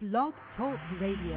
[0.00, 1.36] Blog Talk Radio.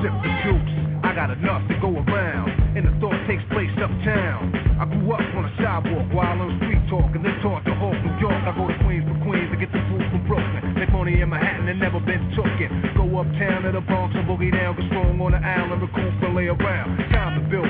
[0.00, 0.72] Sip the juice,
[1.04, 2.48] I got enough to go around.
[2.72, 4.56] And the thought takes place uptown.
[4.80, 7.92] I grew up on a sidewalk while on street talk and then taught to Hawk,
[7.92, 8.40] New York.
[8.40, 10.72] I go to Queens for Queens to get the food from Brooklyn.
[10.80, 12.96] Make money in Manhattan and never been tooken.
[12.96, 16.34] Go uptown to the Bronx and boogie down, get strong on the island, recoup and
[16.34, 17.05] lay around.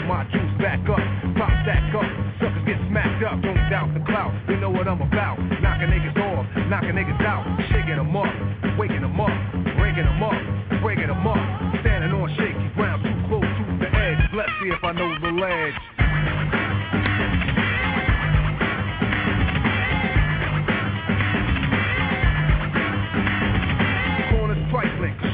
[0.06, 1.02] My juice back up,
[1.34, 2.06] pop stack up.
[2.38, 4.30] Suckers get smacked up, don't doubt the clout.
[4.46, 5.36] They know what I'm about.
[5.60, 8.30] Knocking niggas off, knocking niggas out, shaking them up,
[8.78, 9.34] waking them up,
[9.76, 10.38] breaking them up,
[10.80, 11.42] breaking them up.
[11.82, 14.22] Standing on shaky ground, too close to the edge.
[14.32, 15.74] Let's see if I know the ledge.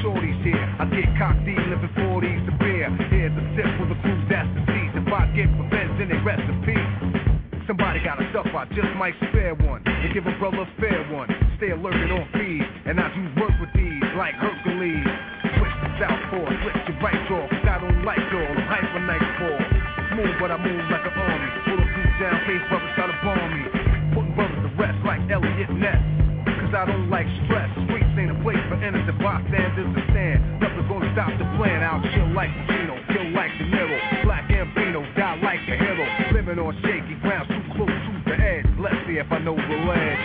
[0.03, 0.59] Shorty's here.
[0.81, 2.91] I get cocked, living 40s to beer.
[3.11, 4.62] Here's a sip for the crew that's
[5.13, 6.89] the I get revenge, then they rest in.
[7.69, 9.85] Somebody got a stuff, I just might spare one.
[9.85, 11.29] And give a brother a fair one.
[11.61, 12.65] Stay alert and on feed.
[12.89, 15.05] And I do work with these like Hercules.
[15.61, 17.45] Switch to southpaw, switch to right jaw.
[17.45, 18.89] I don't like y'all, I'm.
[20.17, 21.49] Smooth, but I move like an army.
[21.69, 23.63] Pull a boot down, face brothers try to bomb me.
[24.17, 26.01] Putting brothers to rest like Eliot Ness.
[26.45, 27.69] Cause I don't like stress.
[27.85, 30.61] Streets ain't a place for innocent bystanders to stand.
[30.61, 31.85] Nothing's gonna stop the plan.
[31.85, 34.22] I'll chill like Pacino, kill like De Niro.
[39.23, 40.19] If I know the ledge.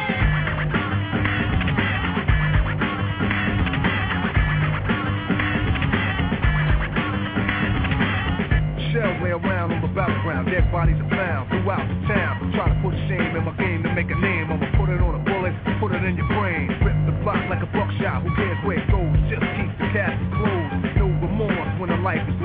[8.89, 12.51] Shells lay around on the battleground, dead bodies are found throughout the town.
[12.57, 14.49] Try to put shame in my game to make a name.
[14.49, 16.73] I'ma put it on a bullet, put it in your brain.
[16.81, 19.13] Rip the block like a buckshot, who cares where it goes?
[19.29, 20.97] Just keep the casket closed.
[20.97, 22.36] No remorse when the life is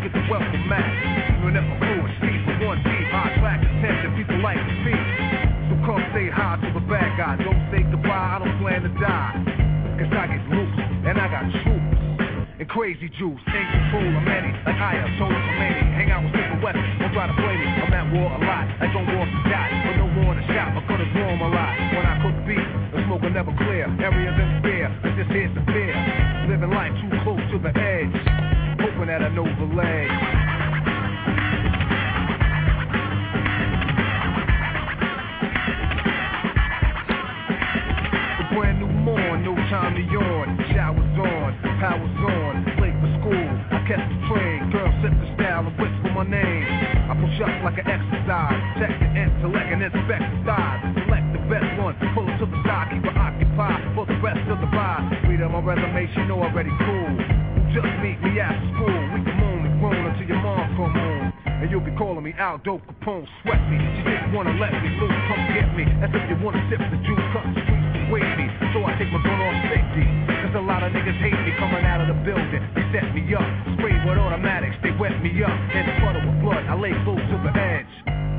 [0.00, 0.88] I'm at, get the wealth Mac.
[1.40, 4.74] Even if I'm through a street with one deep, high track attention, people like to
[4.80, 5.04] speak.
[5.68, 7.36] So come say hi to the bad guy.
[7.44, 9.36] Don't say goodbye, I don't plan to die.
[10.00, 12.00] Cause I get loose, and I got troops.
[12.60, 14.52] And crazy juice, in control of many.
[14.64, 15.84] Like I am told for many.
[15.96, 17.68] Hang out with different weapons, don't try to play me.
[17.68, 19.70] I'm at war a lot, on war to die.
[19.84, 21.72] But no more in the shop, I could've drawn a lot.
[21.92, 23.84] When I cook beef, the smoke will never clear.
[24.00, 25.92] Areas in fear, it's just here's the fear.
[26.48, 28.19] Living life too close to the edge.
[29.10, 29.50] Hoping that I know the.
[38.38, 40.58] A brand new morn, no time to yawn.
[40.72, 43.50] Showers on, powers on, late for school.
[43.70, 46.66] I catch the train, girl set the style and whisper my name.
[47.10, 50.94] I push up like an exercise, check the intellect and inspect the thighs.
[51.06, 54.46] Select the best one, pull it to the side, keep her occupied for the rest
[54.50, 55.10] of the ride.
[55.26, 57.39] Read on my resume, she know already cool.
[57.70, 61.30] Just meet me after school, we can moan and groan until your mom come home.
[61.46, 63.78] And you'll be calling me out, dope Capone, sweat me.
[63.78, 65.86] She didn't wanna let me loose, come get me.
[66.02, 68.50] As if you wanna sip the juice, cut the streets and wait me.
[68.74, 70.02] So I take my gun off safety.
[70.42, 72.58] Cause a lot of niggas hate me coming out of the building.
[72.74, 73.46] They set me up,
[73.78, 75.54] sprayed with automatics, they wet me up.
[75.54, 77.92] And the puddle with blood, I lay close to the edge.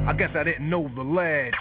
[0.07, 1.55] I guess I didn't know the ledge.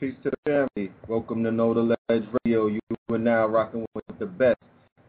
[0.00, 0.90] Peace, to the family.
[1.08, 2.68] Welcome to Know the Ledge Radio.
[2.68, 2.80] You
[3.10, 4.56] are now rocking with the best.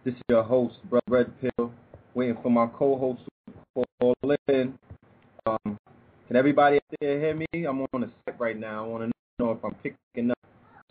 [0.03, 1.71] This is your host, Brother Red Pill,
[2.13, 3.21] waiting for my co-host
[3.77, 4.15] to call
[4.49, 4.77] in.
[5.45, 5.79] Um,
[6.27, 7.45] can everybody out there hear me?
[7.53, 8.83] I'm on a set right now.
[8.83, 10.37] I want to know if I'm picking up.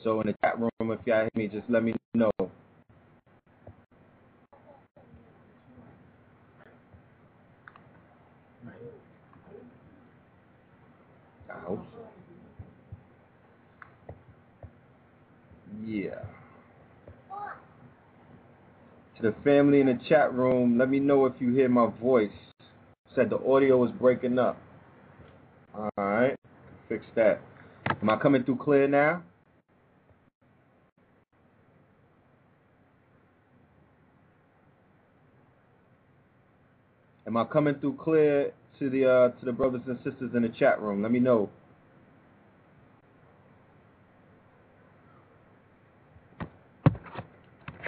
[0.02, 2.30] So in the chat room, if y'all hear me, just let me know.
[11.50, 11.98] I hope so.
[16.04, 16.24] Yeah.
[19.16, 22.30] To the family in the chat room, let me know if you hear my voice.
[23.14, 24.58] Said the audio is breaking up.
[25.74, 26.36] All right,
[26.88, 27.40] fix that.
[28.02, 29.22] Am I coming through clear now?
[37.26, 40.48] Am I coming through clear to the uh, to the brothers and sisters in the
[40.58, 41.02] chat room.
[41.02, 41.50] Let me know.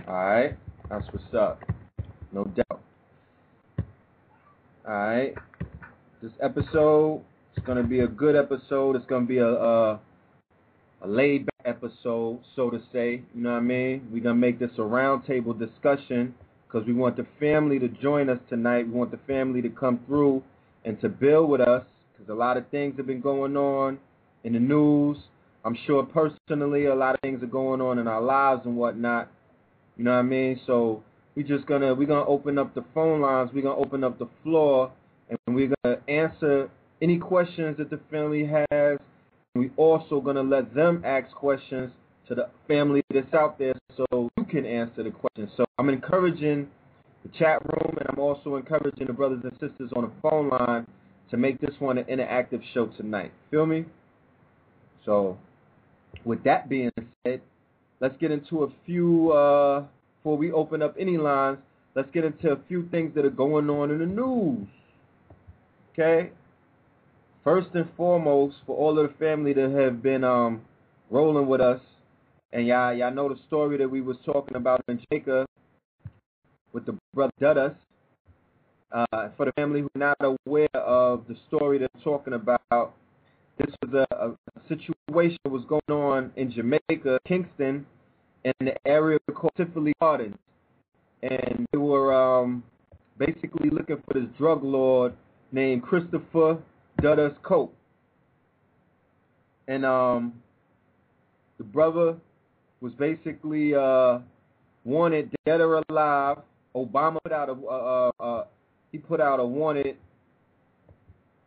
[0.09, 0.57] All right,
[0.91, 1.63] that's what's up.
[2.33, 2.81] No doubt.
[4.85, 5.33] All right,
[6.21, 7.23] this episode
[7.57, 8.97] is gonna be a good episode.
[8.97, 10.01] It's gonna be a a,
[11.03, 13.23] a laid back episode, so to say.
[13.33, 14.09] You know what I mean?
[14.13, 16.35] We're gonna make this a roundtable discussion
[16.67, 18.89] because we want the family to join us tonight.
[18.89, 20.43] We want the family to come through
[20.85, 23.99] and to build with us because a lot of things have been going on
[24.43, 25.19] in the news.
[25.65, 29.31] I'm sure personally a lot of things are going on in our lives and whatnot.
[29.97, 30.61] You know what I mean?
[30.67, 31.03] So
[31.37, 33.51] we're just gonna we're gonna open up the phone lines.
[33.55, 34.93] We're gonna open up the floor
[35.29, 38.99] and we're gonna answer any questions that the family has.
[39.55, 41.93] We also gonna let them ask questions
[42.29, 45.51] to the family that's out there so you can answer the questions.
[45.57, 46.69] So I'm encouraging
[47.23, 50.87] the chat room and I'm also encouraging the brothers and sisters on the phone line
[51.31, 53.33] to make this one an interactive show tonight.
[53.51, 53.85] Feel me?
[55.05, 55.39] So
[56.25, 56.91] with that being
[57.25, 57.41] said,
[58.03, 59.85] let's get into a few uh
[60.19, 61.59] before we open up any lines,
[61.97, 64.69] let's get into a few things that are going on in the news.
[65.93, 66.31] Okay?
[67.43, 70.61] First and foremost, for all of the family that have been um
[71.11, 71.81] rolling with us,
[72.53, 75.47] and y'all, y'all know the story that we was talking about in Jamaica
[76.73, 77.75] with the brother Dudus.
[78.93, 82.95] Uh, for the family who are not aware of the story they're talking about,
[83.59, 84.37] this was a, a
[84.69, 87.87] situation that was going on in Jamaica, Kingston,
[88.45, 90.37] in the area called Tivoli Gardens.
[91.23, 92.63] And they were um,
[93.19, 95.15] basically looking for this drug lord
[95.53, 96.59] named Christopher
[97.01, 97.73] Dudus Coke.
[99.69, 100.35] And um,
[101.59, 102.17] the brother
[102.81, 104.19] was basically uh,
[104.85, 106.39] wanted dead or alive.
[106.75, 108.45] Obama put out a
[108.91, 109.97] he put out a wanted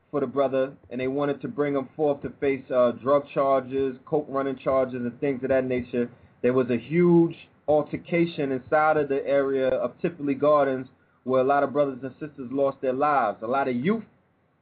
[0.10, 3.98] for the brother, and they wanted to bring him forth to face uh, drug charges,
[4.06, 6.10] coke running charges, and things of that nature.
[6.46, 7.36] There was a huge
[7.68, 10.86] altercation inside of the area of Tivoli Gardens
[11.24, 13.40] where a lot of brothers and sisters lost their lives.
[13.42, 14.04] A lot of youth,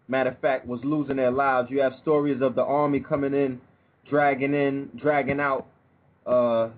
[0.08, 1.70] matter of fact, was losing their lives.
[1.70, 3.60] You have stories of the army coming in,
[4.10, 5.68] dragging in, dragging out
[6.26, 6.70] uh,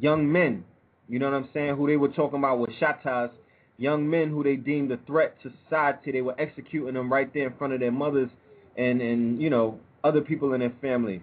[0.00, 0.64] young men.
[1.08, 1.76] You know what I'm saying?
[1.76, 3.30] Who they were talking about with shottas,
[3.78, 6.10] young men who they deemed a threat to society.
[6.10, 8.30] They were executing them right there in front of their mothers
[8.76, 11.22] and and you know other people in their family.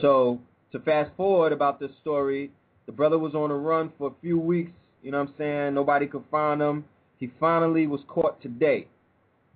[0.00, 0.40] So
[0.76, 2.50] to fast forward about this story,
[2.86, 4.72] the brother was on a run for a few weeks.
[5.02, 5.74] You know what I'm saying?
[5.74, 6.84] Nobody could find him.
[7.18, 8.88] He finally was caught today.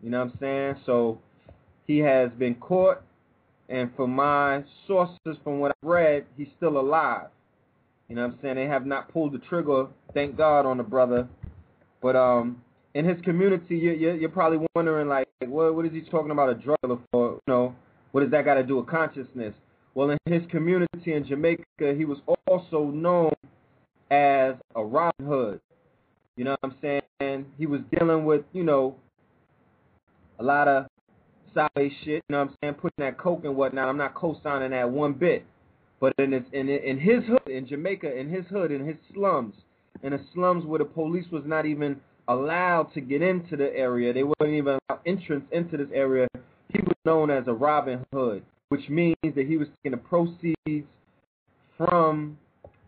[0.02, 0.76] You know what I'm saying?
[0.86, 1.18] So
[1.86, 3.02] he has been caught,
[3.68, 7.28] and from my sources, from what I've read, he's still alive.
[8.08, 8.56] You know what I'm saying?
[8.56, 11.28] They have not pulled the trigger, thank God, on the brother.
[12.00, 12.62] But um,
[12.94, 16.48] in his community, you, you, you're probably wondering, like, what, what is he talking about
[16.48, 17.32] a drug dealer for?
[17.32, 17.74] You know,
[18.12, 19.54] what does that got to do with consciousness?
[19.94, 23.32] Well, in his community in Jamaica, he was also known
[24.10, 25.60] as a Robin Hood.
[26.36, 27.46] You know what I'm saying?
[27.58, 28.96] He was dealing with, you know,
[30.38, 30.86] a lot of
[31.54, 32.22] sideways shit.
[32.28, 32.74] You know what I'm saying?
[32.74, 33.88] Putting that coke and whatnot.
[33.88, 35.44] I'm not co-signing that one bit.
[36.00, 39.54] But in his, in in his hood in Jamaica, in his hood, in his slums,
[40.02, 44.12] in the slums where the police was not even allowed to get into the area,
[44.14, 46.26] they wouldn't even allow entrance into this area.
[46.72, 50.86] He was known as a Robin Hood, which means that he was taking the proceeds
[51.76, 52.38] from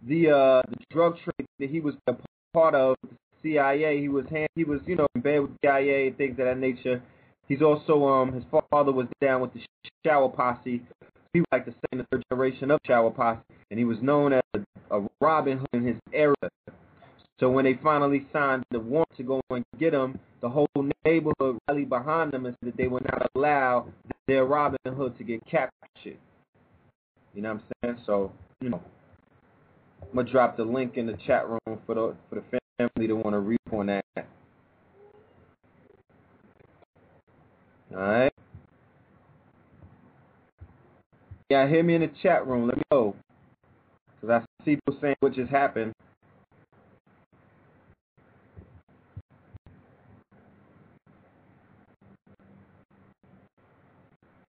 [0.09, 2.15] the uh, the drug trade that he was a
[2.53, 2.97] part of.
[3.43, 4.01] CIA.
[4.01, 6.59] He was hand, he was you know in bed with CIA and things of that
[6.59, 7.03] nature.
[7.49, 9.61] He's also um his father was down with the
[10.07, 10.83] Shower Posse.
[11.33, 14.43] He was like the second third generation of Shower Posse, and he was known as
[14.55, 16.35] a, a Robin Hood in his era.
[17.43, 20.69] So when they finally signed the warrant to go and get him, the whole
[21.05, 23.89] neighborhood rallied behind them and said that they would not allow
[24.29, 26.19] their Robin Hood to get captured.
[27.35, 28.05] You know what I'm saying?
[28.07, 28.31] So,
[28.61, 28.81] you know,
[30.03, 32.45] I'm gonna drop the link in the chat room for the for the
[32.79, 34.05] family to want to read on that.
[34.17, 34.25] All
[37.97, 38.33] right.
[41.51, 42.69] Yeah, hear me in the chat room.
[42.69, 43.17] Let me know,
[44.21, 45.93] cause I see people saying what just happened.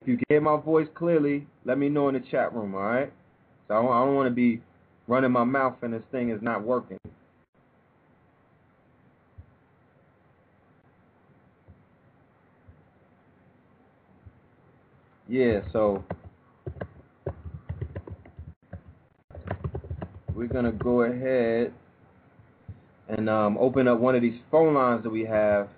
[0.01, 3.13] If you hear my voice clearly, let me know in the chat room, all right?
[3.67, 4.59] So I don't, don't want to be
[5.07, 6.97] running my mouth and this thing is not working.
[15.29, 16.03] Yeah, so
[20.33, 21.73] we're gonna go ahead
[23.07, 25.69] and um, open up one of these phone lines that we have.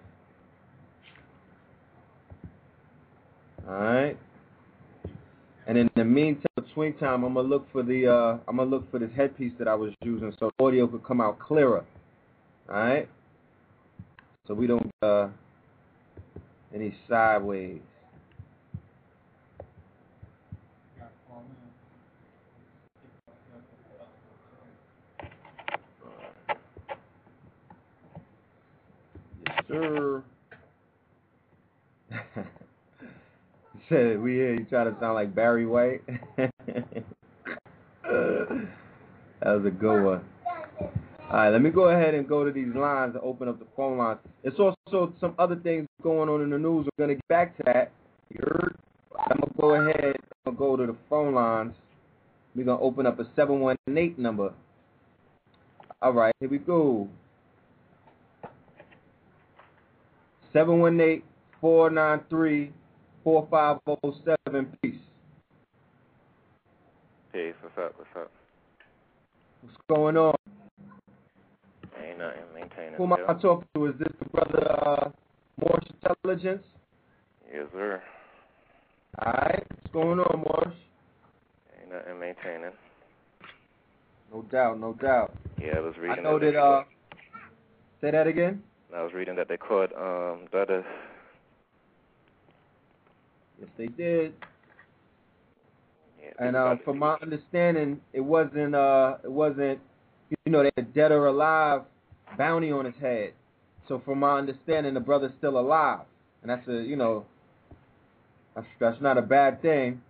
[3.67, 4.17] All right.
[5.67, 8.89] And in the meantime, between time, I'm gonna look for the uh, I'm gonna look
[8.91, 11.85] for this headpiece that I was using so audio could come out clearer.
[12.69, 13.07] All right.
[14.47, 15.29] So we don't uh,
[16.73, 17.79] any sideways.
[29.45, 30.23] Yes, sir.
[32.13, 32.53] said
[33.91, 36.01] we hear you try to sound like Barry White.
[36.37, 36.49] that
[39.41, 40.23] was a good one.
[40.79, 43.65] All right, let me go ahead and go to these lines and open up the
[43.75, 44.19] phone lines.
[44.43, 46.85] It's also some other things going on in the news.
[46.97, 47.91] We're gonna get back to that.
[49.19, 50.15] I'm gonna go ahead.
[50.45, 51.73] Gonna go to the phone lines.
[52.55, 54.53] We're gonna open up a 718 number.
[56.01, 57.09] All right, here we go.
[60.53, 61.23] 718
[61.59, 62.71] 493
[63.23, 64.77] 4507.
[64.81, 64.95] Peace.
[67.31, 67.53] Peace.
[67.61, 67.95] What's up?
[67.97, 68.31] What's up?
[69.61, 70.35] What's going on?
[72.03, 72.41] Ain't nothing.
[72.53, 72.95] Maintaining.
[72.95, 73.85] Who am I talking to?
[73.87, 75.09] Is this the brother uh,
[75.59, 76.63] Moorish Intelligence?
[77.51, 78.01] Yes, sir.
[79.19, 79.63] All right.
[79.69, 80.75] What's going on, Morse?
[81.79, 82.19] Ain't nothing.
[82.19, 82.71] Maintaining.
[84.33, 84.79] No doubt.
[84.79, 85.35] No doubt.
[85.61, 86.19] Yeah, I was reading.
[86.19, 86.55] I know that.
[86.57, 86.83] Uh,
[88.01, 88.61] say that again.
[88.93, 90.83] I was reading that they caught um Dudus.
[93.59, 94.33] Yes, they did.
[96.21, 99.79] Yeah, And uh, from my understanding, it wasn't uh, it wasn't
[100.45, 101.81] you know, they had dead or alive
[102.37, 103.33] bounty on his head.
[103.87, 106.05] So from my understanding, the brother's still alive,
[106.41, 107.25] and that's a you know,
[108.55, 110.01] that's that's not a bad thing.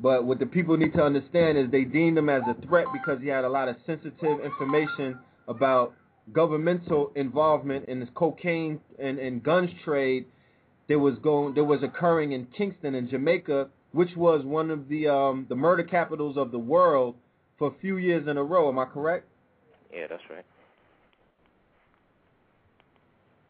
[0.00, 3.20] But what the people need to understand is they deemed him as a threat because
[3.22, 5.18] he had a lot of sensitive information
[5.48, 5.94] about
[6.32, 10.26] governmental involvement in this cocaine and, and guns trade
[10.92, 15.08] that was going that was occurring in Kingston in Jamaica, which was one of the
[15.08, 17.14] um, the murder capitals of the world
[17.58, 18.68] for a few years in a row.
[18.68, 19.26] Am I correct?
[19.90, 20.44] Yeah, that's right.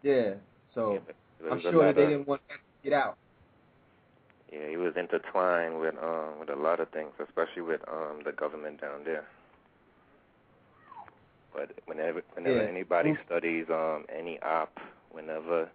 [0.04, 0.34] Yeah.
[0.72, 0.98] So yeah,
[1.40, 3.18] I'm there was a sure that they didn't want that to get out.
[4.52, 8.30] Yeah, he was intertwined with um with a lot of things, especially with um the
[8.32, 9.26] government down there.
[11.52, 12.68] But whenever whenever Yeah.
[12.68, 14.78] anybody studies um any op,
[15.10, 15.68] whenever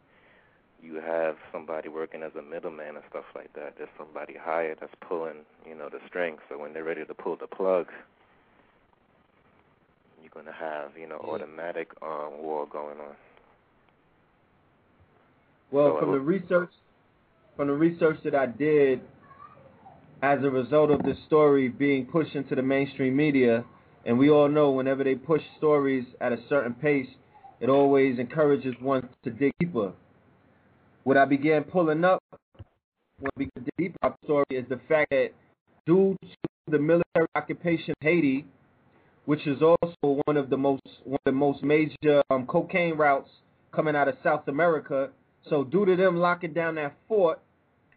[0.82, 4.94] you have somebody working as a middleman and stuff like that, there's somebody hired that's
[5.08, 6.40] pulling, you know, the strings.
[6.50, 7.88] So when they're ready to pull the plug,
[10.22, 11.34] you're gonna have, you know, Yeah.
[11.34, 13.16] automatic um war going on.
[15.72, 16.72] Well, So from the research,
[17.56, 19.02] from the research that I did,
[20.22, 23.66] as a result of this story being pushed into the mainstream media,
[24.06, 27.10] and we all know whenever they push stories at a certain pace,
[27.60, 29.92] it always encourages one to dig deeper.
[31.08, 32.22] What I began pulling up
[33.22, 35.30] when we dig deeper the story is the fact that
[35.86, 38.46] due to the military occupation of Haiti,
[39.24, 43.30] which is also one of the most one of the most major um, cocaine routes
[43.72, 45.10] coming out of South America.
[45.50, 47.40] So due to them locking down that fort,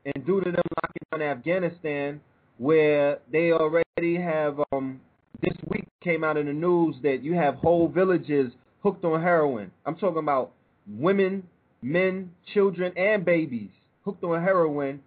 [0.05, 2.21] and due to them locking down Afghanistan,
[2.59, 5.01] where they already have um,
[5.43, 8.53] this week came out in the news that you have whole villages
[8.85, 9.73] hooked on heroin.
[9.85, 10.53] I'm talking about
[10.89, 11.43] women,
[11.83, 13.71] men, children, and babies
[14.05, 15.01] hooked on heroin.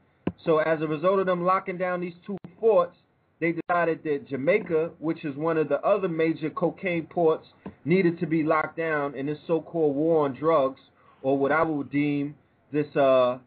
[0.46, 2.96] So as a result of them locking down these two forts,
[3.40, 7.48] they decided that Jamaica, which is one of the other major cocaine ports,
[7.84, 10.80] needed to be locked down in this so-called war on drugs,
[11.22, 12.36] or what I would deem
[12.72, 13.38] this, uh,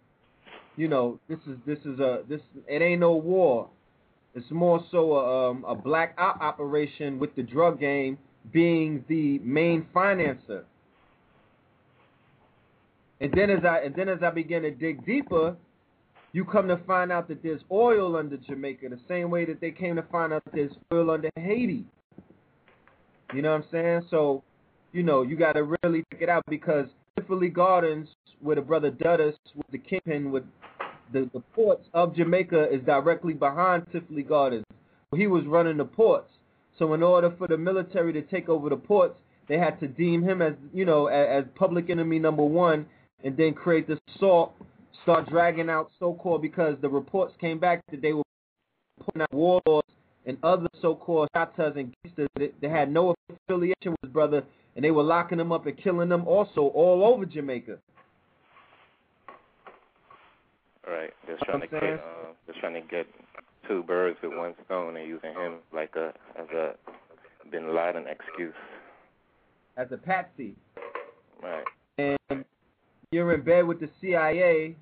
[0.77, 3.69] you know, this is this is a this it ain't no war.
[4.35, 8.19] It's more so a, um, a black op operation with the drug game
[8.53, 10.65] being the main financer.
[13.21, 15.57] And then as I and then as I begin to dig deeper,
[16.33, 19.71] you come to find out that there's oil under Jamaica, the same way that they
[19.71, 21.85] came to find out there's oil under Haiti.
[23.33, 24.03] You know what I'm saying?
[24.11, 24.43] So,
[24.93, 28.09] you know, you got to really check it out because Tivoli Gardens,
[28.41, 30.45] where the brother Dudus, with the kingpin, with
[31.13, 34.65] the, the ports of Jamaica, is directly behind Tivoli Gardens.
[35.15, 36.29] He was running the ports.
[36.79, 39.15] So, in order for the military to take over the ports,
[39.49, 42.87] they had to deem him as, you know, as, as public enemy number one,
[43.27, 44.55] and then create this assault
[45.03, 48.23] start dragging out so-called because the reports came back that they were
[49.05, 49.89] putting out warlords
[50.27, 54.43] and other so-called shottas and gangsters that, that had no affiliation with his brother,
[54.75, 57.79] and they were locking them up and killing them also all over Jamaica.
[60.87, 61.11] Right.
[61.27, 61.99] Just Know trying to get uh,
[62.47, 63.07] just trying to get
[63.69, 66.75] two birds with one stone and using him like a as a
[67.51, 68.55] Bin Laden excuse.
[69.77, 70.55] As a patsy,
[71.43, 71.65] Right.
[71.99, 72.45] and
[73.13, 74.77] you're in bed with the CIA,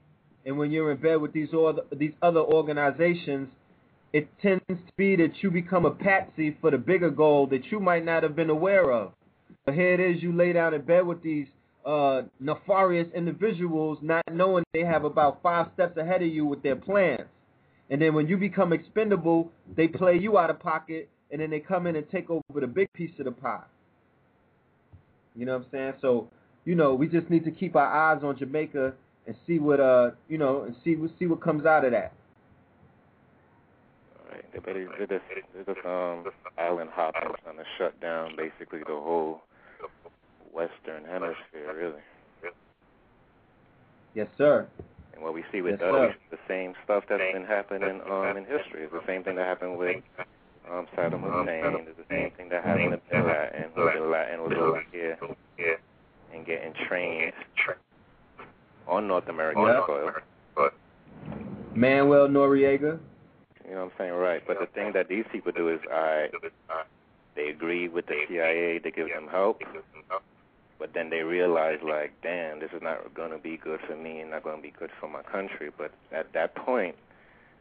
[0.46, 3.48] and when you're in bed with these other, these other organizations,
[4.12, 7.80] it tends to be that you become a patsy for the bigger goal that you
[7.80, 9.12] might not have been aware of.
[9.64, 11.46] But here it is, you lay down in bed with these
[11.84, 16.76] uh, nefarious individuals, not knowing they have about five steps ahead of you with their
[16.76, 17.28] plans.
[17.90, 21.60] And then when you become expendable, they play you out of pocket, and then they
[21.60, 23.64] come in and take over the big piece of the pie.
[25.36, 25.92] You know what I'm saying?
[26.00, 26.28] So,
[26.64, 28.94] you know, we just need to keep our eyes on Jamaica
[29.26, 32.12] and see what uh, you know, and see see what comes out of that.
[34.18, 36.26] All right, they better they're just, they're just um
[36.58, 39.42] island hopping, trying to shut down basically the whole
[40.52, 42.02] Western Hemisphere, really.
[44.14, 44.68] Yes, sir.
[45.14, 48.44] And what we see with Yes, us the same stuff that's been happening um in
[48.44, 48.84] history.
[48.84, 49.96] It's the same thing that happened with
[50.70, 51.86] um Saddam Hussein.
[51.88, 53.72] It's the same thing that happened to Bin Laden.
[53.92, 55.18] Bin Laden was over here
[56.34, 57.32] and getting trained
[58.88, 59.86] on North American Yeah.
[59.86, 60.10] soil.
[61.74, 62.98] Manuel Noriega.
[63.66, 64.12] You know what I'm saying?
[64.12, 64.42] Right.
[64.46, 66.28] But the thing that these people do is I
[67.34, 69.60] they agree with the CIA to give them help,
[70.78, 74.20] but then they realize like, damn, this is not going to be good for me
[74.20, 75.70] and not going to be good for my country.
[75.76, 76.94] But at that point,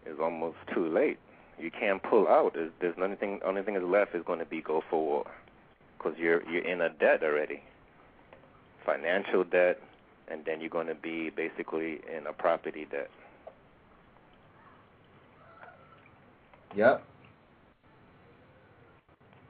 [0.05, 1.17] it's almost too late.
[1.57, 2.53] You can't pull out.
[2.53, 3.39] There's, there's nothing.
[3.45, 5.25] Only thing that's left is going to be go for war,
[5.97, 7.63] because you're you're in a debt already,
[8.85, 9.79] financial debt,
[10.27, 13.09] and then you're going to be basically in a property debt.
[16.75, 17.03] Yep.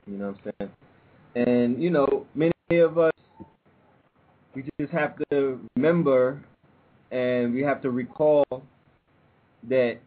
[0.05, 0.71] You know what I'm saying?
[1.47, 3.13] And, you know, many of us,
[4.53, 6.43] we just have to remember
[7.11, 8.45] and we have to recall
[9.69, 9.99] that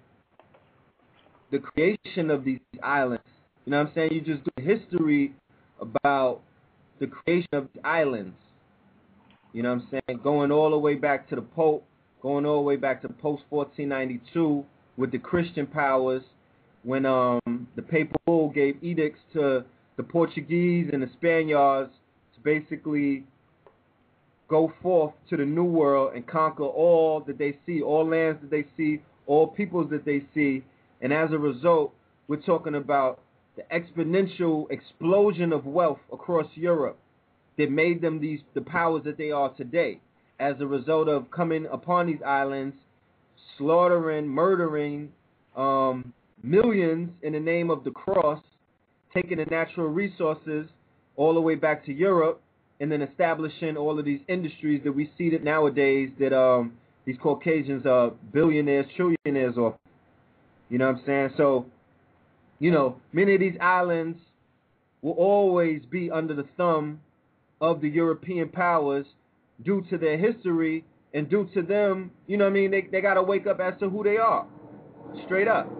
[1.50, 3.24] the creation of these islands,
[3.64, 4.12] you know what I'm saying?
[4.12, 5.34] You just do history
[5.80, 6.40] about
[7.00, 8.36] the creation of the islands.
[9.56, 10.20] You know what I'm saying?
[10.22, 11.82] Going all the way back to the Pope,
[12.20, 14.62] going all the way back to post 1492
[14.98, 16.22] with the Christian powers
[16.82, 17.40] when um
[17.74, 19.64] the papal gave edicts to
[19.96, 21.90] the Portuguese and the Spaniards
[22.34, 23.24] to basically
[24.46, 28.50] go forth to the new world and conquer all that they see, all lands that
[28.50, 30.62] they see, all peoples that they see,
[31.00, 31.94] and as a result,
[32.28, 33.20] we're talking about
[33.56, 36.98] the exponential explosion of wealth across Europe
[37.58, 40.00] that made them these the powers that they are today
[40.38, 42.76] as a result of coming upon these islands,
[43.56, 45.10] slaughtering, murdering
[45.56, 48.42] um, millions in the name of the cross,
[49.14, 50.66] taking the natural resources
[51.16, 52.42] all the way back to Europe,
[52.80, 56.74] and then establishing all of these industries that we see that nowadays that um,
[57.06, 59.74] these Caucasians are billionaires, trillionaires or
[60.68, 61.30] You know what I'm saying?
[61.36, 61.66] So,
[62.58, 64.18] you know, many of these islands
[65.00, 67.00] will always be under the thumb
[67.60, 69.06] of the European powers
[69.64, 73.00] due to their history and due to them, you know what I mean, they they
[73.00, 74.46] gotta wake up as to who they are.
[75.24, 75.70] Straight up.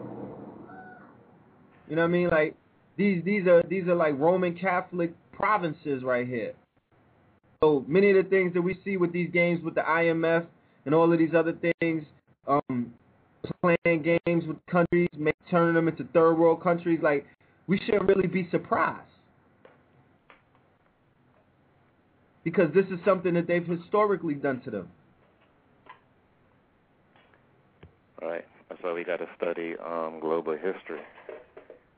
[1.89, 2.29] You know what I mean?
[2.31, 2.55] Like
[2.97, 6.55] these these are these are like Roman Catholic provinces right here.
[7.63, 10.47] So many of the things that we see with these games with the IMF
[10.85, 12.05] and all of these other things,
[12.47, 12.93] um,
[13.63, 17.27] playing games with countries, make, turning them into third world countries, like
[17.67, 19.06] we shouldn't really be surprised.
[22.47, 24.89] Because this is something that they've historically done to them.
[28.23, 28.45] Right.
[28.69, 31.01] That's why we got to study um, global history.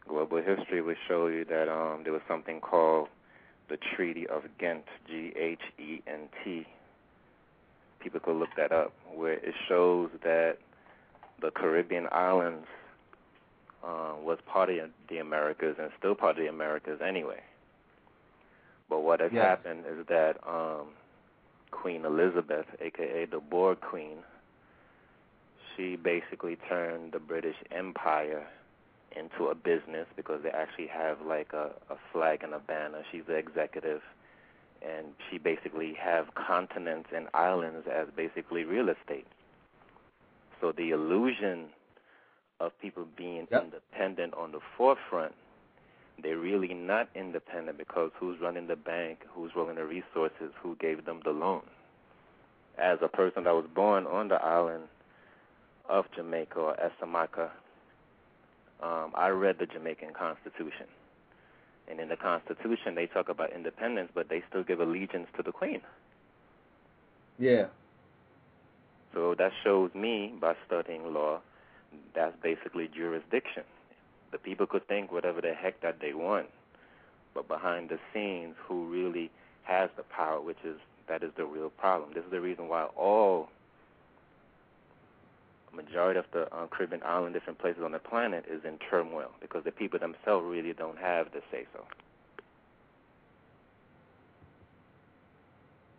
[0.08, 3.08] Global history will show you that um, there was something called
[3.68, 6.66] the Treaty of Ghent, G H E N T.
[8.00, 10.56] People could look that up, where it shows that
[11.42, 12.66] the Caribbean islands
[13.84, 17.40] uh, was part of the Americas and still part of the Americas anyway.
[18.88, 19.44] But what has Yes.
[19.44, 20.88] happened is that um,
[21.70, 24.18] Queen Elizabeth, aka the Boer Queen,
[25.76, 28.46] she basically turned the British Empire
[29.16, 33.02] into a business because they actually have like a, a flag and a banner.
[33.10, 34.02] She's the executive,
[34.82, 39.26] and she basically have continents and islands as basically real estate.
[40.60, 41.66] So the illusion
[42.60, 43.64] of people being Yep.
[43.64, 45.34] independent on the forefront,
[46.22, 51.04] they're really not independent because who's running the bank, who's running the resources, who gave
[51.04, 51.62] them the loan.
[52.76, 54.84] As a person that was born on the island
[55.88, 57.50] of Jamaica or Essamaka,
[58.82, 60.86] um, I read the Jamaican Constitution.
[61.90, 65.52] And in the Constitution, they talk about independence, but they still give allegiance to the
[65.52, 65.80] Queen.
[67.38, 67.66] Yeah.
[69.14, 71.40] So that shows me, by studying law,
[72.14, 73.64] that's basically jurisdiction.
[74.32, 76.46] The people could think whatever the heck that they want,
[77.34, 79.30] but behind the scenes, who really
[79.62, 80.76] has the power, which is
[81.08, 82.10] that is the real problem.
[82.14, 83.48] This is the reason why all
[85.78, 89.64] majority of the um, Caribbean island, different places on the planet, is in turmoil because
[89.64, 91.84] the people themselves really don't have the say so.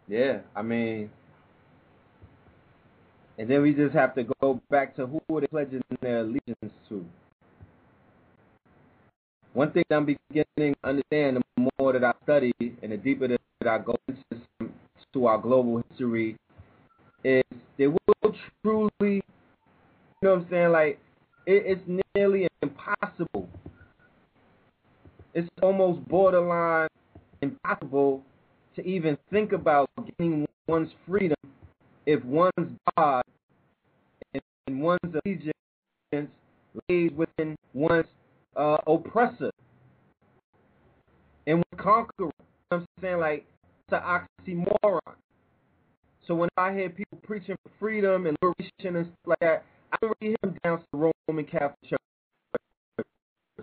[0.08, 1.10] Yeah, I mean,
[3.38, 6.74] and then we just have to go back to who are they pledging their allegiance
[6.90, 7.06] to.
[9.60, 13.42] One thing I'm beginning to understand the more that I study and the deeper that
[13.68, 14.72] I go into
[15.12, 16.38] to our global history
[17.26, 17.44] is
[17.78, 19.22] there will truly, you
[20.22, 20.98] know what I'm saying, like
[21.46, 23.50] it, it's nearly impossible.
[25.34, 26.88] It's almost borderline
[27.42, 28.24] impossible
[28.78, 31.36] to even think about gaining one's freedom
[32.06, 33.26] if one's God
[34.34, 36.32] and one's allegiance
[36.88, 38.06] lays within one's
[38.56, 39.52] uh, oppressor
[41.48, 42.12] and conqueror.
[42.20, 42.32] You
[42.72, 43.20] know I'm saying?
[43.20, 43.46] Like,
[43.88, 45.16] it's an oxymoron.
[46.28, 49.98] So when I hear people preaching for freedom and liberation and stuff like that, I
[50.02, 52.00] don't really hear them to the Roman Catholic Church.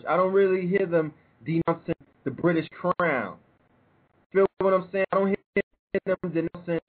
[0.08, 1.12] I don't really hear them
[1.44, 1.94] denouncing
[2.24, 3.36] the British crown.
[4.32, 5.04] Feel what I'm saying?
[5.12, 6.80] I don't hear them denouncing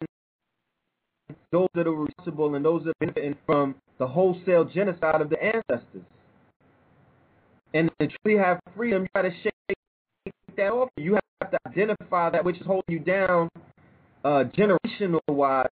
[1.51, 5.41] those that are responsible and those that are benefiting from the wholesale genocide of the
[5.41, 6.03] ancestors.
[7.73, 9.75] And to truly have freedom, you got to shake
[10.55, 10.89] that off.
[10.97, 13.49] You have to identify that which is holding you down
[14.23, 15.67] uh, generational wise.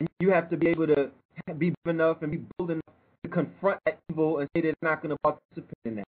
[0.00, 1.10] And you have to be able to
[1.58, 2.82] be enough and be bold enough
[3.22, 6.08] to confront that evil and say they're not going to participate in that.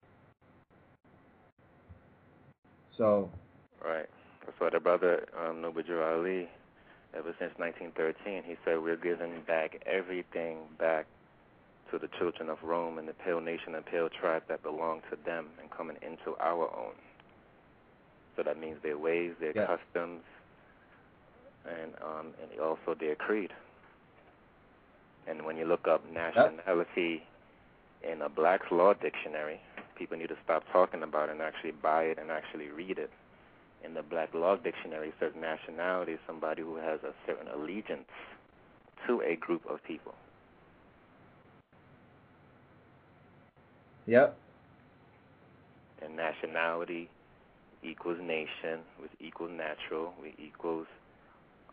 [2.97, 3.31] So.
[3.85, 4.09] Right.
[4.45, 6.49] That's why the brother um, Noble Ali,
[7.17, 11.07] ever since 1913, he said we're giving back everything back
[11.95, 15.17] to the children of Rome and the pale nation and pale tribe that belong to
[15.25, 16.95] them and coming into our own.
[18.37, 19.67] So that means their ways, their yeah.
[19.67, 20.23] customs,
[21.65, 23.51] and um, and also their creed.
[25.29, 27.23] And when you look up nationality
[28.03, 28.13] yep.
[28.13, 29.61] in a Black's Law Dictionary,
[29.97, 33.11] people need to stop talking about it and actually buy it and actually read it.
[33.85, 38.09] In the Black Law Dictionary, it says nationality is somebody who has a certain allegiance
[39.07, 40.15] to a group of people.
[44.07, 44.37] Yep.
[46.03, 47.09] And nationality
[47.83, 50.87] equals nation, which equals natural, which equals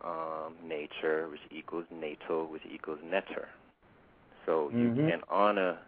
[0.04, 3.46] um, nature, which equals nato, which equals netter.
[4.46, 5.00] So mm-hmm.
[5.00, 5.78] you can't honor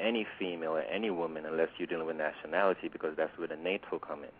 [0.00, 3.98] any female or any woman unless you're dealing with nationality because that's where the nato
[3.98, 4.30] come in.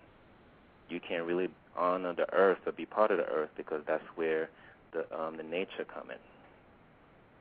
[0.88, 4.50] You can't really honor the earth or be part of the earth because that's where
[4.92, 6.18] the um, the nature come in.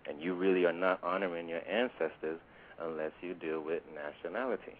[0.09, 2.39] And you really are not honoring your ancestors
[2.83, 4.77] unless you deal with nationality.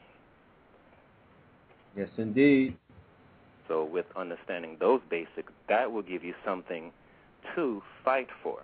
[1.95, 2.75] Yes, indeed.
[3.67, 6.91] So, with understanding those basics, that will give you something
[7.55, 8.59] to fight for.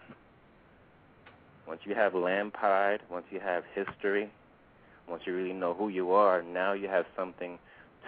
[1.68, 4.30] Once you have land pride, once you have history,
[5.08, 7.60] once you really know who you are, now you have something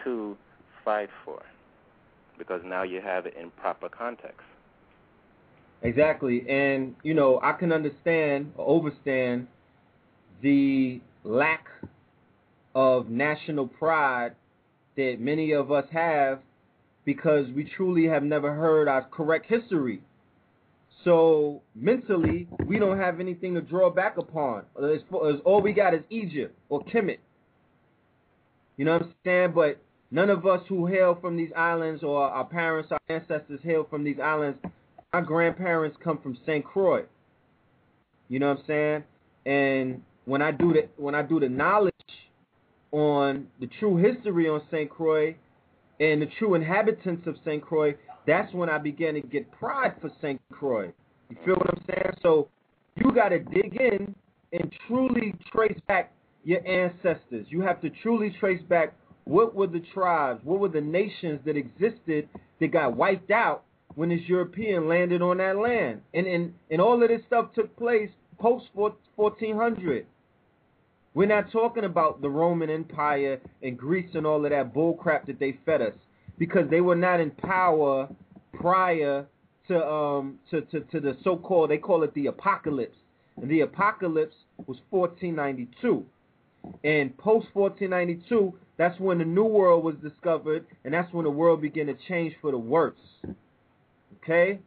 [0.04, 0.36] to
[0.84, 1.42] fight for.
[2.38, 4.42] Because now you have it in proper context.
[5.84, 6.48] Exactly.
[6.50, 9.48] And, you know, I can understand or overstand
[10.42, 11.68] the lack
[12.74, 14.36] of national pride
[14.98, 16.40] that many of us have
[17.06, 20.02] because we truly have never heard our correct history.
[21.04, 24.64] So mentally, we don't have anything to draw back upon.
[25.46, 27.18] all we got is Egypt or Kemet.
[28.78, 29.52] You know what I'm saying?
[29.56, 29.82] But
[30.12, 34.04] none of us who hail from these islands or our parents, our ancestors hail from
[34.04, 34.60] these islands.
[35.14, 36.64] Our grandparents come from St.
[36.64, 37.04] Croix.
[38.30, 39.04] You know what I'm saying?
[39.46, 41.94] And when I do the when I do the knowledge
[42.92, 44.90] on the true history on St.
[44.90, 45.36] Croix
[46.00, 47.62] and the true inhabitants of St.
[47.62, 47.96] Croix,
[48.28, 50.42] that's when I began to get pride for St.
[50.52, 50.92] Croix.
[51.30, 52.16] You feel what I'm saying?
[52.22, 52.50] So
[52.96, 54.14] you got to dig in
[54.52, 56.12] and truly trace back
[56.44, 57.46] your ancestors.
[57.50, 58.94] You have to truly trace back
[59.26, 62.28] what were the tribes, what were the nations that existed
[62.60, 63.64] that got wiped out
[63.96, 66.02] when this European landed on that land.
[66.14, 70.06] And and, and all of this stuff took place post 1400.
[71.14, 75.40] We're not talking about the Roman Empire and Greece and all of that bullcrap that
[75.40, 75.94] they fed us
[76.38, 78.08] because they were not in power
[78.54, 79.26] prior
[79.68, 82.98] to um to, to, to the so-called they call it the apocalypse.
[83.42, 84.36] And the apocalypse
[84.68, 86.06] was 1492.
[86.84, 91.62] And post 1492, that's when the New World was discovered, and that's when the world
[91.62, 92.94] began to change for the worse.
[94.24, 94.60] Okay?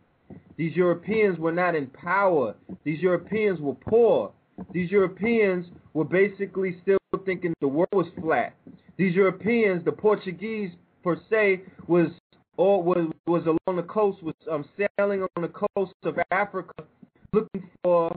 [0.57, 2.55] These Europeans were not in power.
[2.85, 4.33] These Europeans were poor.
[4.73, 8.55] These Europeans were basically still thinking the world was flat.
[8.97, 10.71] These Europeans, the Portuguese
[11.03, 12.09] per se, was
[12.57, 16.85] or was was along the coast, was um, sailing on the coast of Africa,
[17.33, 18.17] looking for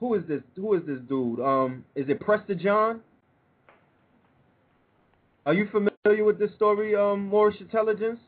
[0.00, 0.42] who is this?
[0.56, 1.40] Who is this dude?
[1.40, 3.00] Um, is it Prester John?
[5.46, 8.18] Are you familiar with this story, um, Moorish intelligence?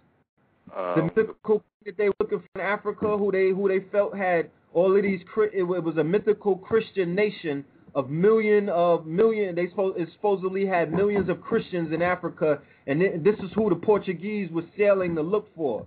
[0.77, 4.17] Um, the mythical that they were looking for in Africa, who they who they felt
[4.17, 5.21] had all of these.
[5.53, 9.55] It was a mythical Christian nation of million of million.
[9.55, 9.69] They
[10.13, 15.15] supposedly had millions of Christians in Africa, and this is who the Portuguese were sailing
[15.17, 15.85] to look for.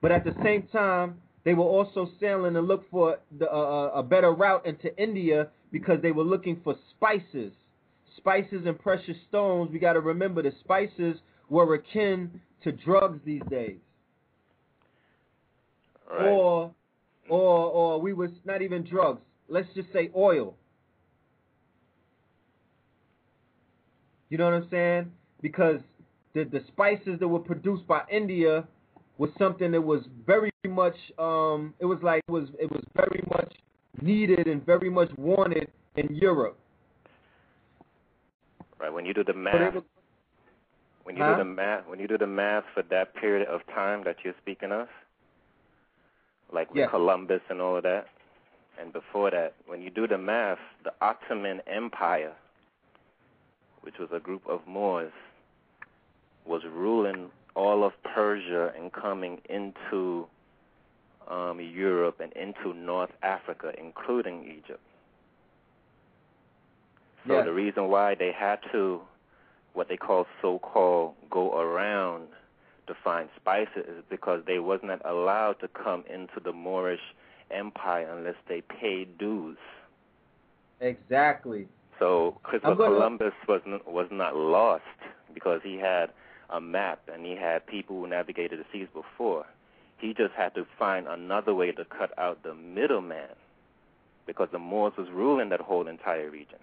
[0.00, 4.02] But at the same time, they were also sailing to look for the, uh, a
[4.02, 7.52] better route into India because they were looking for spices,
[8.16, 9.70] spices and precious stones.
[9.72, 11.16] We got to remember the spices
[11.48, 13.76] were akin to drugs these days.
[16.10, 16.28] right.
[16.28, 16.74] Or,
[17.28, 19.20] or, or we was not even drugs.
[19.48, 20.54] Let's just say oil.
[24.28, 25.12] You know what I'm saying?
[25.40, 25.80] Because
[26.34, 28.66] the the spices that were produced by India
[29.16, 33.22] was something that was very much um it was like it was it was very
[33.30, 33.52] much
[34.02, 36.58] needed and very much wanted in Europe.
[38.78, 38.92] Right.
[38.92, 39.82] When you do the math, were-
[41.04, 41.32] when you Huh?
[41.32, 44.34] do the math, when you do the math for that period of time that you're
[44.42, 44.88] speaking of,
[46.52, 46.90] like with Yes.
[46.90, 48.08] Columbus and all of that,
[48.80, 52.32] and before that, when you do the math, the Ottoman Empire,
[53.82, 55.12] which was a group of Moors,
[56.46, 60.26] was ruling all of Persia and coming into
[61.28, 64.80] um, Europe and into North Africa, including Egypt.
[67.26, 67.44] So Yes.
[67.44, 69.00] the reason why they had to,
[69.74, 72.28] what they call so-called, go around
[72.88, 77.00] to find spices is because they was not allowed to come into the Moorish
[77.50, 79.56] Empire unless they paid dues.
[80.80, 81.68] exactly.
[81.98, 84.84] So Christopher Columbus was n- was not lost
[85.34, 86.10] because he had
[86.50, 89.46] a map and he had people who navigated the seas before.
[89.98, 93.34] He just had to find another way to cut out the middleman
[94.26, 96.58] because the Moors was ruling that whole entire region.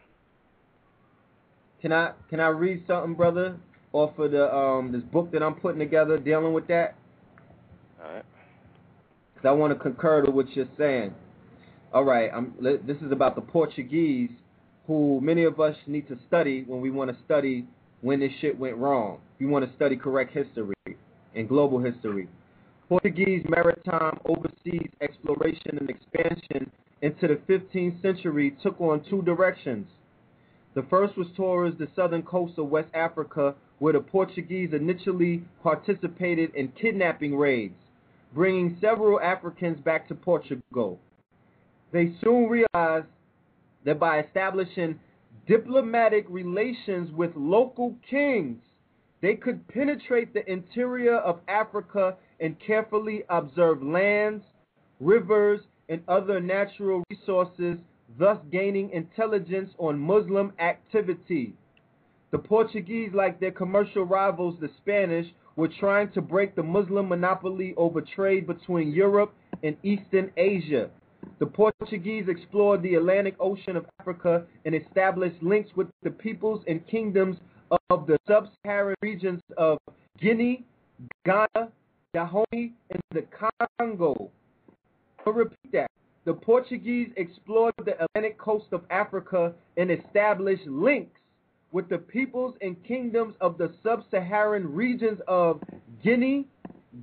[1.81, 3.57] Can I can I read something, brother,
[3.95, 6.95] off of the um this book that I'm putting together dealing with that?
[8.03, 8.25] All right.
[9.33, 11.13] Because I want to concur to what you're saying.
[11.93, 14.29] All right, I'm, this is about the Portuguese,
[14.85, 17.65] who many of us need to study when we want to study
[18.01, 19.19] when this shit went wrong.
[19.39, 20.75] We want to study correct history
[21.35, 22.27] and global history.
[22.89, 26.69] Portuguese maritime overseas exploration and expansion
[27.01, 29.87] into the 15th century took on two directions.
[30.75, 36.53] The first was towards the southern coast of West Africa, where the Portuguese initially participated
[36.53, 37.75] in kidnapping raids
[38.35, 40.99] bringing several Africans back to Portugal.
[41.91, 43.07] They soon realized
[43.85, 44.99] that by establishing
[45.47, 48.61] diplomatic relations with local kings,
[49.21, 54.43] they could penetrate the interior of Africa and carefully observe lands,
[54.99, 57.77] rivers, and other natural resources,
[58.17, 61.53] thus gaining intelligence on Muslim activity.
[62.31, 67.73] The Portuguese, like their commercial rivals, the Spanish, were trying to break the Muslim monopoly
[67.77, 70.89] over trade between Europe and Eastern Asia.
[71.39, 76.85] The Portuguese explored the Atlantic Ocean of Africa and established links with the peoples and
[76.87, 77.37] kingdoms
[77.89, 79.77] of the sub-Saharan regions of
[80.19, 80.65] Guinea,
[81.25, 81.71] Ghana,
[82.13, 83.25] Dahomey, and the
[83.79, 84.29] Congo.
[85.25, 85.89] I'll repeat that.
[86.25, 91.19] The Portuguese explored the Atlantic coast of Africa and established links
[91.71, 95.61] with the peoples and kingdoms of the sub-Saharan regions of
[96.03, 96.47] Guinea,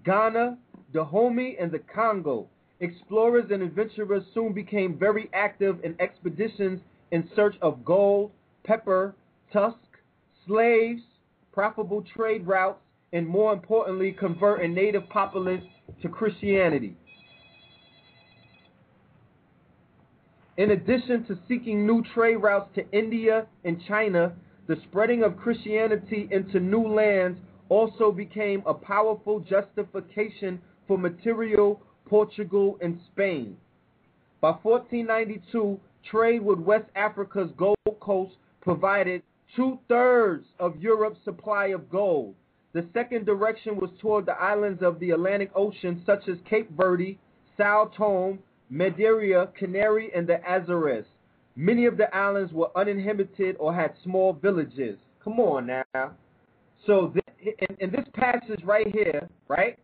[0.04, 0.58] Ghana,
[0.92, 2.48] Dahomey, and the Congo.
[2.80, 6.80] Explorers and adventurers soon became very active in expeditions
[7.12, 8.32] in search of gold,
[8.64, 9.14] pepper,
[9.52, 9.78] tusk,
[10.48, 11.02] slaves,
[11.52, 12.80] profitable trade routes,
[13.12, 15.62] and more importantly, converting native populace
[16.00, 16.96] to Christianity.
[20.62, 24.32] In addition to seeking new trade routes to India and China,
[24.68, 32.78] the spreading of Christianity into new lands also became a powerful justification for material Portugal
[32.80, 33.56] and Spain.
[34.40, 39.24] By 1492, trade with West Africa's Gold Coast provided
[39.56, 42.36] two thirds of Europe's supply of gold.
[42.72, 47.18] The second direction was toward the islands of the Atlantic Ocean, such as Cape Verde,
[47.56, 48.38] Sao Tome,
[48.70, 51.04] Madeira, Canary, and the Azores.
[51.56, 54.98] Many of the islands were uninhabited or had small villages.
[55.22, 56.12] Come on now.
[56.86, 59.78] So, th- in, in this passage right here, right,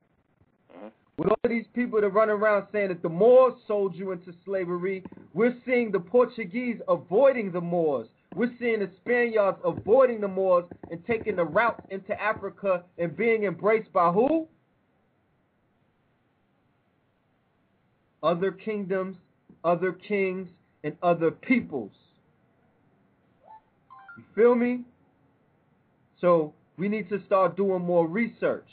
[0.72, 0.90] Mhm.
[1.18, 5.04] with all these people that run around saying that the Moors sold you into slavery,
[5.34, 8.08] we're seeing the Portuguese avoiding the Moors.
[8.34, 13.44] We're seeing the Spaniards avoiding the Moors and taking the route into Africa and being
[13.44, 14.48] embraced by who?
[18.22, 19.16] Other kingdoms,
[19.64, 20.48] other kings,
[20.84, 21.92] and other peoples.
[24.16, 24.80] You feel me?
[26.20, 28.66] So we need to start doing more research.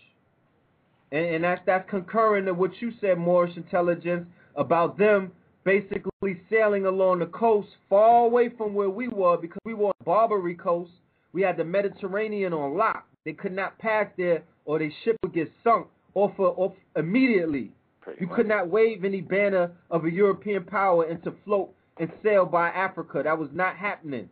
[1.11, 5.31] And, and that's that's concurrent to what you said, Moorish intelligence, about them
[5.65, 9.93] basically sailing along the coast far away from where we were because we were on
[10.05, 10.91] Barbary coast.
[11.33, 13.05] We had the Mediterranean on lock.
[13.25, 17.71] They could not pass there or their ship would get sunk off, of, off immediately.
[18.05, 18.35] Pretty You much.
[18.37, 22.69] could not wave any banner of a European power and to float and sail by
[22.69, 23.21] Africa.
[23.23, 24.29] That was not happening.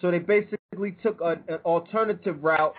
[0.00, 2.74] So they basically took a, an alternative route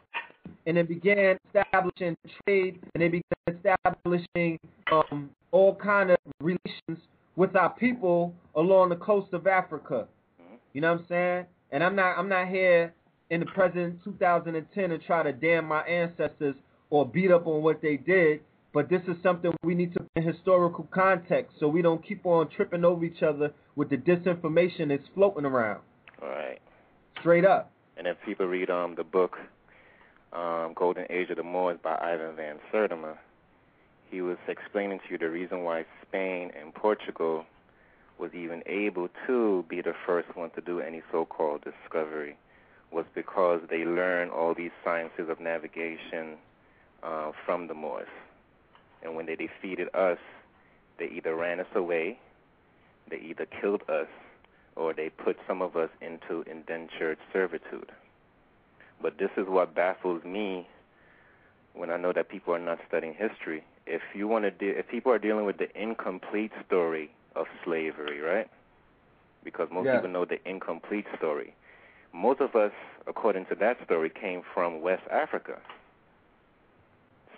[0.67, 4.60] and then began establishing trade and they began establishing
[4.91, 6.99] um, all kind of relations
[7.36, 10.08] with our people along the coast of Africa.
[10.73, 11.45] You know what I'm saying?
[11.71, 12.93] And I'm not I'm not here
[13.29, 16.55] in the present 2010 to try to damn my ancestors
[16.89, 18.41] or beat up on what they did.
[18.73, 22.25] But this is something we need to put in historical context so we don't keep
[22.25, 25.82] on tripping over each other with the disinformation that's floating around.
[26.21, 26.60] All right.
[27.19, 27.71] Straight up.
[27.97, 29.38] And if people read um the book
[30.34, 33.17] um Golden Age of the Moors by Ivan Van Sertima,
[34.12, 37.45] he was explaining to you the reason why Spain and Portugal
[38.19, 42.36] was even able to be the first one to do any so-called discovery
[42.91, 46.36] was because they learned all these sciences of navigation
[47.01, 48.08] uh, from the Moors.
[49.03, 50.17] And when they defeated us,
[50.97, 52.19] they either ran us away,
[53.09, 54.07] they either killed us,
[54.75, 57.91] or they put some of us into indentured servitude.
[59.01, 60.67] But this is what baffles me
[61.73, 63.63] when I know that people are not studying history.
[63.85, 68.19] If you want to, de- if people are dealing with the incomplete story of slavery,
[68.19, 68.47] right?
[69.43, 69.95] Because most Yeah.
[69.95, 71.53] people know the incomplete story.
[72.12, 72.71] Most of us,
[73.07, 75.59] according to that story, came from West Africa.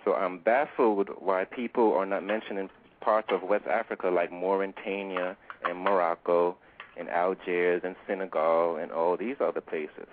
[0.04, 2.68] So I'm baffled why people are not mentioning
[3.00, 6.56] parts of West Africa like Mauritania and Morocco
[6.96, 10.08] and Algiers and Senegal and all these other places.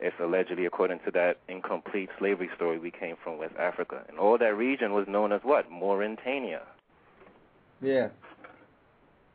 [0.00, 4.02] It's allegedly, according to that incomplete slavery story, we came from West Africa.
[4.08, 5.70] And all that region was known as what?
[5.70, 6.62] Mauritania.
[7.80, 8.08] Yeah.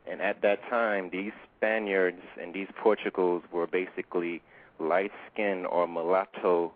[0.06, 4.42] And at that time, these Spaniards and these Portugals were basically
[4.78, 6.72] light skinned or mulatto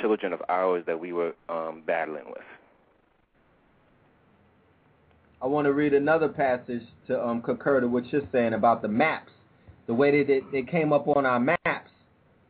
[0.00, 2.44] children of ours that we were um, battling with.
[5.40, 8.88] I want to read another passage to um, concur to what you're saying about the
[8.88, 9.32] maps,
[9.86, 11.90] the way that they, they came up on our maps,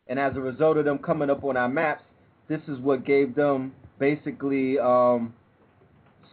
[0.09, 2.03] and as a result of them coming up on our maps,
[2.49, 5.33] this is what gave them basically um,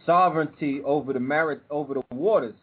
[0.04, 2.54] sovereignty over the merit over the waters.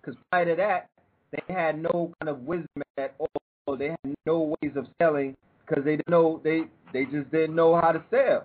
[0.00, 0.88] Because prior to that,
[1.30, 3.76] they had no kind of wisdom at all.
[3.76, 5.36] They had no ways of sailing
[5.66, 8.44] because they didn't know they they just didn't know how to sail.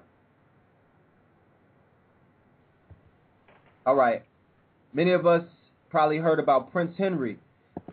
[3.86, 4.24] All right.
[4.94, 5.44] Many of us
[5.90, 7.40] probably heard about Prince Henry.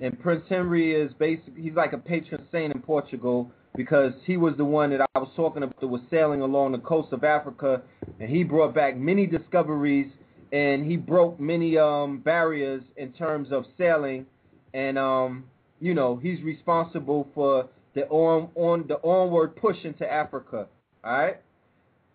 [0.01, 4.55] And Prince Henry is basically he's like a patron saint in Portugal because he was
[4.57, 7.83] the one that I was talking about that was sailing along the coast of Africa
[8.21, 10.11] and he brought back many discoveries
[10.53, 14.27] and he broke many um barriers in terms of sailing
[14.75, 15.45] and um
[15.81, 20.67] you know he's responsible for the on on the onward push into Africa.
[21.05, 21.37] All right?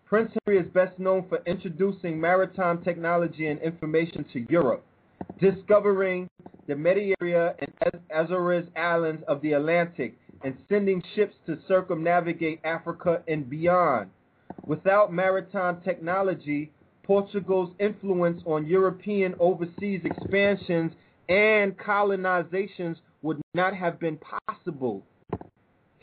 [0.06, 4.84] Prince Henry is best known for introducing maritime technology and information to Europe,
[5.40, 6.28] discovering
[6.68, 13.48] the Madeira and Azores Islands of the Atlantic, and sending ships to circumnavigate Africa and
[13.48, 14.10] beyond.
[14.66, 16.70] Without maritime technology,
[17.02, 20.92] Portugal's influence on European overseas expansions
[21.28, 25.02] and colonizations would not have been possible.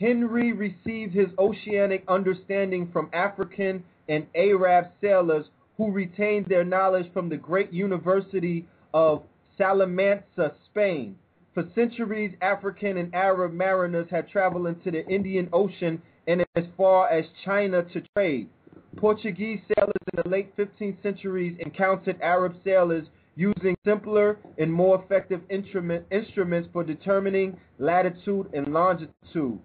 [0.02, 7.28] Henry received his oceanic understanding from African and Arab sailors who retained their knowledge from
[7.28, 9.22] the great university of
[9.56, 11.16] Salamanca, Spain.
[11.54, 17.08] For centuries, African and Arab mariners had traveled into the Indian Ocean and as far
[17.08, 18.48] as China to trade.
[18.96, 25.42] Portuguese sailors in the late 15th centuries encountered Arab sailors using simpler and more effective
[25.48, 29.60] instrument, instruments for determining latitude and longitude.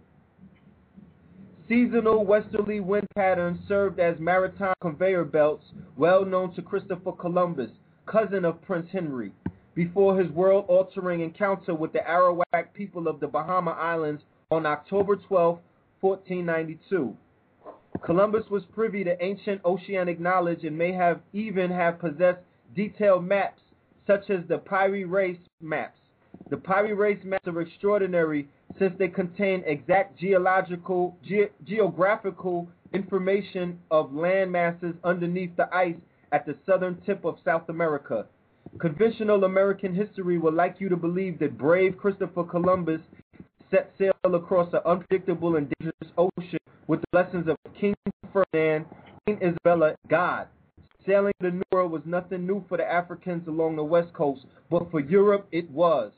[1.68, 5.66] Seasonal westerly wind patterns served as maritime conveyor belts,
[5.98, 7.72] well known to Christopher Columbus,
[8.06, 9.34] cousin of Prince Henry,
[9.76, 15.18] before his world altering encounter with the Arawak people of the Bahama Islands on October
[15.18, 15.60] 12,
[16.00, 17.14] 1492.
[18.02, 22.40] Columbus was privy to ancient oceanic knowledge and may have even have possessed
[22.78, 23.62] detailed maps
[24.06, 26.00] such as the Piri Reis maps.
[26.50, 28.48] The Piri Reis maps are extraordinary
[28.78, 35.96] since they contain exact geological, ge- geographical information of land masses underneath the ice
[36.32, 38.26] at the southern tip of South America.
[38.80, 43.02] Conventional American history would like you to believe that brave Christopher Columbus
[43.72, 47.96] set sail across an unpredictable and dangerous ocean with the lessons of King
[48.32, 48.86] Ferdinand,
[49.26, 50.48] Queen Isabella, God.
[51.06, 54.92] Sailing the New World was nothing new for the Africans along the West Coast, but
[54.92, 56.12] for Europe it was.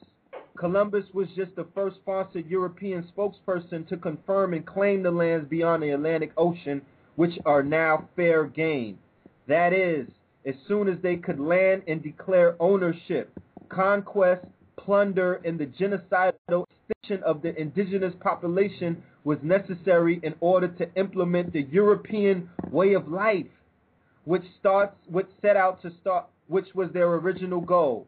[0.57, 5.81] Columbus was just the first sponsored European spokesperson to confirm and claim the lands beyond
[5.81, 6.81] the Atlantic Ocean,
[7.15, 8.99] which are now fair game.
[9.47, 10.07] That is,
[10.45, 13.31] as soon as they could land and declare ownership,
[13.69, 14.45] conquest,
[14.77, 21.53] plunder, and the genocidal extinction of the indigenous population was necessary in order to implement
[21.53, 23.47] the European way of life,
[24.25, 28.05] which starts which set out to start which was their original goal.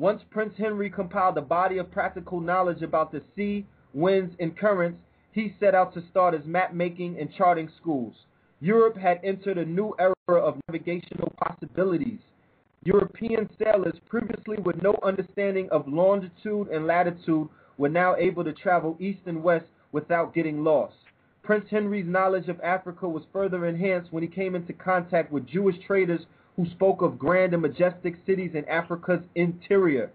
[0.00, 4.98] Once Prince Henry compiled a body of practical knowledge about the sea, winds, and currents,
[5.30, 8.14] he set out to start his map making and charting schools.
[8.60, 12.18] Europe had entered a new era of navigational possibilities.
[12.82, 17.46] European sailors, previously with no understanding of longitude and latitude,
[17.76, 20.94] were now able to travel east and west without getting lost.
[21.42, 25.76] Prince Henry's knowledge of Africa was further enhanced when he came into contact with Jewish
[25.86, 26.24] traders
[26.60, 30.10] who spoke of grand and majestic cities in Africa's interior.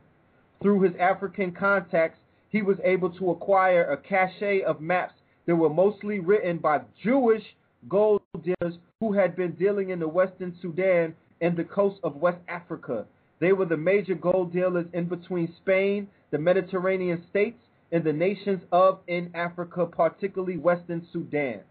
[0.62, 2.20] Through his African contacts,
[2.50, 5.16] he was able to acquire a cache of maps
[5.48, 7.42] that were mostly written by Jewish
[7.90, 12.38] gold dealers who had been dealing in the western Sudan and the coast of West
[12.48, 13.06] Africa.
[13.40, 17.58] They were the major gold dealers in between Spain, the Mediterranean states,
[17.92, 21.62] and the nations of in Africa, particularly Western Sudan.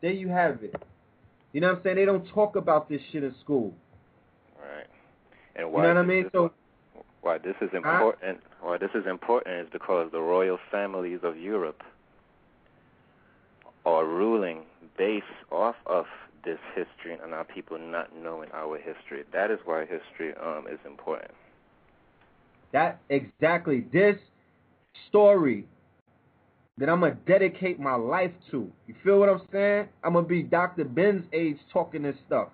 [0.00, 0.80] There you have it.
[1.52, 1.96] You know what I'm saying?
[1.96, 3.74] They don't talk about this shit in school.
[4.62, 4.86] Right.
[5.56, 6.26] And why You know what I mean?
[6.26, 6.52] is- So
[7.20, 8.40] why this is important?
[8.60, 11.82] Why this is important is because the royal families of Europe
[13.84, 14.62] are ruling
[14.96, 16.06] based off of
[16.44, 19.24] this history and our people not knowing our history.
[19.32, 21.30] That is why history um is important.
[22.72, 24.16] that exactly this
[25.08, 25.66] story
[26.78, 28.70] that I'm gonna dedicate my life to.
[28.86, 29.88] You feel what I'm saying?
[30.02, 30.84] I'm gonna be Dr.
[30.84, 32.48] Ben's age talking this stuff.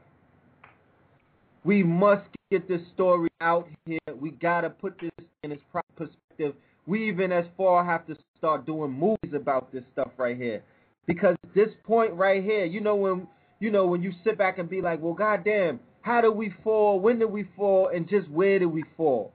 [1.68, 3.98] We must get this story out here.
[4.18, 5.10] We gotta put this
[5.42, 6.54] in its proper perspective.
[6.86, 10.62] We even as far have to start doing movies about this stuff right here.
[11.06, 13.28] Because this point right here, you know when
[13.60, 17.00] you know when you sit back and be like, well goddamn, how did we fall?
[17.00, 17.90] When did we fall?
[17.94, 19.34] And just where did we fall?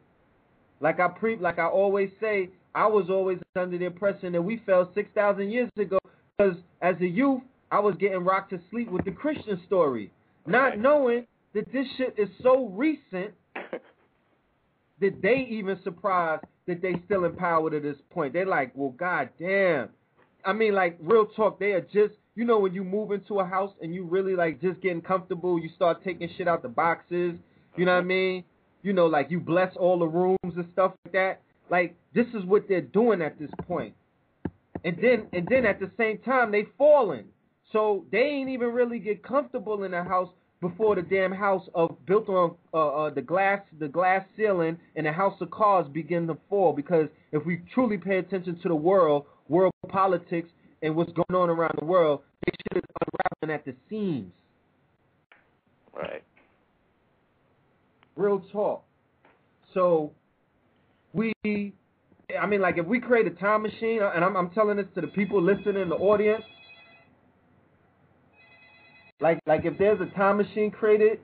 [0.79, 4.59] Like I pre like I always say, I was always under the impression that we
[4.65, 5.99] fell six thousand years ago
[6.35, 10.11] because as a youth I was getting rocked to sleep with the Christian story,
[10.47, 13.33] not knowing that this shit is so recent
[14.99, 18.33] that they even surprised that they still in power to this point.
[18.33, 19.89] They're like, well, goddamn.
[20.45, 21.59] I mean, like real talk.
[21.59, 24.61] They are just, you know, when you move into a house and you really like
[24.61, 27.35] just getting comfortable, you start taking shit out the boxes.
[27.75, 28.43] You know what I mean?
[28.81, 31.41] You know, like you bless all the rooms and stuff like that.
[31.69, 33.93] Like this is what they're doing at this point.
[34.85, 37.25] And then, and then at the same time, they falling.
[37.71, 40.29] So they ain't even really get comfortable in the house
[40.63, 45.05] before the damn house of built on uh, uh, the glass the glass ceiling and
[45.05, 46.73] the house of cards begin to fall.
[46.73, 50.49] Because if we truly pay attention to the world world politics
[50.81, 52.89] and what's going on around the world they should is
[53.41, 54.31] unraveling at the seams.
[55.95, 56.23] Right.
[58.15, 58.83] real talk.
[59.73, 60.11] So
[61.13, 64.87] we I mean like if we create a time machine and I'm I'm telling this
[64.95, 66.43] to the people listening in the audience
[69.19, 71.19] like like if there's a time machine created,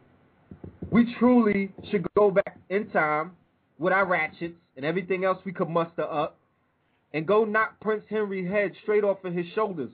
[0.92, 3.32] we truly should go back in time
[3.78, 6.38] with our ratchets and everything else we could muster up
[7.14, 9.92] and go knock Prince Henry's head straight off of his shoulders.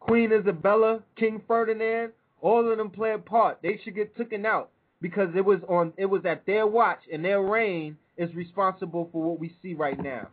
[0.00, 3.58] Queen Isabella, King Ferdinand, all of them play a part.
[3.62, 4.70] They should get taken out
[5.00, 9.22] because it was on it was at their watch and their reign is responsible for
[9.22, 10.28] what we see right now.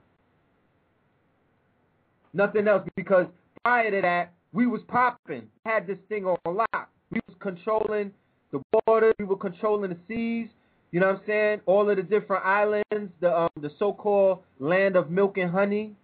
[2.33, 3.27] Nothing else because
[3.63, 6.89] prior to that, we was popping, had this thing on lock.
[7.11, 8.11] We was controlling
[8.51, 10.49] the water, we were controlling the seas.
[10.91, 11.61] You know what I'm saying?
[11.65, 15.95] All of the different islands, the um, the so-called land of milk and honey,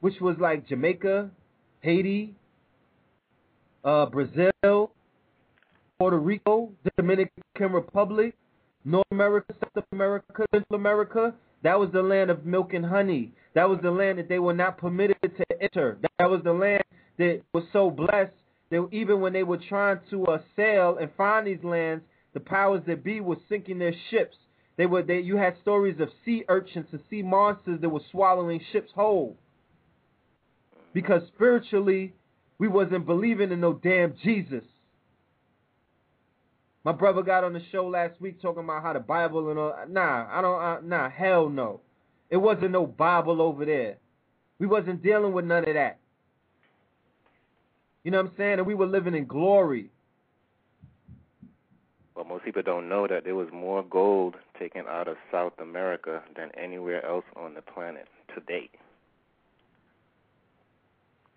[0.00, 1.30] which was like Jamaica,
[1.80, 2.34] Haiti,
[3.82, 4.90] uh, Brazil,
[5.98, 8.34] Puerto Rico, the Dominican Republic,
[8.84, 11.34] North America, South America, Central America.
[11.62, 13.32] That was the land of milk and honey.
[13.54, 15.98] That was the land that they were not permitted to enter.
[16.18, 16.84] That was the land
[17.20, 18.32] that was so blessed
[18.70, 22.02] that even when they were trying to uh, sail and find these lands,
[22.32, 24.36] the powers that be were sinking their ships.
[24.76, 28.60] They were they you had stories of sea urchins and sea monsters that were swallowing
[28.72, 29.36] ships whole.
[30.94, 32.14] Because spiritually,
[32.58, 34.64] we wasn't believing in no damn Jesus.
[36.84, 39.74] My brother got on the show last week talking about how the Bible and all.
[39.90, 40.88] Nah, I don't.
[40.88, 41.82] Nah, hell no.
[42.30, 43.98] It wasn't no Bible over there.
[44.58, 45.98] We wasn't dealing with none of that.
[48.04, 48.58] You know what I'm saying?
[48.58, 49.90] And we were living in glory.
[52.14, 56.22] But most people don't know that there was more gold taken out of South America
[56.36, 58.70] than anywhere else on the planet to date.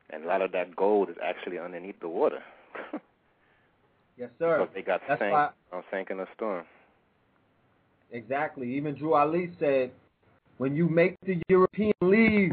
[0.10, 2.44] And a lot of that gold is actually underneath the water.
[4.18, 4.60] yes, sir.
[4.60, 6.66] Because they got That's sank, why- on sank in a storm.
[8.12, 8.76] Exactly.
[8.76, 9.92] Even Drew Ali said,
[10.60, 12.52] when you make the European leave,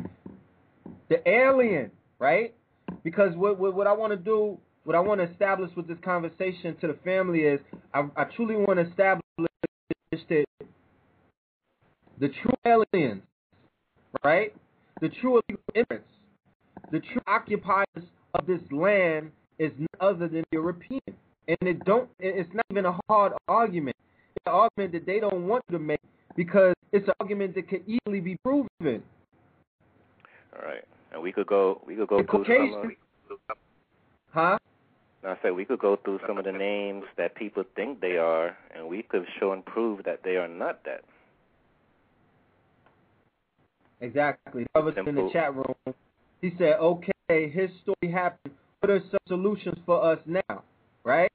[1.10, 2.54] the alien, right?
[3.02, 5.98] Because what what, what I want to do, what I want to establish with this
[6.04, 7.60] conversation to the family is,
[7.94, 9.24] I, I truly want to establish
[10.28, 10.44] that
[12.18, 13.22] the true aliens,
[14.24, 14.54] right?
[15.00, 16.08] The true immigrants,
[16.92, 21.00] the true occupiers of this land is none other than European,
[21.48, 22.08] and it don't.
[22.18, 23.96] It's not even a hard argument.
[24.36, 26.00] It's an argument that they don't want to make
[26.36, 29.02] because it's an argument that can easily be proven.
[30.54, 30.84] All right.
[31.12, 33.38] And we could go we could go through some of
[34.32, 34.58] Huh?
[35.24, 38.56] I said we could go through some of the names that people think they are
[38.74, 41.02] and we could show and prove that they are not that.
[44.00, 44.62] Exactly.
[44.62, 45.94] The brother in the chat room,
[46.40, 48.54] he said, okay, his story happened.
[48.80, 50.62] What are some solutions for us now?
[51.04, 51.30] Right?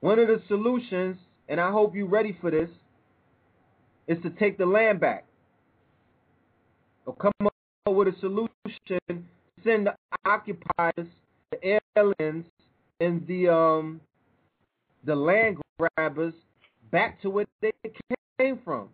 [0.00, 1.16] One of the solutions,
[1.48, 2.68] and I hope you're ready for this,
[4.08, 5.24] is to take the land back.
[7.06, 7.54] Or come up
[7.94, 9.28] with a solution,
[9.64, 11.06] send the occupiers,
[11.50, 12.44] the aliens,
[13.00, 14.00] and the um
[15.04, 16.34] the land grabbers
[16.90, 17.72] back to where they
[18.38, 18.88] came from.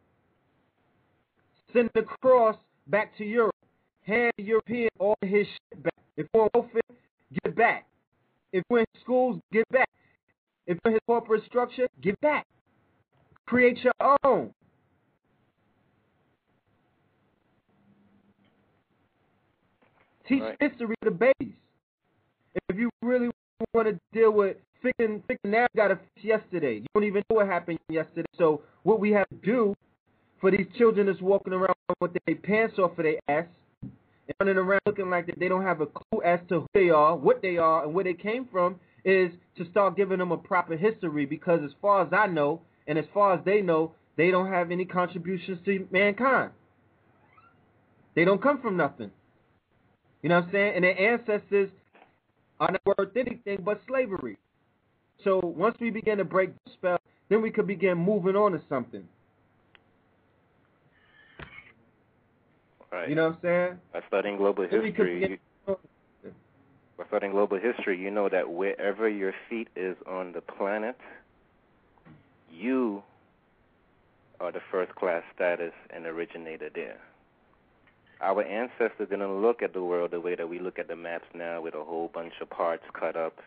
[1.72, 2.56] Send the cross
[2.88, 3.54] back to Europe.
[4.02, 5.94] Hand the European all his shit back.
[6.16, 6.82] If you're on welfare,
[7.44, 7.86] give back.
[8.52, 9.88] If you're in schools, give it back.
[10.66, 12.46] If you're in his corporate structure, give it back.
[13.46, 14.52] Create your own.
[20.26, 20.56] Teach Right.
[20.60, 21.54] history to the babies.
[22.68, 23.30] If you really
[23.74, 26.74] want to deal with fixing, fixing now, you got to fix yesterday.
[26.76, 28.26] You don't even know what happened yesterday.
[28.36, 29.74] So what we have to do
[30.40, 33.46] for these children that's walking around with their pants off of their ass
[33.82, 33.92] and
[34.40, 37.16] running around looking like that they don't have a clue as to who they are,
[37.16, 40.76] what they are, and where they came from is to start giving them a proper
[40.76, 44.48] history because as far as I know and as far as they know, they don't
[44.48, 46.50] have any contributions to mankind.
[48.14, 49.10] They don't come from nothing.
[50.22, 50.72] You know what I'm saying?
[50.76, 51.70] And their ancestors
[52.60, 54.38] are not worth anything but slavery.
[55.24, 56.98] So once we begin to break the spell,
[57.28, 59.04] then we could begin moving on to something.
[62.92, 63.08] Right.
[63.08, 63.78] You know what I'm saying?
[63.92, 65.76] by studying global Then we could history, you,
[66.98, 70.96] by studying global history, you know that wherever your feet is on the planet,
[72.52, 73.02] you
[74.40, 77.00] are the first class status and originator there.
[78.22, 81.26] Our ancestors didn't look at the world the way that we look at the maps
[81.34, 83.38] now with a whole bunch of parts cut up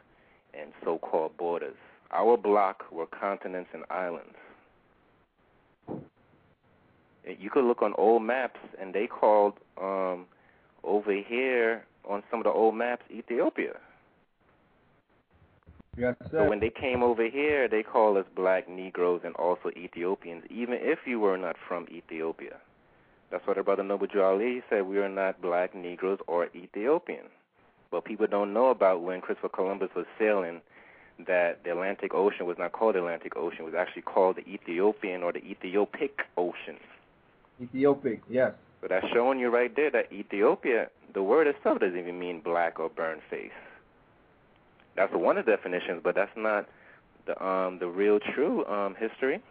[0.53, 1.77] and so called borders.
[2.11, 4.35] Our block were continents and islands.
[7.25, 10.25] You could look on old maps and they called um
[10.83, 13.77] over here on some of the old maps Ethiopia.
[15.97, 20.43] Yes, So when they came over here, they called us black Negroes and also Ethiopians,
[20.49, 22.57] even if you were not from Ethiopia.
[23.31, 24.87] That's what our brother Noble Drew Ali said.
[24.87, 27.25] We are not black Negroes or Ethiopian.
[27.91, 30.61] But people don't know about when Christopher Columbus was sailing
[31.27, 33.61] that the Atlantic Ocean was not called the Atlantic Ocean.
[33.61, 36.77] It was actually called the Ethiopian or the Ethiopic Ocean.
[37.61, 38.51] Ethiopic, yes.
[38.81, 42.79] So that's showing you right there that Ethiopia, the word itself doesn't even mean black
[42.79, 43.51] or burnt face.
[44.95, 46.67] That's one of the definitions, but that's not
[47.25, 49.41] the um the real true um history.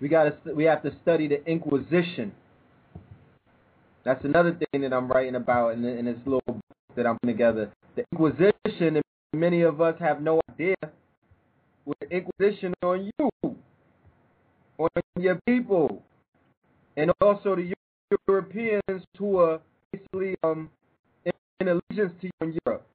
[0.00, 2.32] We got to we have to study the Inquisition.
[4.04, 6.56] That's another thing that I'm writing about in, in this little book
[6.96, 7.72] that I'm putting together.
[7.96, 9.00] The Inquisition,
[9.32, 10.74] many of us have no idea,
[11.86, 13.56] was the Inquisition on you,
[14.78, 14.88] on
[15.18, 16.02] your people,
[16.96, 17.72] and also the
[18.28, 19.60] Europeans who are
[19.92, 20.68] basically um
[21.60, 22.86] in allegiance to you in Europe.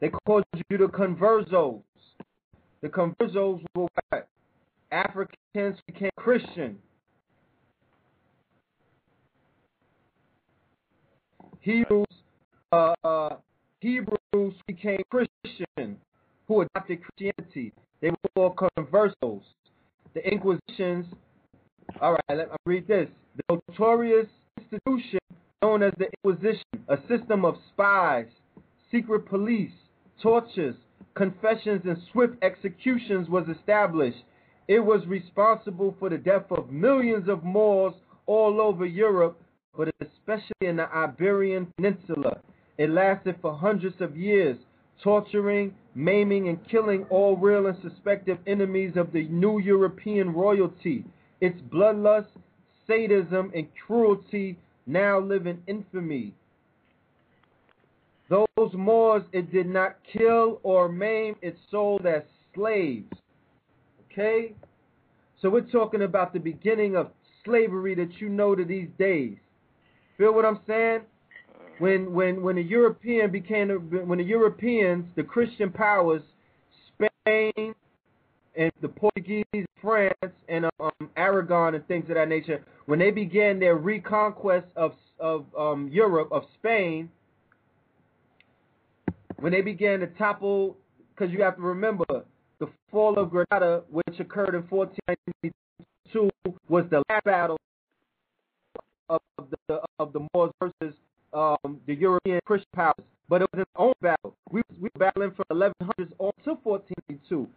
[0.00, 1.80] They called you the conversos.
[2.82, 4.28] The conversos were what?
[4.92, 6.78] Africans became Christian.
[11.60, 12.06] Hebrews,
[12.72, 13.36] uh, uh,
[13.80, 15.96] Hebrews became Christian,
[16.48, 17.72] who adopted Christianity.
[18.00, 19.42] They were called conversos.
[20.14, 21.06] The Inquisitions.
[22.00, 23.08] All right, let me read this.
[23.36, 24.26] The notorious
[24.58, 25.20] institution
[25.62, 28.26] known as the Inquisition, a system of spies,
[28.90, 29.70] secret police,
[30.20, 30.74] tortures,
[31.14, 34.18] confessions and swift executions was established.
[34.72, 37.92] It was responsible for the death of millions of Moors
[38.24, 39.38] all over Europe,
[39.76, 42.40] but especially in the Iberian Peninsula.
[42.78, 44.56] It lasted for hundreds of years,
[45.04, 51.04] torturing, maiming, and killing all real and suspected enemies of the new European royalty.
[51.42, 52.28] Its bloodlust,
[52.86, 54.56] sadism, and cruelty
[54.86, 56.32] now live in infamy.
[58.30, 62.22] Those Moors it did not kill or maim, it sold as
[62.54, 63.12] slaves.
[64.12, 64.52] Okay?
[65.40, 67.08] So we're talking about the beginning of
[67.44, 69.36] slavery that you know to these days.
[70.18, 71.00] Feel what I'm saying?
[71.78, 73.68] When when when the European became
[74.06, 76.22] when the Europeans, the Christian powers,
[76.86, 77.74] Spain
[78.54, 80.12] and the Portuguese, France
[80.48, 85.46] and um, Aragon and things of that nature, when they began their reconquest of of
[85.58, 87.08] um, Europe of Spain,
[89.40, 90.76] when they began to topple,
[91.14, 92.04] because you have to remember
[92.62, 96.30] the fall of Granada, which occurred in 1492,
[96.68, 97.58] was the last battle
[99.08, 99.20] of
[99.68, 100.94] the of the Moors versus
[101.32, 102.94] um, the European Christian powers.
[103.28, 104.36] But it was an own battle.
[104.52, 107.48] We we were battling from 1100s on to 1492.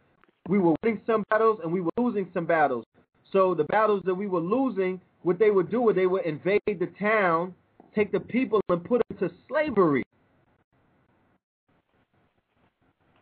[0.49, 2.86] We were winning some battles and we were losing some battles.
[3.32, 6.62] So the battles that we were losing, what they would do was they would invade
[6.66, 7.53] the town,
[7.93, 10.03] take the people and put them to slavery.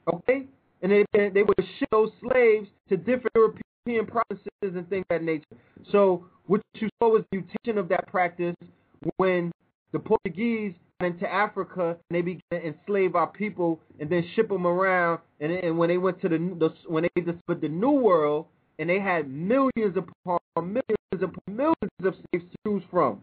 [0.08, 0.46] Okay?
[0.84, 5.24] And they they would ship those slaves to different European provinces and things of that
[5.24, 5.46] nature.
[5.92, 8.56] So what you saw was the mutation of that practice
[9.18, 9.52] when
[9.92, 14.50] the Portuguese got into Africa and they began to enslave our people and then ship
[14.50, 15.20] them around.
[15.40, 18.48] And, and when they went to the, the when they discovered the New World
[18.80, 23.22] and they had millions upon millions upon millions of slaves to choose from.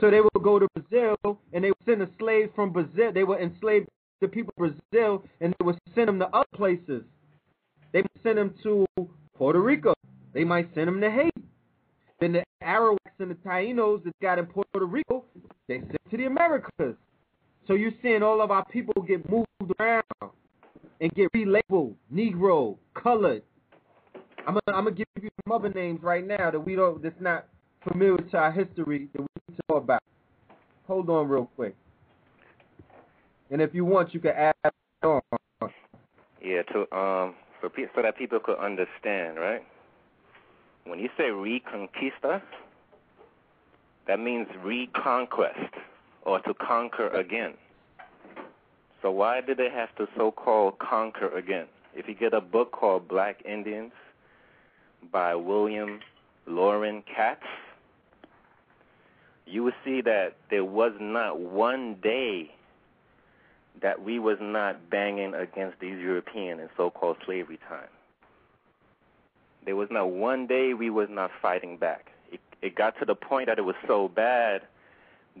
[0.00, 1.16] So they would go to Brazil
[1.52, 3.12] and they would send the slaves from Brazil.
[3.12, 3.86] They would enslave
[4.20, 7.02] the people of Brazil and they would send them to other places.
[7.92, 8.86] They would send them to
[9.36, 9.94] Puerto Rico.
[10.32, 11.42] They might send them to Haiti.
[12.20, 15.24] Then the Arawaks and the Tainos that got in Puerto Rico,
[15.68, 16.96] they sent to the Americas.
[17.66, 19.48] So you're seeing all of our people get moved
[19.80, 20.02] around
[21.00, 23.42] and get relabeled, Negro, colored.
[24.46, 27.20] I'm gonna, I'm gonna give you some other names right now that we don't, that's
[27.20, 27.46] not
[27.88, 30.02] familiar to our history that we need to know about.
[30.86, 31.74] Hold on real quick.
[33.50, 34.54] And if you want, you can add
[35.02, 35.20] on.
[36.42, 39.62] Yeah, to um, so pe- so that people could understand, right?
[40.84, 42.42] When you say reconquista,
[44.06, 45.74] that means reconquest
[46.22, 47.54] or to conquer again.
[49.00, 51.66] So why did they have to so-called conquer again?
[51.94, 53.92] If you get a book called Black Indians
[55.12, 56.00] by William
[56.46, 57.42] Loren Katz,
[59.46, 62.50] you will see that there was not one day
[63.82, 67.88] that we was not banging against these European and so-called slavery time.
[69.64, 72.12] There was not one day we was not fighting back.
[72.30, 74.62] It, it got to the point that it was so bad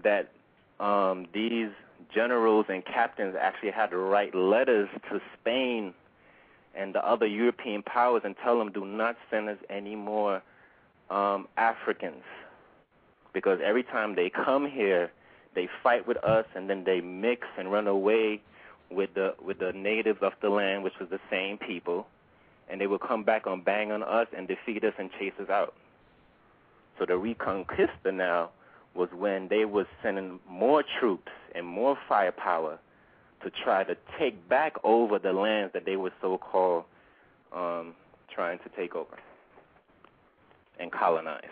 [0.02, 0.30] that
[0.80, 1.70] um, these
[2.12, 5.94] generals and captains actually had to write letters to Spain
[6.74, 10.42] and the other European powers and tell them do not send us any more
[11.10, 12.24] um, Africans
[13.34, 15.10] because every time they come here,
[15.54, 18.40] they fight with us and then they mix and run away
[18.90, 22.06] with the with the natives of the land, which was the same people,
[22.70, 25.50] and they will come back and bang on us and defeat us and chase us
[25.50, 25.74] out.
[26.98, 28.50] So the Reconquista now
[28.94, 32.78] was when they was sending more troops and more firepower
[33.42, 36.84] to try to take back over the lands that they were so-called
[37.52, 37.94] um,
[38.32, 39.18] trying to take over
[40.78, 41.42] and colonize.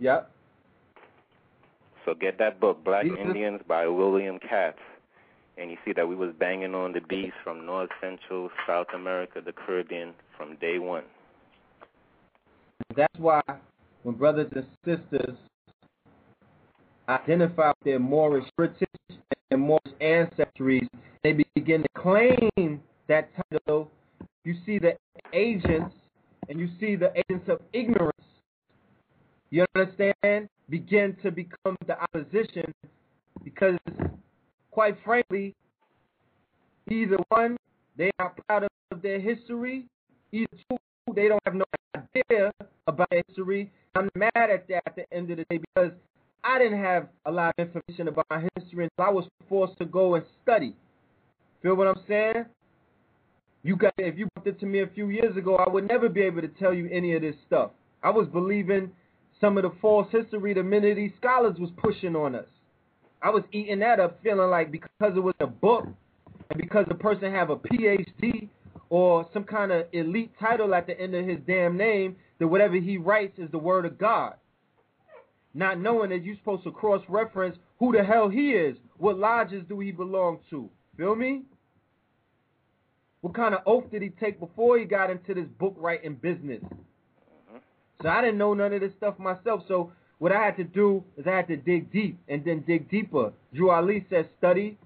[0.00, 0.30] Yep.
[2.04, 4.78] So get that book, Black are- Indians by William Katz,
[5.58, 9.40] and you see that we was banging on the beast from North Central, South America,
[9.44, 11.04] the Caribbean from day one.
[12.96, 13.42] That's why
[14.02, 15.36] when brothers and sisters
[17.08, 18.88] identify their Moorish British
[19.50, 20.88] and Moorish ancestries,
[21.22, 23.90] they begin to claim that title.
[24.44, 24.96] You see the
[25.34, 25.94] agents
[26.48, 28.14] and you see the agents of ignorance.
[29.50, 30.48] You understand?
[30.68, 32.72] Begin to become the opposition
[33.42, 33.78] because,
[34.70, 35.54] quite frankly,
[36.88, 37.56] either one,
[37.96, 39.86] they are proud of their history,
[40.32, 40.76] either two,
[41.14, 41.64] they don't have no
[41.96, 42.52] idea
[42.86, 43.70] about history.
[43.96, 45.90] I'm mad at that at the end of the day because
[46.44, 49.84] I didn't have a lot of information about my history until I was forced to
[49.84, 50.74] go and study.
[51.62, 52.44] Feel what I'm saying?
[53.62, 56.08] You got if you brought it to me a few years ago, I would never
[56.08, 57.72] be able to tell you any of this stuff.
[58.02, 58.90] I was believing
[59.40, 62.46] some of the false history the these scholars was pushing on us.
[63.22, 65.86] I was eating that up, feeling like because it was a book,
[66.50, 68.48] and because the person have a PhD
[68.88, 72.76] or some kind of elite title at the end of his damn name, that whatever
[72.76, 74.34] he writes is the word of God.
[75.54, 79.64] Not knowing that you're supposed to cross reference who the hell he is, what lodges
[79.68, 80.68] do he belong to.
[80.96, 81.42] Feel me?
[83.20, 86.62] What kind of oath did he take before he got into this book writing business?
[88.02, 89.62] So I didn't know none of this stuff myself.
[89.68, 92.90] So what I had to do is I had to dig deep and then dig
[92.90, 93.32] deeper.
[93.54, 94.78] Drew Ali says, study,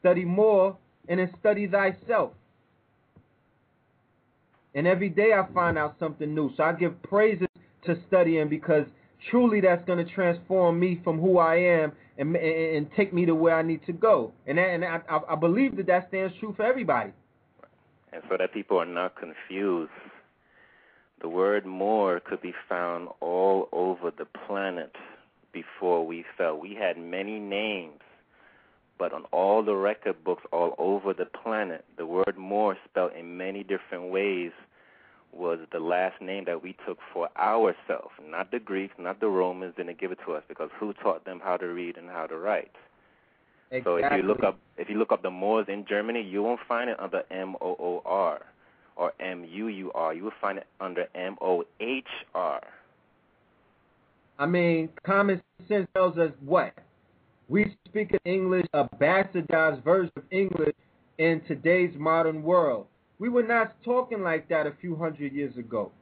[0.00, 0.76] study more,
[1.08, 2.32] and then study thyself.
[4.74, 6.50] And every day I find out something new.
[6.56, 7.48] So I give praises
[7.84, 8.86] to studying because
[9.30, 13.26] truly that's going to transform me from who I am and, and, and take me
[13.26, 14.32] to where I need to go.
[14.46, 17.12] And, that, and I, I believe that that stands true for everybody.
[18.12, 19.90] And so that people are not confused,
[21.22, 24.94] the word more could be found all over the planet
[25.52, 26.58] before we fell.
[26.58, 28.00] We had many names
[29.02, 33.36] but on all the record books all over the planet, the word more spelled in
[33.36, 34.52] many different ways
[35.32, 38.12] was the last name that we took for ourselves.
[38.24, 41.40] Not the Greeks, not the Romans didn't give it to us because who taught them
[41.42, 42.70] how to read and how to write?
[43.72, 44.02] Exactly.
[44.02, 46.60] So if you look up if you look up the Moors in Germany, you won't
[46.68, 48.42] find it under M O O R
[48.96, 50.14] or M U U R.
[50.14, 52.60] You will find it under M O H R.
[54.38, 56.72] I mean, common sense tells us what?
[57.48, 60.74] We speak English, a bastardized version of English
[61.18, 62.86] in today's modern world.
[63.18, 65.92] We were not talking like that a few hundred years ago.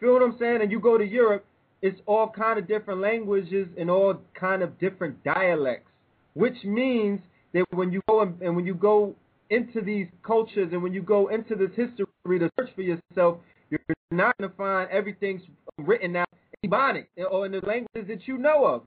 [0.00, 0.62] Feel what I'm saying?
[0.62, 1.44] And you go to Europe,
[1.82, 5.90] it's all kind of different languages and all kind of different dialects,
[6.34, 7.20] which means
[7.52, 9.14] that when you go and, and when you go
[9.52, 12.06] into these cultures and when you go into this history
[12.38, 13.36] to search for yourself,
[13.68, 13.80] you're
[14.10, 15.42] not going to find everything's
[15.78, 16.28] written out
[16.62, 18.82] in Ebonic or in the languages that you know of.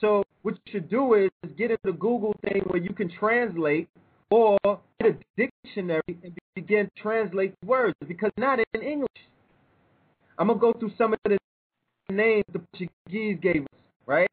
[0.00, 3.88] So what you should do is get in the Google thing where you can translate
[4.30, 4.58] or
[5.00, 9.08] get a dictionary and begin to translate words because not in English.
[10.36, 11.38] I'm going to go through some of the
[12.10, 14.30] names the Portuguese gave us, right?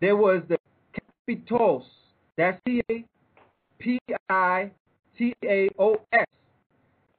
[0.00, 0.58] There was the
[1.28, 1.82] Capitos.
[2.36, 2.60] That's
[3.82, 4.74] C-A-P-I-T-A-O-S.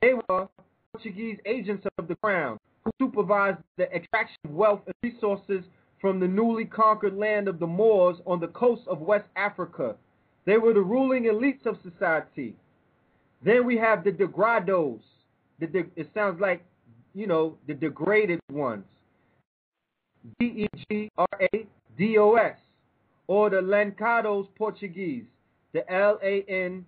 [0.01, 0.47] They were
[0.91, 5.63] Portuguese agents of the crown who supervised the extraction of wealth and resources
[6.01, 9.95] from the newly conquered land of the Moors on the coast of West Africa.
[10.45, 12.55] They were the ruling elites of society.
[13.43, 14.99] Then we have the degrados.
[15.59, 16.65] The de- it sounds like,
[17.13, 18.83] you know, the degraded ones.
[20.39, 21.67] D-E-G-R-A-D-O-S.
[23.27, 25.23] Or the Lancados Portuguese.
[25.73, 26.85] The L-A-N-C-A-D-O-S.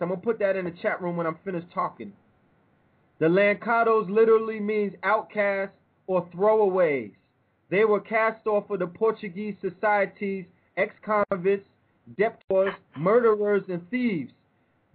[0.00, 2.12] I'm going to put that in the chat room when I'm finished talking.
[3.18, 5.76] The Lancados literally means outcasts
[6.06, 7.12] or throwaways.
[7.70, 10.44] They were cast off of the Portuguese society's
[10.76, 11.68] ex-convicts,
[12.18, 14.32] debtors, murderers, and thieves.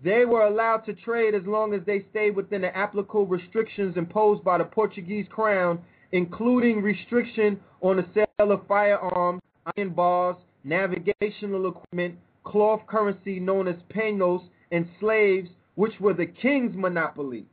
[0.03, 4.43] They were allowed to trade as long as they stayed within the applicable restrictions imposed
[4.43, 5.80] by the Portuguese crown,
[6.12, 9.41] including restriction on the sale of firearms,
[9.78, 14.41] iron bars, navigational equipment, cloth currency known as penos,
[14.72, 17.45] and slaves, which were the king's monopoly.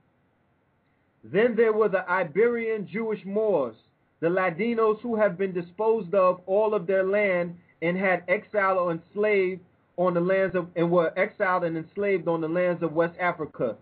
[1.24, 3.76] Then there were the Iberian Jewish Moors,
[4.20, 8.92] the Ladinos who have been disposed of all of their land and had exiled or
[8.92, 9.60] enslaved
[9.96, 13.76] on the lands of and were exiled and enslaved on the lands of West Africa.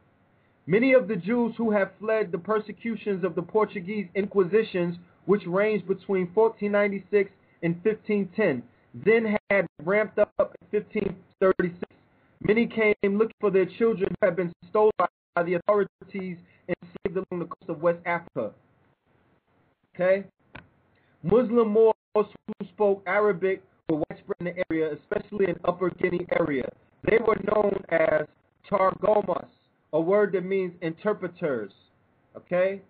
[0.66, 4.96] Many of the Jews who have fled the persecutions of the Portuguese Inquisitions,
[5.26, 7.30] which ranged between 1496
[7.62, 8.62] and 1510,
[9.04, 11.82] then had ramped up in 1536.
[12.40, 14.92] Many came looking for their children who had been stolen
[15.34, 16.38] by the authorities
[16.68, 18.52] and enslaved along the coast of West Africa.
[19.94, 20.24] Okay?
[21.22, 26.68] Muslim Moors who spoke Arabic were widespread in the area, especially in Upper Guinea area.
[27.04, 28.26] They were known as
[28.70, 29.48] Targomas,
[29.92, 31.72] a word that means interpreters.
[32.36, 32.82] Okay?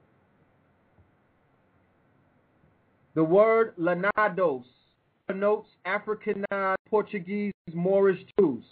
[3.15, 4.65] The word Lanados
[5.29, 8.65] denotes Africanized Portuguese Moorish Jews.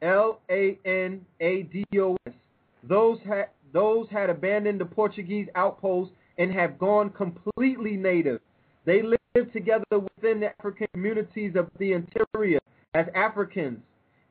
[0.00, 2.32] L A N A D O S.
[2.88, 8.40] Those had those had abandoned the Portuguese outposts and have gone completely native.
[8.84, 12.58] They live together within the African communities of the interior
[12.94, 13.78] as Africans,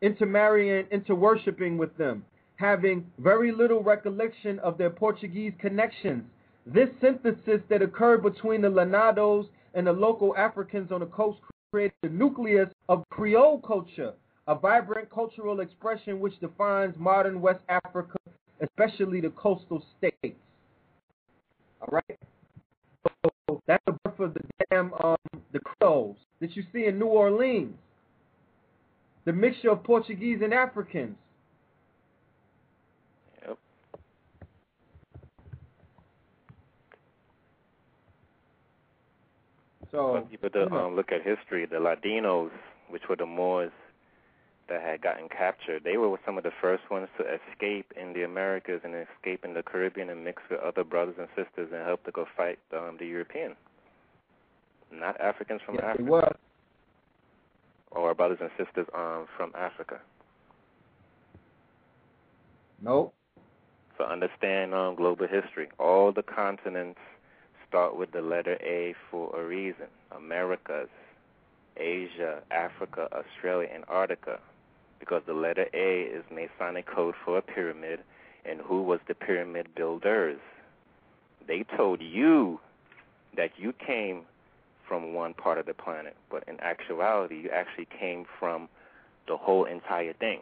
[0.02, 2.24] intermarrying, interworshipping with them,
[2.58, 6.24] having very little recollection of their Portuguese connections.
[6.66, 11.40] This synthesis that occurred between the Lanados and the local Africans on the coast
[11.72, 14.14] created the nucleus of Creole culture,
[14.48, 18.18] a vibrant cultural expression which defines modern West Africa,
[18.62, 20.38] especially the coastal states.
[21.82, 22.20] All right.
[23.24, 25.16] So That's the birth of the damn um
[25.52, 27.76] the Creoles that you see in New Orleans.
[29.26, 31.16] The mixture of Portuguese and Africans.
[33.48, 33.58] Yep.
[39.92, 42.52] So But people to um, look at history, the Ladinos,
[42.90, 43.72] which were the Moors
[44.70, 48.24] that had gotten captured, they were some of the first ones to escape in the
[48.24, 52.06] Americas and escape in the Caribbean and mix with other brothers and sisters and help
[52.06, 53.56] to go fight um, the European.
[54.94, 56.04] Not Africans from yes, Africa.
[56.04, 56.36] It was.
[57.92, 60.00] Or brothers and sisters um, from Africa.
[62.82, 63.14] Nope.
[63.98, 65.70] So understand um, global history.
[65.78, 67.00] All the continents
[67.72, 69.88] start with the letter A for a reason.
[70.16, 70.90] Americas,
[71.78, 74.40] Asia, Africa, Australia, Antarctica.
[75.00, 78.02] Because the letter A is Masonic code for a pyramid,
[78.46, 80.38] and who was the pyramid builders?
[81.48, 82.60] They told you
[83.38, 84.24] that you came
[84.88, 88.68] from one part of the planet, but in actuality, you actually came from
[89.28, 90.42] the whole entire thing.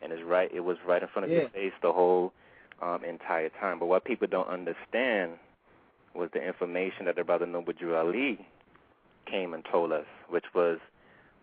[0.00, 0.48] And it's right.
[0.54, 1.40] It was right in front of Yeah.
[1.40, 2.32] your face the whole
[2.80, 3.80] um, entire time.
[3.80, 5.32] But what people don't understand
[6.14, 8.46] was the information that the brother Drew Ali
[9.30, 10.78] came and told us, which was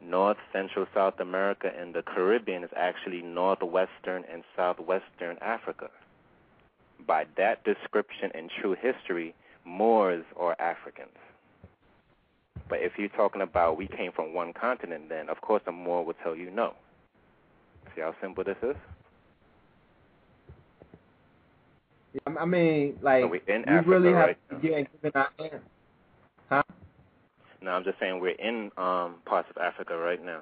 [0.01, 5.89] North, Central, South America, and the Caribbean is actually northwestern and southwestern Africa.
[7.07, 9.33] By that description in true history,
[9.65, 11.17] Moors are Africans.
[12.69, 16.03] But if you're talking about we came from one continent, then of course a Moor
[16.03, 16.73] will tell you no.
[17.95, 18.75] See how simple this is?
[22.25, 25.61] I I mean, like So we Africa really have right to get given our answer.
[26.49, 26.63] Huh?
[27.61, 30.41] No, I'm just saying we're in um parts of Africa right now.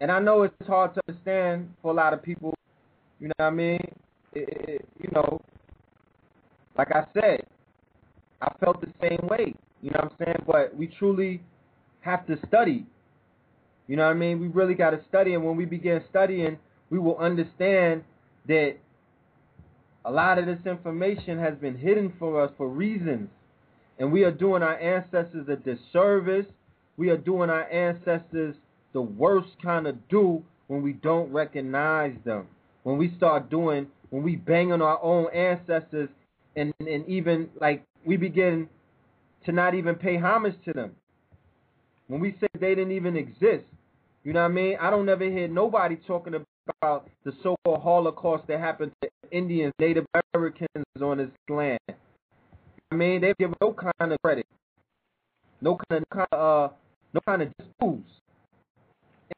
[0.00, 2.54] And I know it's hard to understand for a lot of people.
[3.20, 3.80] You know what I mean?
[4.32, 5.40] It, it, you know,
[6.76, 7.46] like I said,
[8.40, 9.54] I felt the same way.
[9.80, 10.42] You know what I'm saying?
[10.46, 11.40] But we truly
[12.00, 12.84] have to study.
[13.86, 14.40] You know what I mean?
[14.40, 16.58] We really got to study, and when we begin studying,
[16.90, 18.02] we will understand
[18.48, 18.76] that
[20.04, 23.28] a lot of this information has been hidden for us for reasons,
[23.98, 26.46] and we are doing our ancestors a disservice.
[26.96, 28.56] We are doing our ancestors
[28.92, 32.46] the worst kind of do when we don't recognize them.
[32.82, 36.08] When we start doing, when we bang on our own ancestors,
[36.56, 38.68] and and even like we begin
[39.46, 40.92] to not even pay homage to them.
[42.08, 43.64] When we say they didn't even exist,
[44.24, 44.76] you know what I mean?
[44.80, 46.34] I don't ever hear nobody talking
[46.80, 51.78] about the so-called Holocaust that happened to Indians, Native Americans on this land.
[52.90, 54.46] I mean, they give no kind of credit,
[55.60, 56.72] no kind of, uh,
[57.14, 58.10] no kind of disproves.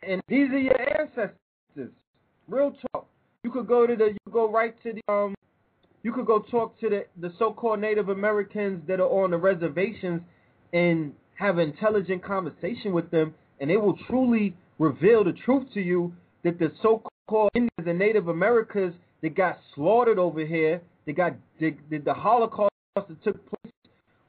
[0.03, 1.93] And these are your ancestors.
[2.49, 3.07] Real talk.
[3.43, 5.35] You could go to the, you go right to the, um,
[6.03, 10.21] you could go talk to the, the so-called Native Americans that are on the reservations
[10.73, 15.81] and have an intelligent conversation with them, and they will truly reveal the truth to
[15.81, 16.13] you
[16.43, 16.73] that the
[17.27, 21.75] so-called Indians and Native Americans that got slaughtered over here, they got the,
[22.09, 23.73] Holocaust that took place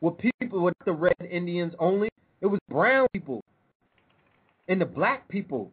[0.01, 2.09] were people with the red Indians only.
[2.41, 3.43] It was brown people
[4.67, 5.71] and the black people.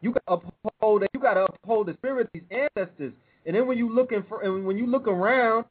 [0.00, 3.12] You got to uphold you got to uphold the spirit of these ancestors.
[3.46, 5.64] And then when you looking for and when you look around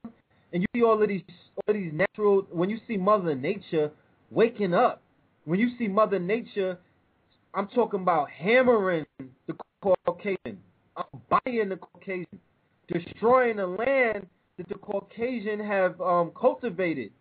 [0.52, 1.22] and you see all of these
[1.56, 3.92] all of these natural when you see Mother Nature
[4.32, 5.02] waking up,
[5.48, 6.78] when you see Mother Nature,
[7.54, 9.06] I'm talking about hammering
[9.48, 10.60] the Caucasian,
[10.98, 12.40] I'm buying the Caucasian,
[12.90, 14.28] destroying the land
[14.58, 17.12] that the Caucasian have um, cultivated.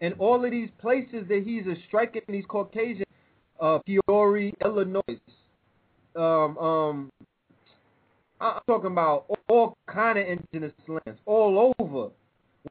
[0.00, 3.06] And all of these places that he's striking these Caucasian,
[3.60, 5.02] uh, Peoria, Illinois,
[6.16, 7.12] um, um,
[8.40, 12.10] I'm talking about all kind of indigenous lands all over.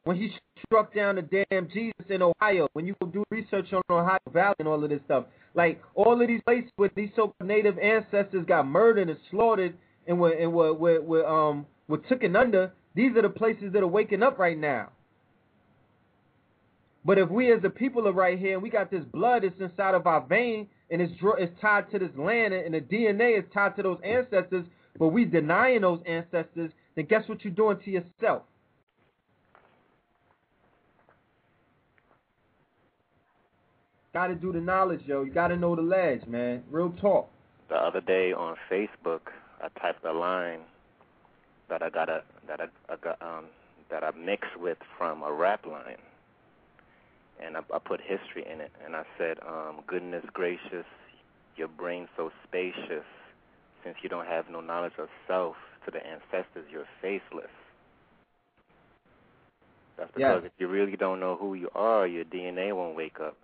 [0.02, 0.30] When he
[0.66, 4.56] struck down the damn Jesus in Ohio, when you go do research on Ohio Valley
[4.58, 8.44] and all of this stuff, like all of these places where these so-called native ancestors
[8.46, 9.74] got murdered and slaughtered
[10.06, 13.82] and were and were, were, were um were taken under, these are the places that
[13.82, 14.90] are waking up right now.
[17.04, 19.60] But if we as a people are right here and we got this blood that's
[19.60, 23.44] inside of our vein and it's it's tied to this land and the DNA is
[23.52, 24.64] tied to those ancestors,
[24.98, 28.42] but we denying those ancestors, then guess what you're doing to yourself?
[34.14, 35.24] Got to do the knowledge, yo.
[35.24, 36.62] You got to know the ledge, man.
[36.70, 37.28] Real talk.
[37.68, 39.22] The other day on Facebook,
[39.60, 40.60] I typed a line
[41.68, 43.46] that I got a that I, I got um
[43.90, 45.96] that I mixed with from a rap line,
[47.44, 50.86] and I, I put history in it, and I said, um, "Goodness gracious,
[51.56, 53.04] your brain so spacious,
[53.82, 55.56] since you don't have no knowledge of self
[55.86, 57.50] to the ancestors, you're faceless.
[59.96, 63.36] That's because if you really don't know who you are, your DNA won't wake up.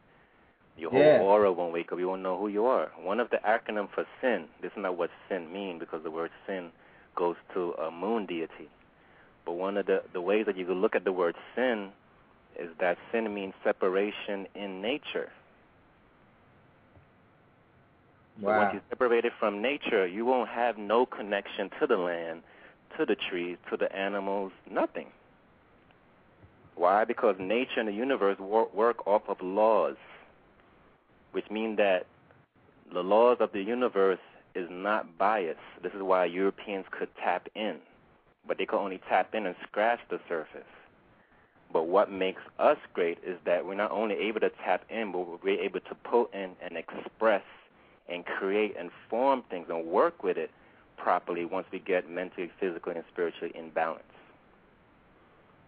[0.80, 1.18] Your whole Yeah.
[1.18, 1.98] aura won't wake up.
[1.98, 2.90] You won't know who you are.
[3.02, 6.30] One of the acronym for sin, this is not what sin means because the word
[6.46, 6.70] sin
[7.16, 8.68] goes to a moon deity.
[9.44, 11.90] But one of the, the ways that you can look at the word sin
[12.58, 15.30] is that sin means separation in nature.
[18.42, 18.58] So Wow.
[18.58, 22.42] once you're separated from nature, you won't have no connection to the land,
[22.98, 25.08] to the trees, to the animals, nothing.
[26.74, 27.04] Why?
[27.04, 29.96] Because nature and the universe wor- work off of laws,
[31.32, 32.06] which means that
[32.92, 34.18] the laws of the universe
[34.54, 35.60] is not biased.
[35.82, 37.76] This is why Europeans could tap in,
[38.46, 40.62] but they could only tap in and scratch the surface.
[41.72, 45.44] But what makes us great is that we're not only able to tap in, but
[45.44, 47.44] we're able to pull in and express
[48.08, 50.50] and create and form things and work with it
[50.96, 54.02] properly once we get mentally, physically, and spiritually in balance.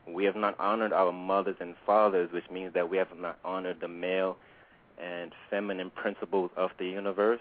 [0.07, 3.79] We have not honored our mothers and fathers, which means that we have not honored
[3.81, 4.37] the male
[5.03, 7.41] and feminine principles of the universe,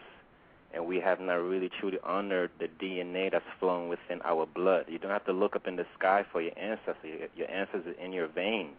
[0.74, 4.86] and we have not really truly honored the DNA that's flowing within our blood.
[4.88, 7.30] You don't have to look up in the sky for your ancestors.
[7.36, 8.78] Your- ancestors are in your veins.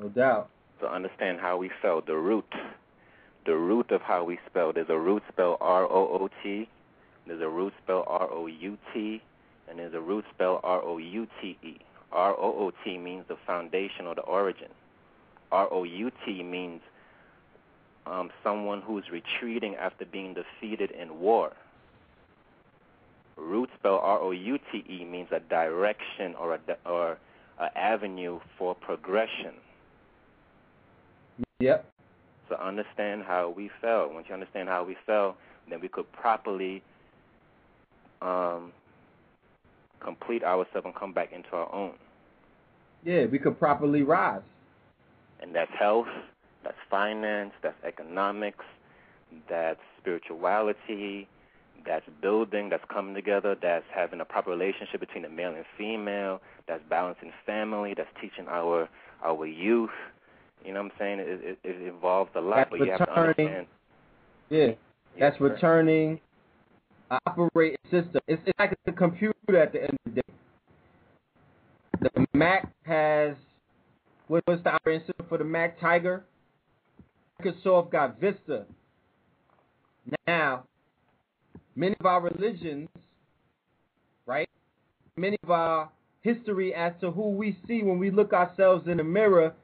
[0.00, 0.48] No doubt.
[0.80, 2.44] to understand how we spell the root,
[3.46, 4.72] the root of how we spell.
[4.72, 6.68] There's a root spell R O O T,
[7.26, 9.22] there's a root spell R O U T,
[9.68, 11.78] and there's a root spell R O U T E.
[12.14, 14.68] R O O T means the foundation or the origin.
[15.52, 16.80] R O U T means
[18.06, 21.52] um, someone who's retreating after being defeated in war.
[23.36, 27.18] Root spell R O U T E means a direction or a or
[27.58, 29.54] a avenue for progression.
[31.60, 31.86] Yep.
[32.48, 34.10] to understand how we fell.
[34.12, 35.36] Once you understand how we fell,
[35.70, 36.82] then we could properly
[38.20, 38.72] um,
[40.00, 41.94] complete ourselves and come back into our own.
[43.04, 44.42] Yeah, we could properly rise.
[45.40, 46.06] And that's health,
[46.62, 48.64] that's finance, that's economics,
[49.48, 51.28] that's spirituality,
[51.84, 56.40] that's building, that's coming together, that's having a proper relationship between the male and female,
[56.66, 58.88] that's balancing family, that's teaching our
[59.22, 59.90] our youth.
[60.64, 61.18] You know what I'm saying?
[61.20, 63.66] It, it, it involves a lot, That's but you have to understand.
[64.48, 64.72] Yeah.
[65.18, 66.20] That's returning
[67.26, 68.20] operating system.
[68.26, 70.23] It's, it's like a computer at the end of the day.
[72.04, 73.34] The Mac has
[74.28, 76.24] what was the operating system for the Mac Tiger?
[77.40, 78.66] Microsoft got Vista.
[80.26, 80.64] Now,
[81.74, 82.88] many of our religions,
[84.26, 84.48] right?
[85.16, 85.90] Many of our
[86.20, 89.54] history as to who we see when we look ourselves in the mirror,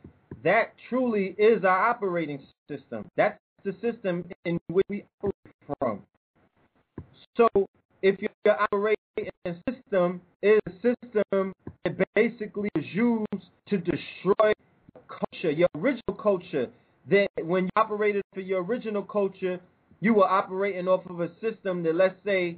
[0.43, 3.05] that truly is our operating system.
[3.17, 5.35] That's the system in which we operate
[5.79, 6.03] from.
[7.37, 7.49] So,
[8.03, 9.03] if your operating
[9.69, 11.53] system is a system
[11.85, 13.27] that basically is used
[13.69, 14.53] to destroy
[14.95, 16.69] your culture, your original culture,
[17.09, 19.61] then when you operated for your original culture,
[20.01, 22.57] you were operating off of a system that, let's say,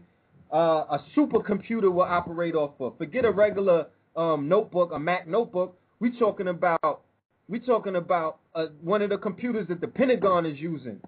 [0.53, 2.97] uh, a supercomputer will operate off of.
[2.99, 3.87] Forget a regular
[4.17, 5.77] um, notebook, a Mac notebook.
[5.99, 7.03] We're talking about
[7.49, 11.01] we talking about uh, one of the computers that the Pentagon is using.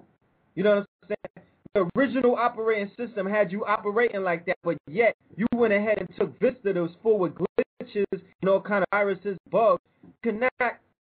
[0.54, 1.46] You know what I'm saying?
[1.74, 6.08] The original operating system had you operating like that, but yet you went ahead and
[6.16, 9.82] took Vista that was full with glitches and all kind of viruses, bugs.
[10.22, 10.52] Cannot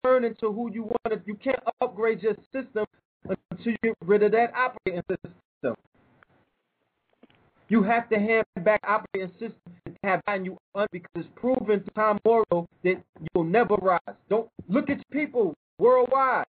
[0.04, 1.22] turn into who you wanted.
[1.28, 2.86] You can't upgrade your system
[3.24, 5.76] until you get rid of that operating system.
[7.70, 11.84] You have to hand back operating system that have gotten you un because it's proven
[11.84, 13.04] to Tom that
[13.34, 14.00] you'll never rise.
[14.28, 16.46] Don't look at people worldwide.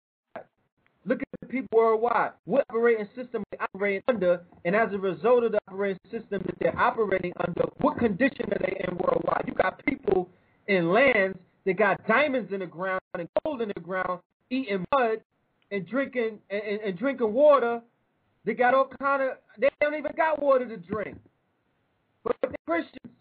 [1.06, 2.32] Look at the people worldwide.
[2.44, 6.42] What operating system are they operating under, and as a result of the operating system
[6.44, 9.44] that they're operating under, what condition are they in worldwide?
[9.46, 10.28] You got people
[10.66, 14.20] in lands that got diamonds in the ground and gold in the ground,
[14.50, 15.20] eating mud
[15.70, 17.80] and drinking and, and, and drinking water.
[18.44, 19.30] They got all kind of.
[19.58, 21.16] They don't even got water to drink,
[22.24, 23.14] but they're Christians.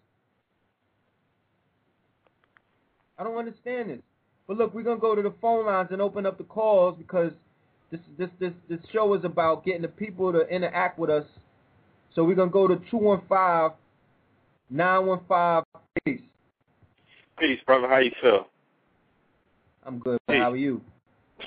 [3.17, 3.99] I don't understand this.
[4.47, 7.31] But look, we're gonna go to the phone lines and open up the calls because
[7.91, 11.25] this this this this show is about getting the people to interact with us.
[12.15, 13.77] So we're gonna go to 215
[14.69, 15.63] 915
[16.05, 16.21] peace.
[17.39, 17.87] Peace, brother.
[17.87, 18.47] How you feel?
[19.85, 20.19] I'm good.
[20.27, 20.39] Hey.
[20.39, 20.81] How are you?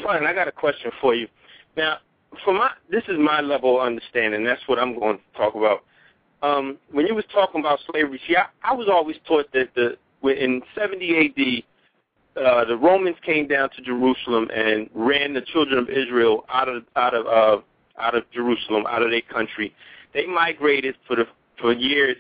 [0.03, 0.26] Fine.
[0.26, 1.28] I got a question for you.
[1.76, 1.99] Now,
[2.45, 4.45] for my this is my level of understanding.
[4.45, 5.84] That's what I'm going to talk about.
[6.43, 9.97] Um, when you was talking about slavery, see, I, I was always taught that the
[10.28, 11.64] in 70 A.D.
[12.35, 16.85] Uh, the Romans came down to Jerusalem and ran the children of Israel out of
[16.97, 17.62] out of uh,
[18.01, 19.74] out of Jerusalem, out of their country.
[20.14, 21.24] They migrated for the
[21.61, 22.16] for years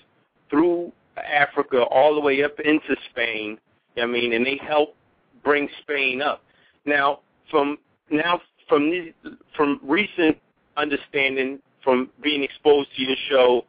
[0.50, 3.58] through Africa all the way up into Spain.
[4.00, 4.96] I mean, and they helped
[5.42, 6.42] bring Spain up.
[6.84, 7.78] Now, from
[8.10, 9.12] now from these,
[9.56, 10.36] from recent
[10.76, 13.64] understanding, from being exposed to your show,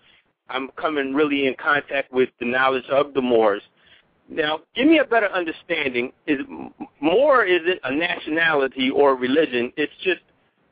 [0.50, 3.62] I'm coming really in contact with the knowledge of the Moors.
[4.30, 6.12] Now, give me a better understanding.
[6.28, 6.40] Is
[7.02, 9.72] Moor is it a nationality or religion?
[9.78, 10.22] It's just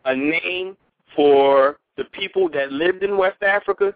[0.06, 0.78] a name
[1.16, 3.94] for the people that lived in West Africa.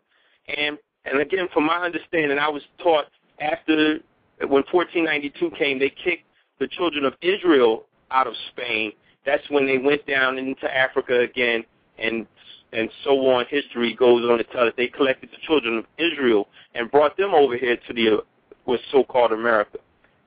[0.58, 3.06] And and again, from my understanding, I was taught
[3.40, 4.00] after
[4.40, 6.26] when 1492 came, they kicked
[6.60, 8.92] the children of Israel out of Spain.
[9.26, 11.64] That's when they went down into Africa again,
[11.98, 12.28] and
[12.74, 13.46] and so on.
[13.50, 17.34] History goes on to tell that they collected the children of Israel and brought them
[17.34, 18.20] over here to the
[18.66, 19.80] was so-called America.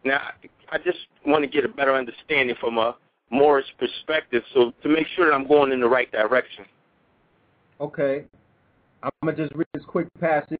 [0.05, 0.21] Now,
[0.71, 2.97] I just want to get a better understanding from a
[3.31, 6.65] Moorish perspective, so to make sure that I'm going in the right direction.
[7.81, 8.25] Okay,
[9.03, 10.59] I'm gonna just read this quick passage.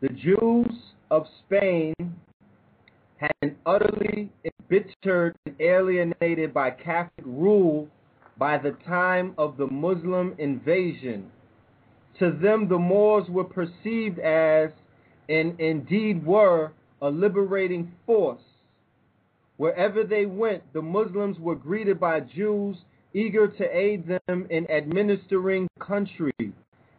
[0.00, 0.72] The Jews
[1.10, 1.94] of Spain
[3.16, 7.88] had been utterly embittered and alienated by Catholic rule
[8.38, 11.30] by the time of the Muslim invasion.
[12.20, 14.70] To them, the Moors were perceived as,
[15.28, 16.72] and indeed were,
[17.02, 18.42] a liberating force.
[19.56, 22.76] Wherever they went, the Muslims were greeted by Jews
[23.14, 26.32] eager to aid them in administering country.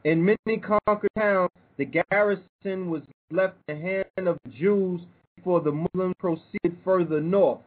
[0.04, 3.02] In many conquered towns, the garrison was
[3.32, 5.02] left in the hand of Jews
[5.36, 7.62] before the Muslims proceeded further north.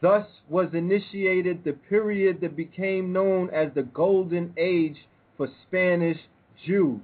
[0.00, 4.96] Thus was initiated the period that became known as the Golden Age
[5.36, 6.18] for Spanish
[6.66, 7.00] Jews.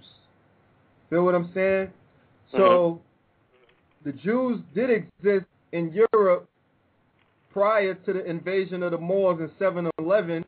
[1.08, 1.92] Feel what I'm saying?
[2.52, 3.00] So, Mhm.
[4.04, 6.48] the Jews did exist in Europe
[7.50, 10.44] prior to the invasion of the Moors in 711,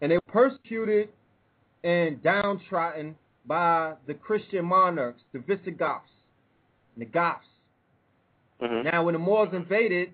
[0.00, 1.10] and they were persecuted
[1.84, 3.16] and downtrodden
[3.46, 6.10] by the Christian monarchs, the Visigoths,
[6.96, 7.46] the Goths.
[8.60, 8.84] Mhm.
[8.84, 10.12] Now, when the Moors invaded,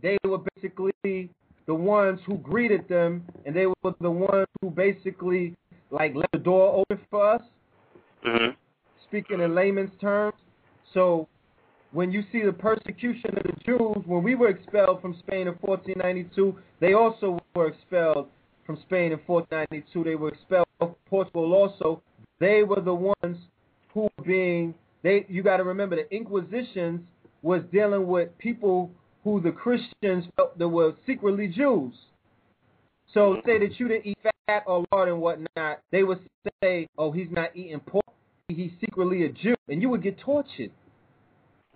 [0.00, 1.30] they were basically
[1.66, 5.56] the ones who greeted them, and they were the ones who basically
[5.90, 7.42] like left the door open for us,
[8.22, 8.56] Mhm.
[9.02, 10.34] speaking in layman's terms.
[10.94, 11.28] So,
[11.92, 15.54] when you see the persecution of the Jews, when we were expelled from Spain in
[15.60, 18.28] 1492, they also were expelled
[18.66, 20.04] from Spain in 1492.
[20.04, 22.02] They were expelled from Portugal also.
[22.40, 23.36] They were the ones
[23.92, 25.24] who were being they.
[25.28, 27.00] You got to remember the Inquisitions
[27.42, 28.90] was dealing with people
[29.22, 31.94] who the Christians felt that were secretly Jews.
[33.12, 36.18] So say that you didn't eat fat or lard and whatnot, they would
[36.62, 38.04] say, "Oh, he's not eating pork.
[38.48, 40.72] He's secretly a Jew," and you would get tortured.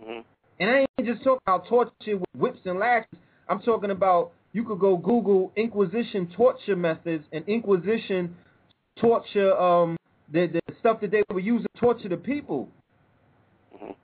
[0.01, 0.23] Mhm.
[0.59, 3.09] And I ain't just talking about torture with whips and lashes.
[3.47, 8.35] I'm talking about you could go Google Inquisition torture methods and Inquisition
[8.97, 9.97] torture, um,
[10.31, 12.69] the the stuff that they were using to torture the people.
[13.75, 13.95] Mhm.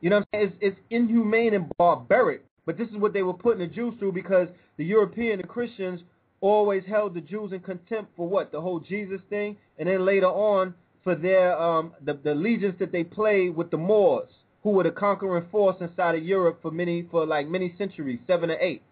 [0.00, 0.52] You know what I'm saying?
[0.60, 2.44] It's, it's inhumane and barbaric.
[2.64, 6.00] But this is what they were putting the Jews through because the European, the Christians,
[6.40, 8.52] always held the Jews in contempt for what?
[8.52, 9.56] The whole Jesus thing.
[9.78, 13.76] And then later on, for their um, the, the allegiance that they played with the
[13.78, 14.28] Moors,
[14.62, 18.50] who were the conquering force inside of Europe for many, for like many centuries, seven
[18.50, 18.82] or eight.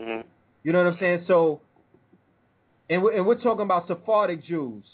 [0.00, 0.24] Mhm.
[0.64, 1.24] You know what I'm saying?
[1.26, 1.60] So,
[2.90, 4.84] and we're, and we're talking about Sephardic Jews,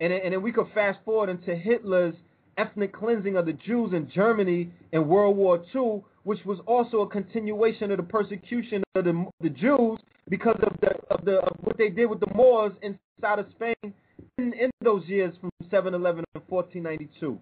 [0.00, 2.14] and then, and then we could fast forward into Hitler's
[2.58, 7.08] ethnic cleansing of the Jews in Germany in World War II, which was also a
[7.08, 9.98] continuation of the persecution of the, the Jews
[10.28, 13.94] because of the of the of what they did with the Moors inside of Spain
[14.38, 17.38] in, in those years from 711 to 1492.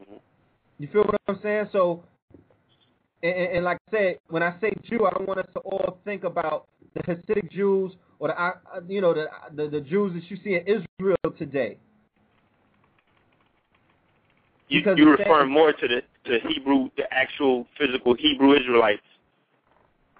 [0.00, 0.20] Mhm.
[0.78, 1.68] You feel what I'm saying?
[1.72, 2.02] So,
[3.22, 5.98] and, and, like I said, when I say Jew, I don't want us to all
[6.04, 8.52] think about the Hasidic Jews or the uh,
[8.88, 11.78] you know the, the the Jews that you see in Israel today.
[14.68, 18.54] You, Because you're the thing- referring more to the to Hebrew, the actual physical Hebrew
[18.54, 19.02] Israelites.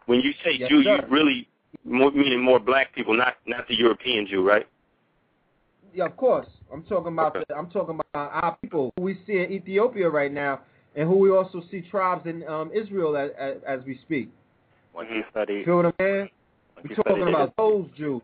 [0.06, 0.96] When you say Yes, Jew, sir.
[0.96, 1.48] you really
[1.84, 4.66] more, meaning more black people, not not the European Jew, right?
[5.94, 6.48] Yeah, of course.
[6.72, 10.32] I'm talking about the, I'm talking about our people who we see in Ethiopia right
[10.32, 10.60] now,
[10.96, 14.30] and who we also see tribes in um, Israel as, as, as we speak.
[14.92, 16.28] Once you study, You feel what I'm saying?
[16.82, 18.22] We're talking about those Jews.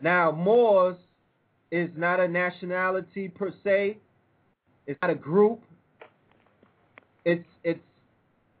[0.00, 0.96] Now, Moors
[1.70, 3.98] is not a nationality per se.
[4.86, 5.62] It's not a group.
[7.24, 7.80] It's it's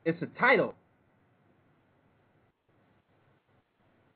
[0.04, 0.74] it's a title.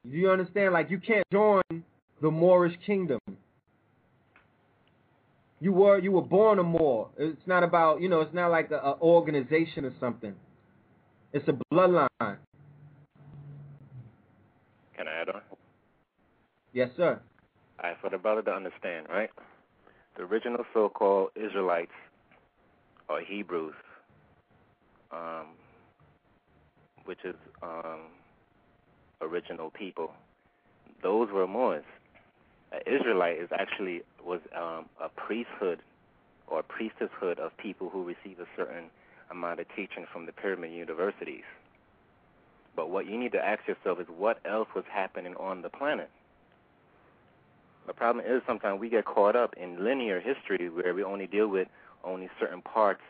[0.08, 0.72] Do you understand?
[0.72, 1.62] Like you can't join
[2.22, 3.18] the Moorish kingdom.
[5.60, 7.08] You were you were born a Moor.
[7.18, 8.20] It's not about you know.
[8.20, 10.34] It's not like a, a organization or something.
[11.32, 12.08] It's a bloodline.
[12.20, 12.38] Can
[15.08, 15.40] I add on?
[16.72, 17.20] Yes, sir.
[17.82, 19.30] All right, for the brother to understand, right?
[20.16, 21.92] The original so-called Israelites
[23.08, 23.74] or Hebrews,
[25.12, 25.48] um,
[27.04, 28.00] which is um,
[29.20, 30.12] original people,
[31.02, 31.84] those were Moors.
[32.72, 35.80] An Israelite is actually was um, a priesthood
[36.48, 38.84] or priestesshood of people who receive a certain
[39.30, 41.44] amount of teaching from the pyramid universities.
[42.74, 46.10] But what you need to ask yourself is what else was happening on the planet?
[47.86, 51.48] The problem is sometimes we get caught up in linear history where we only deal
[51.48, 51.68] with
[52.04, 53.02] only certain parts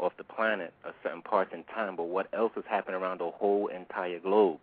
[0.00, 3.30] of the planet or certain parts in time, but what else is happening around the
[3.30, 4.60] whole entire globe?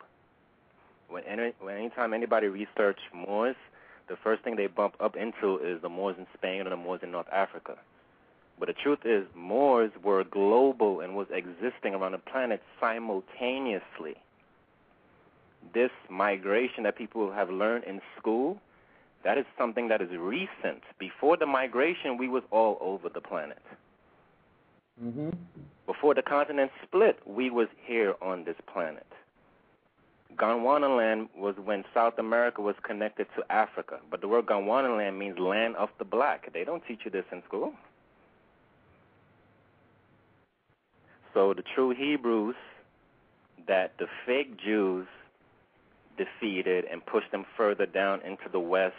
[1.08, 3.56] When any, when anytime anybody research Moors,
[4.10, 7.02] the first thing they bump up into is the Moors in Spain or the Moors
[7.03, 7.76] in North Africa.
[8.60, 14.15] But the truth is, Moors were global and was existing around the planet simultaneously.
[15.73, 18.60] This migration that people have learned in school,
[19.23, 20.84] that is something that is recent.
[20.98, 23.61] Before the migration, we was all over the planet.
[25.02, 25.30] Mm-hmm.
[25.86, 29.07] Before the continent split, we was here on this planet.
[30.40, 33.99] Gondwanaland was when South America was connected to Africa.
[34.10, 36.52] But the word Gondwanaland means land of the black.
[36.53, 37.74] They don't teach you this in school.
[41.34, 42.56] So the true Hebrews
[43.68, 45.07] that the fake Jews
[46.18, 48.95] defeated and pushed them further down into the west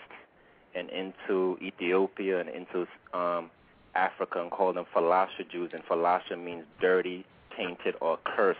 [0.74, 3.50] and into Ethiopia and into um,
[3.94, 5.70] Africa and called them Falasha Jews.
[5.72, 7.24] And Falasha means dirty,
[7.56, 8.58] tainted, or cursed.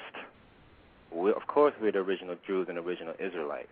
[1.15, 3.69] We, of course, we're the original Jews and original Israelites.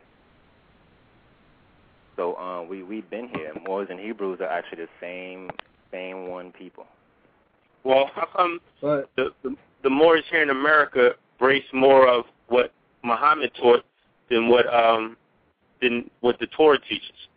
[2.16, 3.52] So um, we we've been here.
[3.66, 5.50] Moors and Hebrews are actually the same
[5.92, 6.86] same one people.
[7.84, 12.72] Well, how come But the, the the Moors here in America embrace more of what
[13.04, 13.84] Muhammad taught
[14.30, 15.16] than what um
[15.80, 17.28] than what the Torah teaches?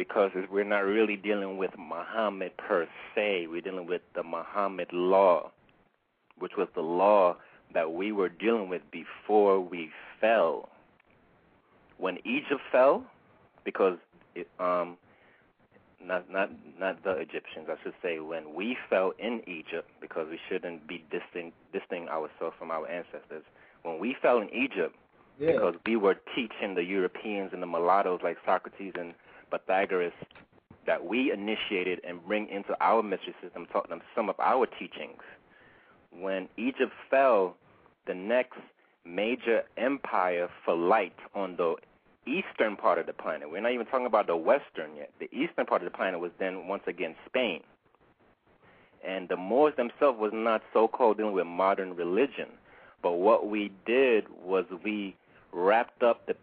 [0.00, 3.48] because we're not really dealing with Muhammad per se.
[3.48, 5.50] We're dealing with the Muhammad law,
[6.38, 7.36] which was the law
[7.74, 9.90] that we were dealing with before we
[10.20, 10.68] fell.
[11.98, 13.04] When Egypt fell,
[13.64, 13.98] because
[14.34, 14.96] it, um,
[16.02, 20.38] not not not the Egyptians, I should say, when we fell in Egypt, because we
[20.48, 23.44] shouldn't be disting distancing ourselves from our ancestors.
[23.82, 24.96] When we fell in Egypt,
[25.38, 29.14] yeah, because we were teaching the Europeans and the mulattoes like Socrates and
[29.50, 30.12] Pythagoras
[30.86, 35.20] that we initiated and bring into our mystery system, taught them some of our teachings.
[36.10, 37.56] When Egypt fell,
[38.06, 38.58] the next
[39.04, 41.76] major empire for light on the
[42.26, 45.66] eastern part of the planet, we're not even talking about the western yet, the eastern
[45.66, 47.62] part of the planet was then once again Spain.
[49.06, 52.48] And the Moors themselves was not so-called dealing with modern religion,
[53.02, 55.16] but what we did was we
[55.52, 56.36] wrapped up the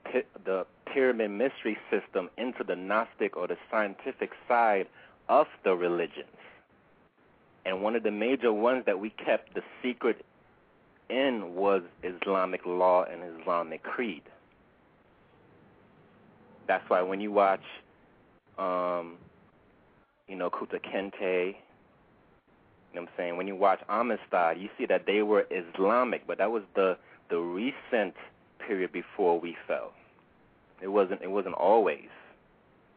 [0.44, 4.88] the pyramid mystery system into the Gnostic or the scientific side
[5.30, 6.28] of the religions.
[7.66, 10.26] And one of the major ones that we kept the secret
[11.10, 14.24] in was Islamic law and Islamic creed.
[16.68, 17.64] That's why when you watch,
[18.58, 19.16] um,
[20.28, 21.56] you know, Kunta Kinte,
[22.94, 23.38] you know what I'm saying?
[23.38, 26.98] When you watch Amistad, you see that they were Islamic, but that was the
[27.30, 28.16] the recent
[28.66, 29.94] period before we fell.
[30.82, 32.10] It wasn't it wasn't always.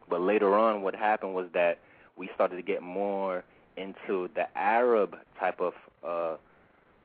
[0.09, 1.79] But later on what happened was that
[2.17, 3.43] we started to get more
[3.77, 5.73] into the Arab type of
[6.05, 6.37] uh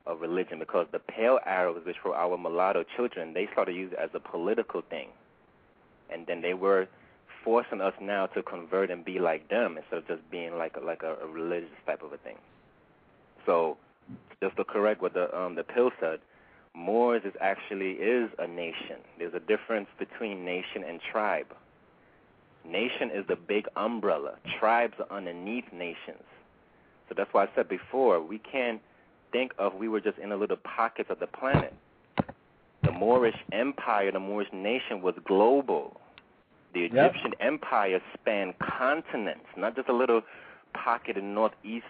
[0.06, 3.98] of religion because the pale Arabs, which were our mulatto children, they started use it
[3.98, 5.08] as a political thing.
[6.12, 6.86] And then they were
[7.44, 10.84] forcing us now to convert and be like them instead of just being like a,
[10.84, 12.36] like a, a religious type of a thing.
[13.44, 13.76] So,
[14.40, 16.20] just to correct what the um, the pill said,
[16.76, 18.98] Moors is actually is a nation.
[19.18, 21.46] There's a difference between nation and tribe.
[22.68, 24.34] Nation is the big umbrella.
[24.60, 26.22] Tribes are underneath nations.
[27.08, 28.82] So that's why I said before, we can't
[29.32, 31.74] think of we were just in a little pockets of the planet.
[32.82, 36.00] The Moorish Empire, the Moorish nation was global.
[36.74, 36.92] The Yep.
[36.92, 40.22] Egyptian Empire spanned continents, not just a little
[40.74, 41.86] pocket in northeast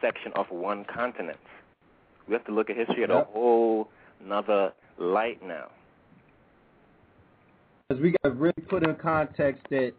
[0.00, 1.38] section of one continent.
[2.26, 3.88] We have to look at history at a whole
[4.24, 5.68] another light now.
[7.88, 9.92] because we got to really put in context that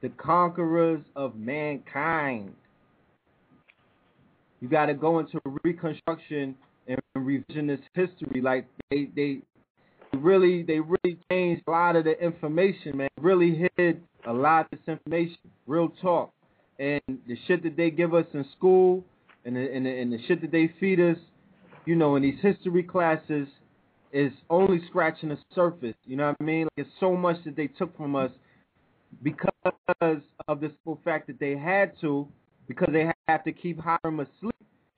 [0.00, 2.54] the conquerors of mankind.
[4.60, 6.54] You got to go into reconstruction
[6.86, 8.40] and revisionist history.
[8.40, 9.40] Like they, they
[10.18, 13.08] really, they really changed a lot of the information, man.
[13.20, 15.38] Really hid a lot of this information.
[15.66, 16.32] Real talk,
[16.78, 19.04] and the shit that they give us in school,
[19.44, 21.16] and the, and the, and the shit that they feed us,
[21.86, 23.48] you know, in these history classes
[24.12, 25.94] is only scratching the surface.
[26.04, 26.64] You know what I mean?
[26.64, 28.30] Like it's so much that they took from us
[29.22, 32.28] because of the simple fact that they had to,
[32.68, 34.49] because they have to keep Hiram asleep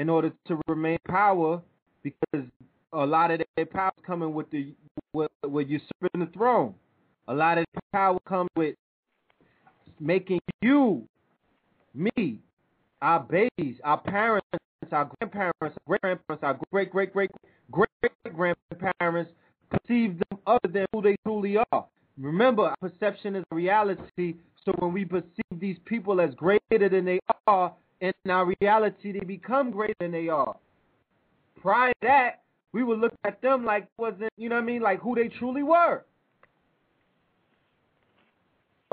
[0.03, 1.63] in order to remain power,
[2.03, 2.45] because
[2.93, 4.75] a lot of their power coming with the
[5.13, 6.75] with, with usurping the throne.
[7.29, 8.75] A lot of power comes with
[10.01, 11.07] making you,
[11.95, 12.41] me,
[13.01, 14.49] our babies, our parents,
[14.91, 17.31] our grandparents, our great grandparents, our great great great
[17.71, 19.31] great grandparents
[19.71, 21.87] perceive them other than who they truly are.
[22.19, 24.35] Remember, perception is reality.
[24.65, 27.73] So when we perceive these people as greater than they are,
[28.03, 30.57] in our reality, they become greater than they are.
[31.61, 32.41] Prior to that,
[32.73, 35.29] we would look at them like wasn't, you know what I mean, like who they
[35.29, 36.05] truly were.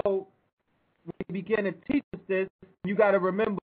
[0.04, 0.28] So
[1.06, 2.48] you begin to teach us this,
[2.86, 3.60] you got to remember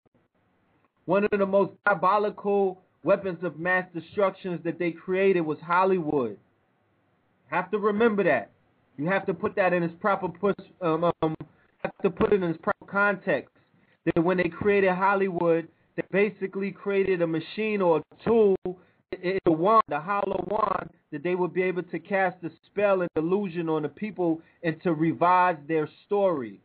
[1.04, 6.36] one of the most diabolical weapons of mass destruction that they created was Hollywood.
[7.46, 8.50] Have to remember that.
[8.98, 11.36] You have to put that in its proper push, um, um,
[11.78, 13.55] have to put it in its proper context.
[14.06, 18.56] That when they created Hollywood, they basically created a machine or a tool,
[19.12, 23.10] a wand, a hollow wand, that they would be able to cast a spell and
[23.16, 26.60] illusion on the people and to revise their story.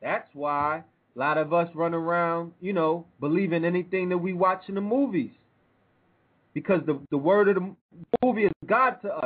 [0.00, 0.82] That's why
[1.14, 4.80] a lot of us run around, you know, believing anything that we watch in the
[4.80, 5.30] movies.
[6.54, 7.74] Because the, the word of the
[8.22, 9.24] movie is God to us.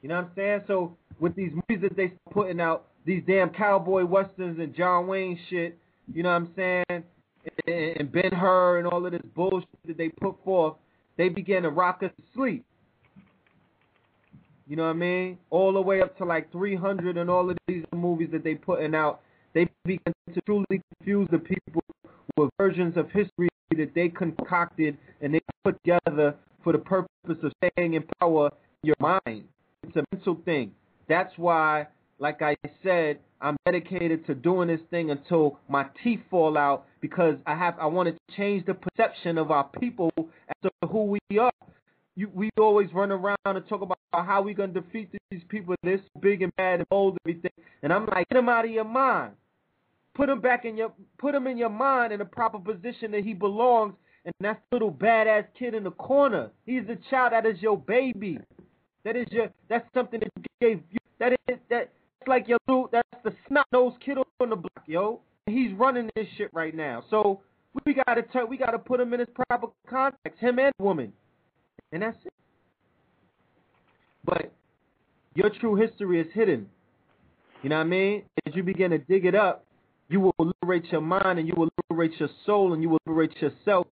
[0.00, 0.60] You know what I'm saying?
[0.66, 5.38] So with these movies that they putting out, these damn cowboy westerns and John Wayne
[5.50, 5.78] shit,
[6.12, 7.04] you know what I'm saying?
[7.66, 10.74] And Ben Hur and all of this bullshit that they put forth,
[11.16, 12.64] they began to rock us to sleep.
[14.68, 15.38] You know what I mean?
[15.50, 18.94] All the way up to like 300 and all of these movies that they putting
[18.94, 19.20] out,
[19.54, 21.82] they begin to truly confuse the people
[22.36, 27.52] with versions of history that they concocted and they put together for the purpose of
[27.64, 28.50] staying in power
[28.82, 29.44] in your mind.
[29.82, 30.72] It's a mental thing.
[31.08, 31.88] That's why,
[32.18, 37.36] like I said, I'm dedicated to doing this thing until my teeth fall out because
[37.46, 41.38] I have I want to change the perception of our people as to who we
[41.38, 41.50] are.
[42.14, 45.74] You, we always run around and talk about how we're gonna defeat these people.
[45.82, 47.64] They're so big and bad and bold and everything.
[47.82, 49.32] And I'm like, get them out of your mind.
[50.14, 53.24] Put him back in your put him in your mind in the proper position that
[53.24, 53.94] he belongs.
[54.24, 56.50] And that little badass kid in the corner.
[56.64, 58.38] He's the child that is your baby.
[59.04, 59.48] That is your.
[59.68, 60.82] That's something that you gave.
[60.90, 61.90] You, that is that.
[62.20, 62.88] It's like your little.
[62.92, 65.20] That's the snot nosed kid on the block, yo.
[65.46, 67.02] He's running this shit right now.
[67.10, 67.40] So
[67.84, 68.48] we gotta turn.
[68.48, 70.38] We gotta put him in his proper context.
[70.40, 71.12] Him and woman,
[71.92, 72.32] and that's it.
[74.24, 74.52] But
[75.34, 76.68] your true history is hidden.
[77.62, 78.22] You know what I mean?
[78.46, 79.64] As you begin to dig it up,
[80.08, 83.36] you will liberate your mind and you will liberate your soul and you will liberate
[83.40, 83.86] yourself.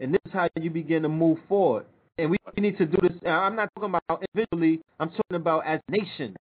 [0.00, 1.86] And this is how you begin to move forward
[2.18, 3.12] and we need to do this.
[3.26, 4.80] I'm not talking about individually.
[5.00, 6.36] I'm talking about as nation.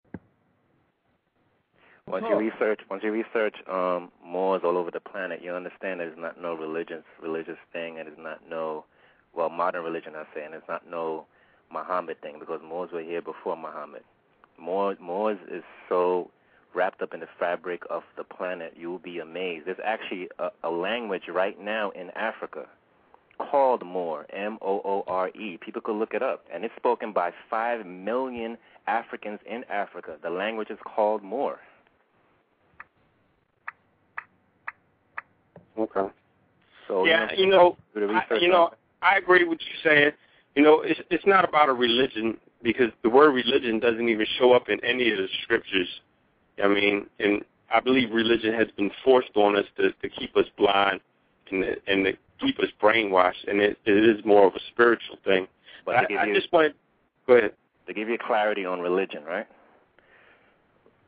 [2.07, 6.19] Once you research, once you research um, Moors all over the planet, you understand there's
[6.19, 8.85] not no religious religious thing, and it's not no,
[9.33, 10.15] well, modern religion.
[10.17, 11.27] I say, and it's not no
[11.73, 14.03] Muhammad thing because Moors were here before Muhammad.
[14.59, 16.31] Moors, Moors is so
[16.75, 19.67] wrapped up in the fabric of the planet, you'll be amazed.
[19.67, 22.67] There's actually a, a language right now in Africa
[23.51, 25.59] called Moor, M O O R E.
[25.65, 26.45] People could look it up.
[26.53, 28.57] And it's spoken by 5 million
[28.87, 30.17] Africans in Africa.
[30.23, 31.59] The language is called Moor.
[35.79, 36.13] Okay.
[36.89, 38.71] So yeah, you know, you know, I, you know,
[39.01, 40.11] I agree with you saying.
[40.57, 44.53] You know, it's it's not about a religion because the word religion doesn't even show
[44.53, 45.89] up in any of the scriptures.
[46.63, 50.47] I mean, and I believe religion has been forced on us to to keep us
[50.59, 51.01] blind
[51.53, 55.47] and and to keep us brainwashed, and it, it is more of a spiritual thing.
[55.85, 56.75] But I, I you, just want
[57.27, 57.53] go ahead
[57.87, 59.47] to give you clarity on religion, right?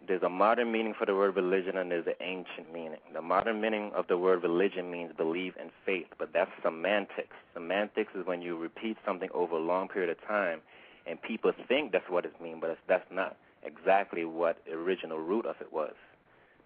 [0.08, 2.98] There's a modern meaning for the word religion, and there's an ancient meaning.
[3.14, 7.36] The modern meaning of the word religion means believe and faith, but that's semantics.
[7.54, 10.60] Semantics is when you repeat something over a long period of time,
[11.06, 15.46] and people think that's what it means, but that's not exactly what the original root
[15.46, 15.94] of it was.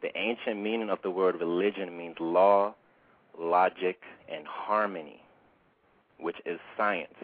[0.00, 2.74] The ancient meaning of the word religion means law,
[3.38, 5.20] logic, and harmony,
[6.18, 7.14] which is science.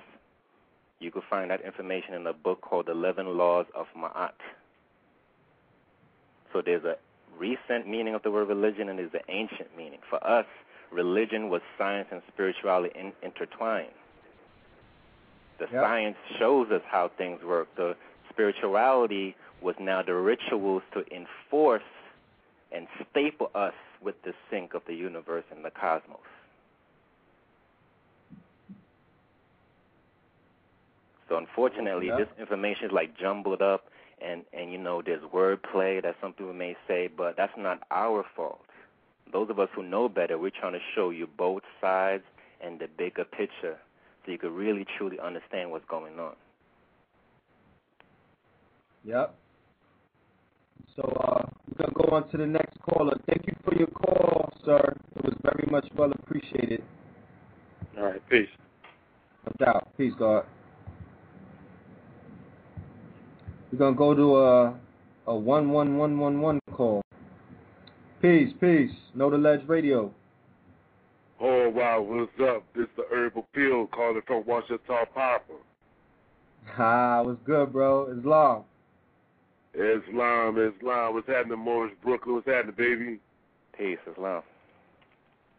[1.00, 4.32] You can find that information in a book called The Eleven Laws of Ma'at.
[6.52, 6.96] So there's a
[7.38, 9.98] recent meaning of the word religion and there's the ancient meaning.
[10.08, 10.46] For us,
[10.92, 13.88] religion was science and spirituality in, intertwined.
[15.58, 15.82] The yep.
[15.82, 17.68] science shows us how things work.
[17.76, 17.96] The
[18.30, 21.82] spirituality was now the rituals to enforce
[22.70, 26.18] and staple us with the sink of the universe and the cosmos.
[31.28, 32.18] So unfortunately, yeah.
[32.18, 33.86] this information is like jumbled up
[34.20, 38.24] and and you know there's wordplay that some people may say, but that's not our
[38.36, 38.60] fault.
[39.32, 42.24] Those of us who know better, we're trying to show you both sides
[42.60, 43.78] and the bigger picture,
[44.24, 46.34] so you can really truly understand what's going on.
[49.04, 49.34] Yep.
[50.96, 53.18] So uh, we're gonna go on to the next caller.
[53.26, 54.94] Thank you for your call, sir.
[55.16, 56.82] It was very much well appreciated.
[57.96, 58.48] All right, peace.
[59.46, 59.88] No doubt.
[59.96, 60.44] Peace, God.
[63.70, 64.78] We're gonna go to a
[65.26, 67.02] a one one one one one call.
[68.20, 68.90] Peace, peace.
[69.14, 70.12] Know the Ledge Radio.
[71.40, 72.64] Oh wow, what's up?
[72.74, 75.40] This is the herbal pill calling from Washington Papa.
[76.78, 78.16] Ah, what's good, bro?
[78.16, 78.62] Islam.
[79.74, 81.14] Islam, Islam.
[81.14, 82.36] What's happening, Morris Brooklyn?
[82.36, 83.18] What's happening, baby?
[83.76, 84.42] Peace, Islam.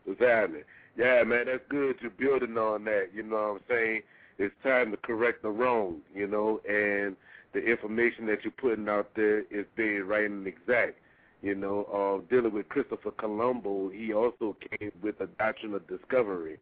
[0.06, 0.64] What's happening?
[0.95, 1.95] Yeah, man, that's good.
[2.02, 3.10] You're building on that.
[3.14, 4.02] You know what I'm saying?
[4.38, 7.15] It's time to correct the wrong, you know, and
[7.53, 10.98] the information that you're putting out there is being right and exact.
[11.41, 16.57] You know, uh, dealing with Christopher Colombo, he also came with a doctrine of discovery.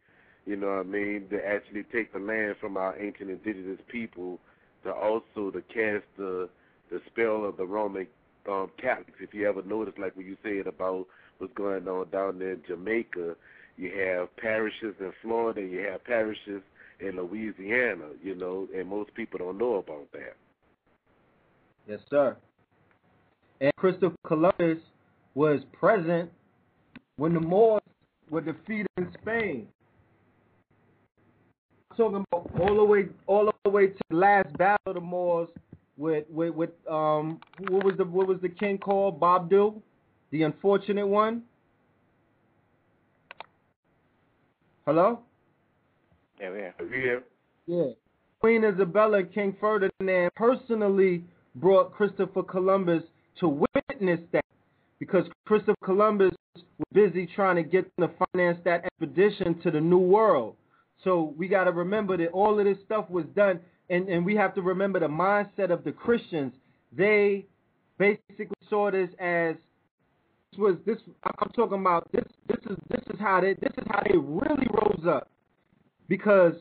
[0.46, 1.28] You know what I mean?
[1.30, 4.40] To actually take the land from our ancient indigenous people,
[4.84, 6.50] to also to cast the
[6.92, 8.06] the spell of the Roman
[8.50, 9.18] um, Catholics.
[9.20, 11.08] If you ever notice, like when you said about
[11.38, 13.36] what's going on down there in Jamaica,
[13.78, 16.62] you have parishes in Florida, you have parishes
[17.00, 18.10] in Louisiana.
[18.22, 20.36] You know, and most people don't know about that.
[21.88, 22.38] Yes, sir.
[23.60, 24.80] And Christopher Columbus
[25.34, 26.30] was present
[27.18, 27.82] when the Moors
[28.30, 29.68] were defeated in Spain.
[31.96, 35.50] talking about all the way all the way to the last battle of the Moors
[36.02, 39.82] with with with um what was the what was the king called Boabdil,
[40.32, 41.44] the unfortunate one.
[44.86, 45.20] Hello.
[46.40, 46.72] Yeah, yeah.
[46.92, 47.20] Yeah.
[47.68, 47.92] Yeah.
[48.40, 51.24] Queen Isabella and King Ferdinand personally
[51.56, 53.04] brought Christopher Columbus
[53.40, 54.44] to witness that
[55.00, 59.80] because Christopher Columbus was busy trying to get them to finance that expedition to the
[59.80, 60.56] New World.
[61.04, 63.60] So we got to remember that all of this stuff was done,
[63.92, 66.54] and, and we have to remember the mindset of the Christians.
[66.92, 67.46] They
[68.00, 69.56] basically saw this as
[70.52, 70.98] this was this.
[71.24, 72.26] I'm talking about this.
[72.48, 75.30] This is this is how they this is how they really rose up,
[76.08, 76.54] because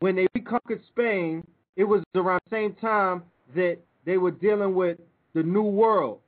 [0.00, 1.46] when they reconquered Spain,
[1.76, 3.22] it was around the same time
[3.54, 4.98] that they were dealing with
[5.34, 6.18] the New World.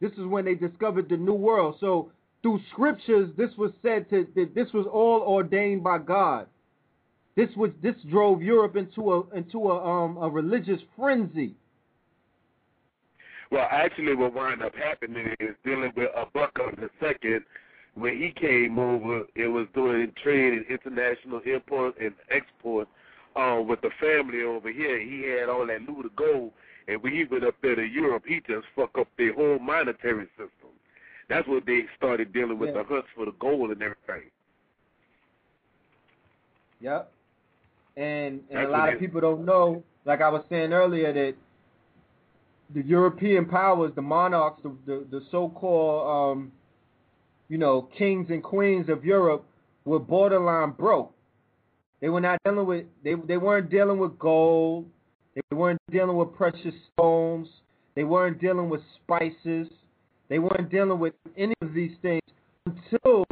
[0.00, 1.76] This is when they discovered the New World.
[1.80, 2.10] So
[2.42, 6.46] through scriptures, this was said to that this was all ordained by God.
[7.36, 11.54] This was this drove Europe into a into a um a religious frenzy.
[13.50, 17.44] Well, actually, what wound up happening is dealing with Abuka the second.
[17.94, 22.88] When he came over, it was doing trade and international import and export.
[23.36, 26.52] Um, with the family over here, he had all that loot of gold
[26.88, 30.26] and when he went up there to Europe, he just fucked up their whole monetary
[30.36, 30.70] system.
[31.28, 32.82] That's what they started dealing with Yeah.
[32.82, 34.30] the hunts for the gold and everything.
[36.80, 37.12] Yep.
[37.96, 41.34] And and That's a lot of people don't know, like I was saying earlier, that
[42.74, 46.52] the European powers, the monarchs, the the, the so-called um,
[47.48, 49.46] you know, kings and queens of Europe
[49.84, 51.12] were borderline broke.
[52.00, 54.86] They were not dealing with they they weren't dealing with gold.
[55.34, 57.48] They weren't dealing with precious stones.
[57.94, 59.68] They weren't dealing with spices.
[60.28, 62.22] They weren't dealing with any of these things
[62.66, 63.24] until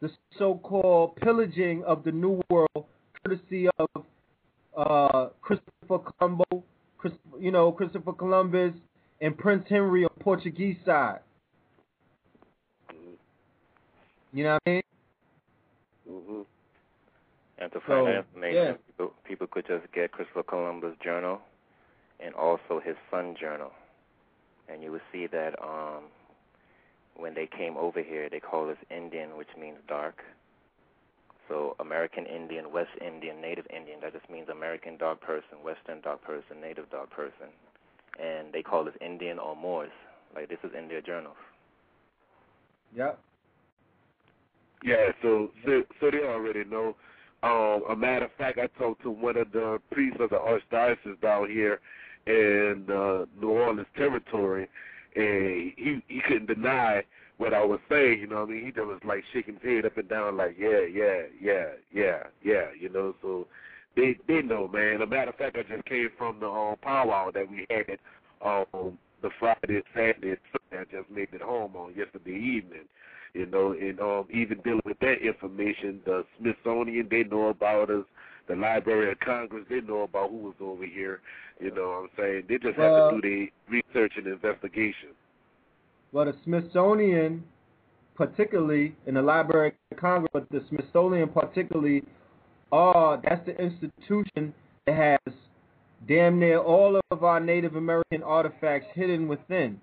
[0.00, 2.86] the so-called pillaging of the New World,
[3.24, 3.88] courtesy of
[4.76, 6.44] uh, Christopher Colombo,
[6.98, 8.72] Chris, you know Christopher Columbus,
[9.20, 11.20] and Prince Henry on Portuguese side.
[14.32, 14.82] You know what I mean?
[16.08, 16.42] hmm
[17.58, 18.72] And to So, find that information, yeah.
[18.86, 21.40] people, people could just get Christopher Columbus' journal
[22.20, 23.70] and also his son journal.
[24.68, 26.04] And you will see that um,
[27.16, 30.22] when they came over here, they call us Indian, which means dark.
[31.48, 36.22] So American Indian, West Indian, Native Indian, that just means American dark person, Western dark
[36.22, 37.48] person, Native dark person.
[38.22, 39.90] And they call us Indian or Moors.
[40.34, 41.36] Like this is in their journals.
[42.94, 43.18] Yep.
[44.84, 46.94] Yeah, so, so so they already know.
[47.42, 51.20] Um, a matter of fact, I talked to one of the priests of the archdiocese
[51.20, 51.80] down here
[52.26, 54.68] in uh, New Orleans territory,
[55.16, 57.02] and he he couldn't deny
[57.38, 58.20] what I was saying.
[58.20, 60.36] You know, what I mean, he just was like shaking his head up and down,
[60.36, 62.66] like yeah, yeah, yeah, yeah, yeah.
[62.78, 63.46] You know, so
[63.96, 65.02] they they know, man.
[65.02, 67.98] A matter of fact, I just came from the um, powwow that we had
[68.44, 70.84] um, the Friday, Saturday, Sunday.
[70.92, 72.84] I just made it home on yesterday evening
[73.34, 78.04] you know, and um, even dealing with that information, the Smithsonian, they know about us,
[78.48, 81.20] the Library of Congress, they know about who was over here.
[81.60, 82.44] You know what I'm saying?
[82.48, 85.10] They just Well- have to do the research and investigation.
[86.10, 87.44] Well, the Smithsonian,
[88.14, 92.02] particularly in the Library of Congress, but the Smithsonian particularly,
[92.72, 94.54] are that's the institution
[94.86, 95.34] that has
[96.06, 99.80] damn near all of our Native American artifacts hidden within,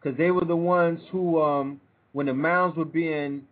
[0.00, 1.80] because they were the ones who, um,
[2.12, 3.42] when the mounds were being,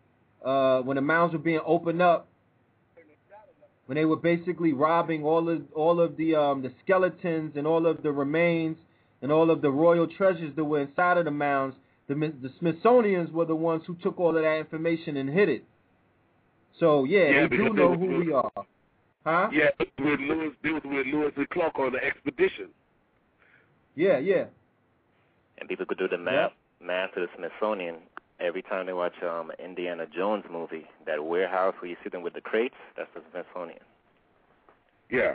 [0.45, 2.29] uh, when the mounds were being opened up,
[3.87, 7.87] when they were basically robbing all of all of the um, the skeletons and all
[7.87, 8.77] of the remains
[9.23, 11.75] and all of the royal treasures that were inside of the mounds,
[12.11, 15.65] the, the Smithsonians were the ones who took all of that information and hid it.
[16.79, 18.51] So yeah, Yeah, they do know they who were- we are,
[19.25, 19.49] huh?
[19.53, 22.69] Yeah, with Lewis, they was with Lewis and Clark on the expedition.
[23.95, 24.45] Yeah, yeah.
[25.59, 27.97] And people could do the math math to the Smithsonian
[28.41, 30.87] every time they watch um Indiana Jones movie.
[31.07, 33.81] That warehouse where you see them with the crates, that's the Smithsonian.
[35.11, 35.35] Yeah.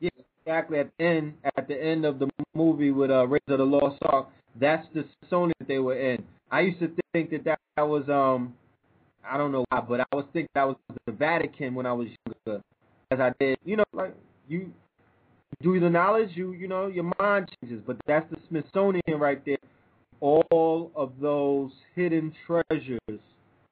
[0.00, 0.10] Yeah,
[0.44, 0.80] exactly.
[0.80, 3.98] At the end, at the end of the movie with uh, Raiders of the Lost
[4.02, 4.28] Ark,
[4.60, 6.22] that's the Smithsonian that they were in.
[6.50, 8.54] I used to think that that was um,
[9.28, 10.76] I don't know why, but I was thinking that was
[11.06, 12.08] the Vatican when I was
[12.46, 12.62] younger,
[13.10, 13.58] as I did.
[13.64, 14.14] You know, like
[14.48, 14.72] you
[15.62, 17.82] do the knowledge, you you know, your mind changes.
[17.86, 19.56] But that's the Smithsonian right there.
[20.20, 23.20] All of those hidden treasures,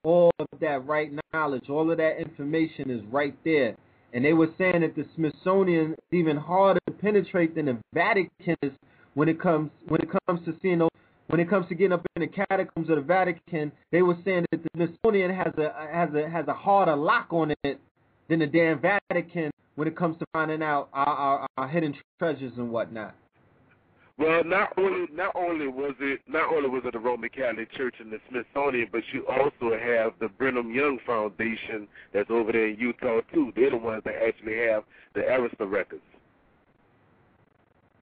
[0.03, 3.77] all of that right knowledge, all of that information is right there.
[4.13, 8.57] And they were saying that the Smithsonian is even harder to penetrate than the Vatican
[8.63, 8.73] is
[9.15, 10.91] when it comes when it comes to seeing those
[11.31, 13.71] when it comes to getting up in the catacombs of the Vatican.
[13.93, 17.55] They were saying that the Smithsonian has a has a has a harder lock on
[17.63, 17.81] it
[18.29, 22.53] than the damn Vatican when it comes to finding out our, our, our hidden treasures
[22.57, 23.15] and whatnot.
[24.19, 27.95] Well, not only not only was it not only was it the Roman Catholic Church
[28.01, 32.79] and the Smithsonian, but you also have the Brigham Young Foundation that's over there in
[32.79, 33.53] Utah too.
[33.55, 34.83] They're the ones that actually have
[35.15, 36.03] the Arista records.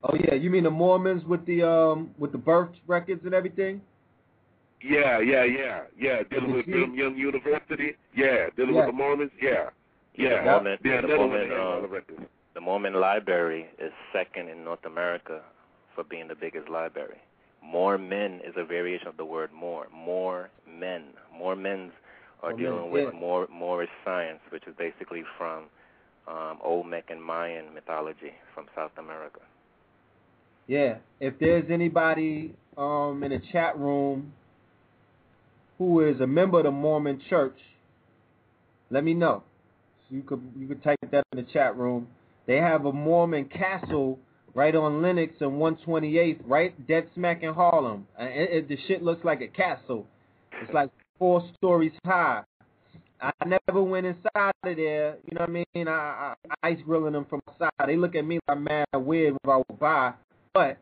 [0.04, 3.80] Oh yeah, you mean the Mormons with the um with the birth records and everything?
[4.82, 6.22] Yeah, yeah, yeah, yeah.
[6.30, 6.66] Dealing with.
[6.66, 7.96] Brigham Young University.
[8.14, 8.86] Yeah, dealing Yeah.
[8.86, 9.32] with the Mormons.
[9.42, 9.70] Yeah,
[10.14, 10.38] yeah.
[10.38, 14.84] The Mormon, yeah, the Mormon, that the um, the Mormon Library is second in North
[14.84, 15.40] America
[15.94, 17.18] for being the biggest library.
[17.60, 19.88] More men is a variation of the word more.
[19.92, 21.06] More men.
[21.36, 21.90] More men's
[22.44, 23.18] are More men, dealing with yeah.
[23.18, 25.64] more Moorish science, which is basically from
[26.28, 29.40] um, Olmec and Mayan mythology from South America.
[30.68, 30.98] Yeah.
[31.18, 34.32] If there's anybody um in the chat room
[35.78, 37.58] who is a member of the Mormon Church,
[38.90, 39.42] let me know.
[40.08, 42.06] So you could you could type that in the chat room.
[42.46, 44.18] They have a Mormon castle
[44.54, 48.06] right on Lenox and 128th, right dead smack in Harlem.
[48.18, 50.06] It, it, the shit looks like a castle.
[50.62, 52.42] It's like four stories high.
[53.20, 55.16] I never went inside of there.
[55.24, 55.88] You know what I mean?
[55.88, 57.70] I, I ice grilling them from outside.
[57.86, 60.12] They look at me like mad weird if I would buy.
[60.58, 60.76] But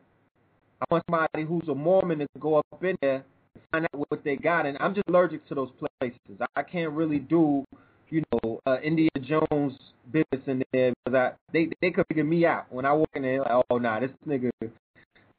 [0.81, 3.23] I want somebody who's a Mormon to go up in there
[3.53, 4.65] and find out what they got.
[4.65, 6.19] And I'm just allergic to those places.
[6.55, 7.63] I can't really do,
[8.09, 9.77] you know, uh, Indiana Jones
[10.11, 13.21] business in there because I they they could figure me out when I walk in
[13.21, 13.41] there.
[13.41, 14.49] Like, oh nah, this nigga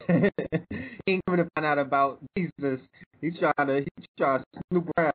[1.08, 2.78] ain't coming to find out about Jesus.
[3.20, 5.14] He's trying to he's trying to snoop around.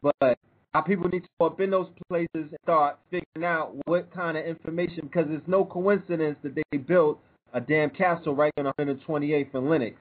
[0.00, 0.38] But
[0.72, 4.38] our people need to go up in those places and start figuring out what kind
[4.38, 7.20] of information because it's no coincidence that they built
[7.52, 9.96] a damn castle right on 128th and Lenox.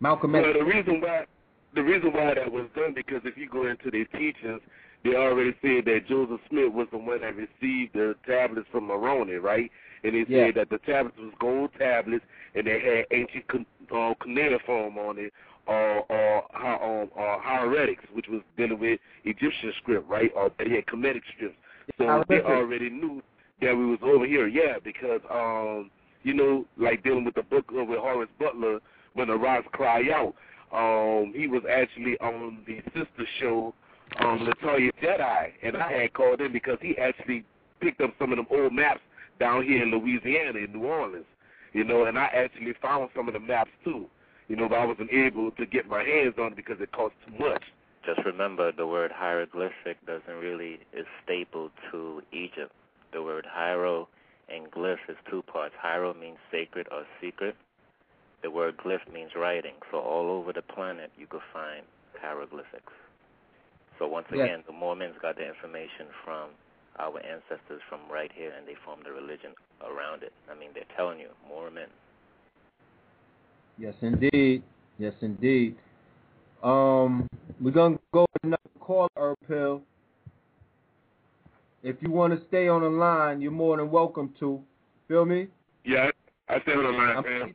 [0.00, 0.44] Malcolm X.
[0.44, 1.24] Well, the reason why
[1.74, 4.60] the reason why that was done because if you go into their teachings,
[5.04, 9.34] they already said that Joseph Smith was the one that received the tablets from Moroni,
[9.34, 9.70] right?
[10.02, 10.46] And they Yeah.
[10.46, 12.24] said that the tablets was gold tablets
[12.54, 13.44] and they had ancient
[13.90, 15.32] uh, cuneiform on it,
[15.66, 20.32] or or, um, or hieroglyphics, which was dealing with Egyptian script, right?
[20.34, 21.58] Or they had Kemetic scripts.
[21.98, 23.22] So they already knew
[23.60, 25.90] that we was over here, yeah, because um,
[26.28, 28.80] you know, like dealing with the book with Horace Butler,
[29.14, 30.34] when the rocks cry out.
[30.70, 33.74] Um, he was actually on the sister show,
[34.20, 37.44] um, Latoya Jedi, and I had called him because he actually
[37.80, 39.00] picked up some of them old maps
[39.40, 41.24] down here in Louisiana, in New Orleans,
[41.72, 44.04] you know, and I actually found some of the maps too,
[44.48, 47.14] you know, but I wasn't able to get my hands on it because it cost
[47.26, 47.62] too much.
[48.04, 52.72] Just remember the word hieroglyphic doesn't really is stapled to Egypt.
[53.14, 54.08] The word hiero
[54.52, 55.74] and glyph is two parts.
[55.80, 57.56] Hiero means sacred or secret.
[58.42, 59.74] The word glyph means writing.
[59.90, 61.84] So all over the planet you could find
[62.20, 62.92] hieroglyphics.
[63.98, 66.50] So once again, the Mormons got the information from
[66.98, 69.50] our ancestors from right here, and they formed a religion
[69.82, 70.32] around it.
[70.50, 71.88] I mean, they're telling you, Mormon.
[73.76, 74.62] Yes, indeed.
[74.98, 75.76] Yes, indeed.
[76.62, 77.28] Um,
[77.60, 79.82] we're gonna go with another call, Herb Pill.
[81.82, 84.60] If you want to stay on the line, you're more than welcome to.
[85.06, 85.48] Feel me?
[85.84, 86.10] Yeah,
[86.48, 87.54] I stay on the line, I'm, fam.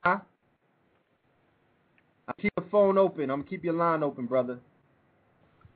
[0.00, 0.18] Huh?
[2.28, 3.30] I keep the phone open.
[3.30, 4.58] I'm gonna keep your line open, brother.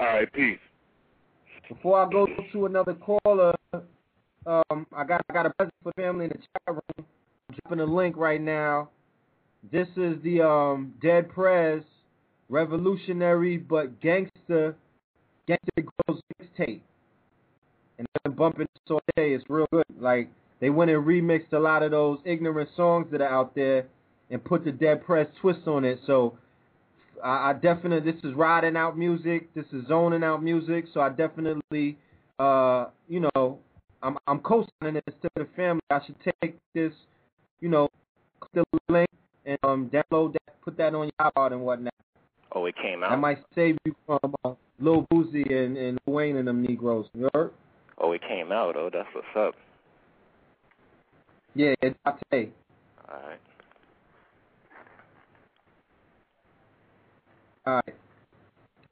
[0.00, 0.58] All right, peace.
[1.68, 3.54] Before I go to another caller,
[4.46, 7.06] um, I got I got a present for family in the chat room.
[7.48, 8.90] I'm dropping a link right now.
[9.72, 11.82] This is the um Dead Prez
[12.48, 14.76] revolutionary but gangster
[15.46, 16.80] gangster girls mixtape.
[18.36, 19.32] And I've been bumping this all day.
[19.34, 19.84] It's real good.
[20.00, 20.30] Like
[20.60, 23.86] they went and remixed a lot of those ignorant songs that are out there
[24.30, 26.00] and put the Dead Prez twist on it.
[26.06, 26.36] So
[27.22, 29.52] I, I definitely this is riding out music.
[29.54, 30.86] This is zoning out music.
[30.92, 31.98] So I definitely
[32.38, 33.58] uh you know
[34.02, 35.80] I'm I'm co-signing this to the family.
[35.90, 36.92] I should take this,
[37.60, 37.88] you know,
[38.54, 39.08] the link
[39.44, 41.94] and um download that, put that on your iPod and whatnot.
[42.52, 43.20] Oh, it came That out.
[43.20, 47.06] might save you from uh, Lil Boosie and and Lil Wayne and them Negroes.
[47.14, 47.50] You heard?
[47.98, 48.76] Oh, it came out.
[48.76, 49.54] Oh, that's what's up.
[51.54, 52.50] Yeah, it's out today.
[53.08, 53.40] All right.
[57.66, 57.94] All right.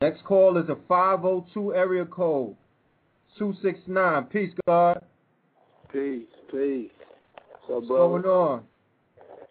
[0.01, 2.56] Next call is a 502 area code
[3.39, 4.24] 269.
[4.24, 5.02] Peace, God.
[5.93, 6.90] Peace, peace.
[7.66, 8.62] So, What's brother, going on?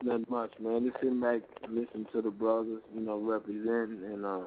[0.04, 0.84] nothing much, man.
[0.86, 4.42] Just sitting back, listening to the brothers, you know, representing and uh,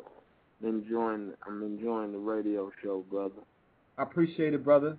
[0.63, 1.33] enjoying.
[1.47, 3.43] I'm enjoying the radio show, brother.
[3.99, 4.97] I appreciate it, brother.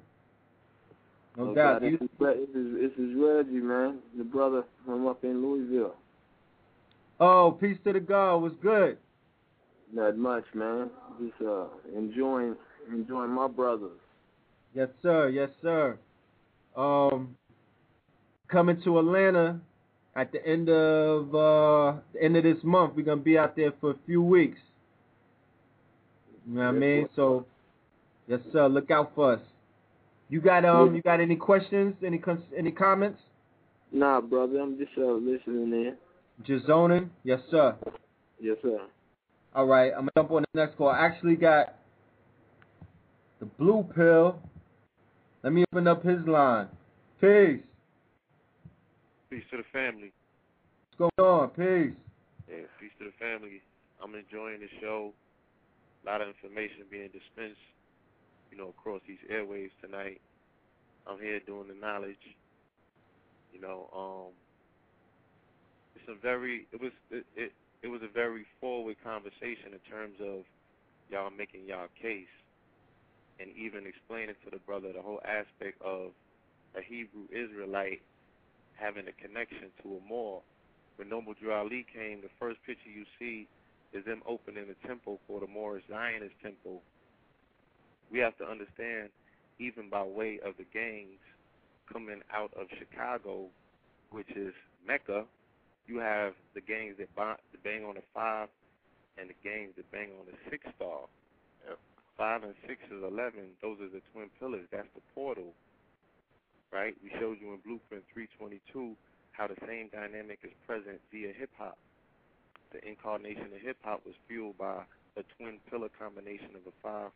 [1.38, 1.84] No doubt.
[1.84, 4.00] You, This is, this is Reggie, man.
[4.18, 5.96] The brother from up in Louisville.
[7.20, 8.38] oh, peace to the God.
[8.38, 8.98] What's good?
[9.94, 10.90] Not much, man.
[11.22, 11.66] Just uh,
[11.96, 12.56] enjoying
[12.92, 14.00] enjoying my brothers.
[14.74, 15.30] Yes, sir.
[15.30, 15.98] Yes, sir.
[16.76, 17.36] Um,
[18.50, 19.60] coming to Atlanta
[20.16, 22.94] at the end of uh the end of this month.
[22.96, 24.60] We're gonna be out there for a few weeks.
[26.48, 27.06] You know what I mean?
[27.08, 27.12] sir.
[27.16, 27.46] So,
[28.28, 28.68] yes, sir.
[28.68, 29.42] Look out for us.
[30.30, 31.96] You got um, you got any questions?
[32.06, 32.22] Any
[32.58, 33.20] any comments?
[33.92, 35.96] Nah, brother, I'm just uh, listening in.
[36.44, 37.10] Just zoning?
[37.24, 37.76] Yes, sir.
[38.40, 38.80] Yes, sir.
[39.56, 40.90] All right, I'm gonna jump on the next call.
[40.90, 41.76] I actually got
[43.40, 44.40] the blue pill.
[45.44, 46.68] Let me open up his line.
[47.22, 47.62] Peace.
[49.30, 50.12] Peace to the family.
[50.98, 51.50] What's going on?
[51.50, 51.96] Peace.
[52.50, 53.62] Yeah, peace to the family.
[54.04, 55.14] I'm enjoying the show.
[56.04, 57.60] A lot of information being dispensed,
[58.52, 60.22] you know, across these airwaves tonight.
[61.08, 62.22] I'm here doing the knowledge.
[63.54, 64.34] You know, um,
[65.96, 67.52] it's a very it was it, it
[67.84, 70.44] it was a very forward conversation in terms of
[71.10, 72.32] y'all making y'all case
[73.40, 76.12] and even explaining to the brother the whole aspect of
[76.76, 78.02] a Hebrew Israelite
[78.76, 80.42] having a connection to a Moor.
[80.98, 83.48] When Noble Drew Ali came, the first picture you see
[83.94, 86.82] is them opening a temple called the Moorish Zionist Temple.
[88.12, 89.10] We have to understand,
[89.60, 91.20] even by way of the gangs
[91.92, 93.48] coming out of Chicago,
[94.12, 94.54] which is
[94.86, 95.26] Mecca,
[95.88, 98.50] you have the gangs that ba- bang on the five
[99.18, 101.08] and the gangs that bang on the six star.
[101.68, 101.80] Yep.
[102.18, 103.56] Five and six is eleven.
[103.62, 104.68] Those are the twin pillars.
[104.72, 105.54] That's the portal,
[106.72, 106.96] right?
[107.04, 108.96] We showed you in Blueprint 322
[109.32, 111.78] how the same dynamic is present via hip hop.
[112.74, 114.84] The incarnation of hip hop was fueled by
[115.16, 117.12] a twin pillar combination of a five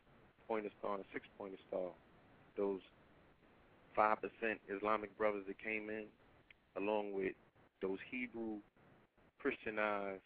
[0.51, 1.95] pointer star and a six pointer star.
[2.59, 2.83] Those
[3.95, 6.11] five percent Islamic brothers that came in,
[6.75, 7.31] along with
[7.81, 8.59] those Hebrew,
[9.39, 10.19] Christianized,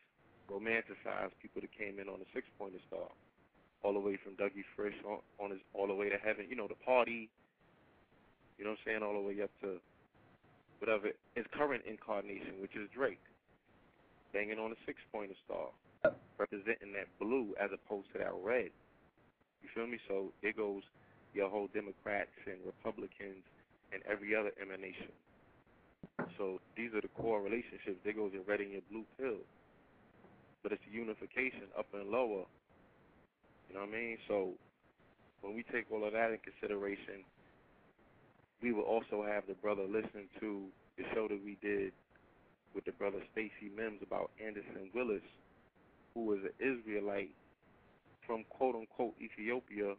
[0.50, 3.06] romanticized people that came in on the six pointer star,
[3.84, 6.50] all the way from Dougie Fresh on, on his all the way to heaven.
[6.50, 7.30] You know the party.
[8.58, 9.04] You know what I'm saying?
[9.06, 9.78] All the way up to
[10.80, 13.22] whatever his current incarnation, which is Drake,
[14.34, 15.70] banging on a six pointer star,
[16.40, 18.74] representing that blue as opposed to that red.
[19.66, 19.98] You feel me?
[20.08, 20.86] So it goes
[21.34, 23.42] your whole Democrats and Republicans
[23.90, 25.10] and every other emanation.
[26.38, 27.98] So these are the core relationships.
[28.06, 29.42] There goes your red and your blue pill.
[30.62, 32.46] But it's the unification up and lower.
[33.66, 34.18] You know what I mean?
[34.30, 34.54] So
[35.42, 37.26] when we take all of that in consideration,
[38.62, 41.92] we will also have the brother listen to the show that we did
[42.76, 45.26] with the brother Stacy Mims about Anderson Willis,
[46.14, 47.34] who was an Israelite
[48.26, 49.96] from quote unquote Ethiopia.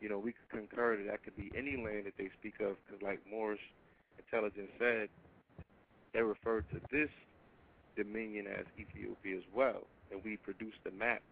[0.00, 2.76] You know, we could concur that that could be any land that they speak of,
[2.86, 3.60] because like Moorish
[4.18, 5.08] intelligence said,
[6.14, 7.10] they referred to this
[7.96, 11.22] dominion as Ethiopia as well, and we produced the map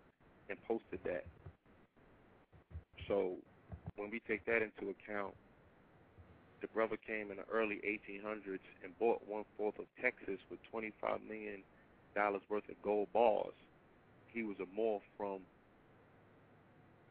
[0.50, 1.24] and posted that.
[3.08, 3.36] So
[3.96, 5.34] when we take that into account,
[6.60, 11.20] the brother came in the early 1800s and bought one fourth of Texas with 25
[11.28, 11.62] million
[12.14, 13.54] dollars worth of gold bars.
[14.32, 15.40] He was a Moor from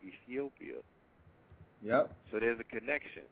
[0.03, 0.81] Ethiopia.
[1.81, 2.11] Yep.
[2.31, 3.23] So there's a connection.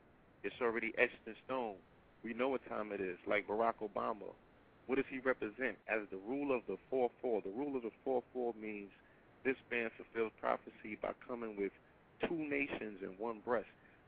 [0.42, 1.74] It's already etched in stone.
[2.22, 3.18] We know what time it is.
[3.26, 4.30] Like Barack Obama,
[4.86, 7.42] what does he represent as the rule of the four four?
[7.42, 8.90] The rule of the four four means
[9.44, 11.72] this man fulfills prophecy by coming with
[12.28, 13.66] two nations in one breast.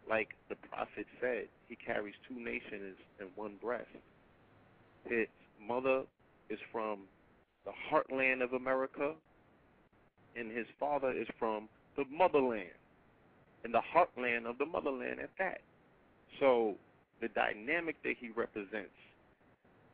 [0.09, 3.91] Like the prophet said, he carries two nations in one breast.
[5.05, 5.27] His
[5.61, 6.03] mother
[6.49, 7.01] is from
[7.65, 9.13] the heartland of America,
[10.37, 11.69] and his father is from
[11.99, 12.79] the motherland,
[13.65, 15.61] and the heartland of the motherland at that.
[16.39, 16.77] So
[17.21, 18.95] the dynamic that he represents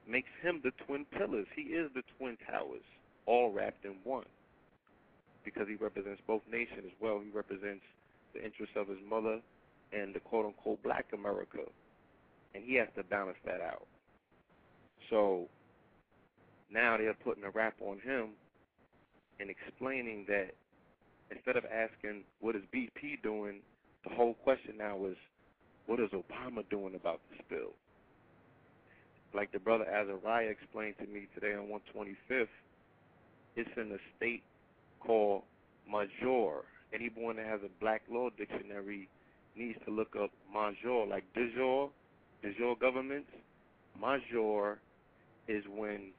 [0.07, 1.47] makes him the twin pillars.
[1.57, 2.85] He is the twin towers,
[3.25, 4.27] all wrapped in one.
[5.45, 7.21] Because he represents both nations as well.
[7.25, 7.85] He represents
[8.35, 9.41] the interests of his mother
[9.93, 11.65] and the quote unquote black America.
[12.55, 13.87] And he has to balance that out.
[15.11, 15.49] So
[16.71, 18.31] now they're putting a rap on him
[19.41, 20.53] and explaining that
[21.31, 23.61] instead of asking what is BP doing,
[24.07, 25.17] the whole question now is
[25.87, 27.73] what is Obama doing about this bill?
[29.35, 32.47] Like the brother Azariah explained to me today on 125th,
[33.57, 34.43] it's in a state
[35.01, 35.43] called
[35.91, 36.63] Major.
[36.95, 39.09] Anyone that has a black law dictionary
[39.57, 41.91] needs to look up Major, like de jure,
[42.43, 43.27] de jure government.
[44.01, 44.79] Major
[45.49, 46.13] is when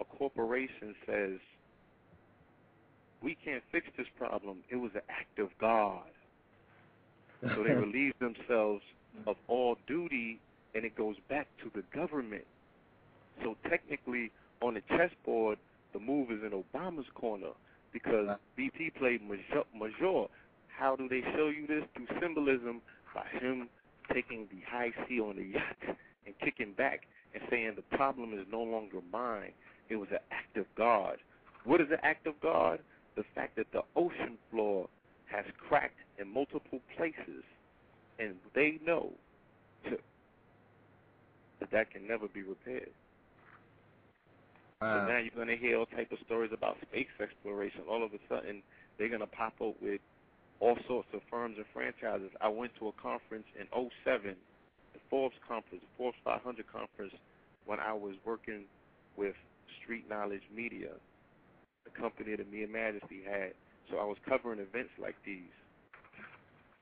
[0.00, 1.38] a corporation says,
[3.22, 4.58] we can't fix this problem.
[4.70, 6.02] It was an act of God.
[7.42, 8.82] So they relieve themselves
[9.26, 10.40] of all duty
[10.74, 12.44] and it goes back to the government.
[13.42, 14.30] So technically,
[14.60, 15.58] on the chessboard,
[15.92, 17.50] the move is in Obama's corner
[17.92, 18.28] because
[18.58, 20.26] BP played major, major.
[20.68, 21.84] How do they show you this?
[21.94, 22.80] Through symbolism
[23.14, 23.68] by him
[24.12, 25.96] taking the high sea on the yacht
[26.26, 27.02] and kicking back
[27.34, 29.52] and saying the problem is no longer mine.
[29.88, 31.16] It was an act of God.
[31.64, 32.80] What is an act of God?
[33.16, 34.88] The fact that the ocean floor
[35.26, 37.44] has cracked in multiple places,
[38.18, 39.10] and they know
[39.84, 39.96] to,
[41.60, 42.90] that that can never be repaired.
[44.80, 45.06] Wow.
[45.06, 47.82] So now you're going to hear all type of stories about space exploration.
[47.88, 48.62] All of a sudden,
[48.98, 50.00] they're going to pop up with
[50.60, 52.30] all sorts of firms and franchises.
[52.40, 53.66] I went to a conference in
[54.04, 54.36] 07,
[54.94, 57.12] the Forbes conference, the Forbes 500 conference,
[57.66, 58.64] when I was working
[59.16, 59.34] with
[59.82, 60.90] Street Knowledge Media,
[61.84, 63.52] the company that me and Majesty had.
[63.90, 65.52] So I was covering events like these.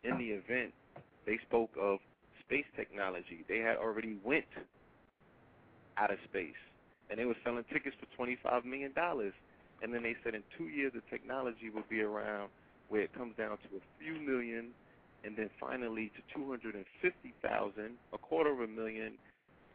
[0.04, 0.72] In the event,
[1.26, 1.98] they spoke of
[2.46, 3.44] space technology.
[3.48, 4.48] They had already went
[5.96, 6.58] out of space,
[7.10, 9.34] and they were selling tickets for twenty-five million dollars.
[9.82, 12.50] And then they said in two years the technology would be around
[12.88, 14.72] where it comes down to a few million,
[15.24, 19.12] and then finally to two hundred and fifty thousand, a quarter of a million,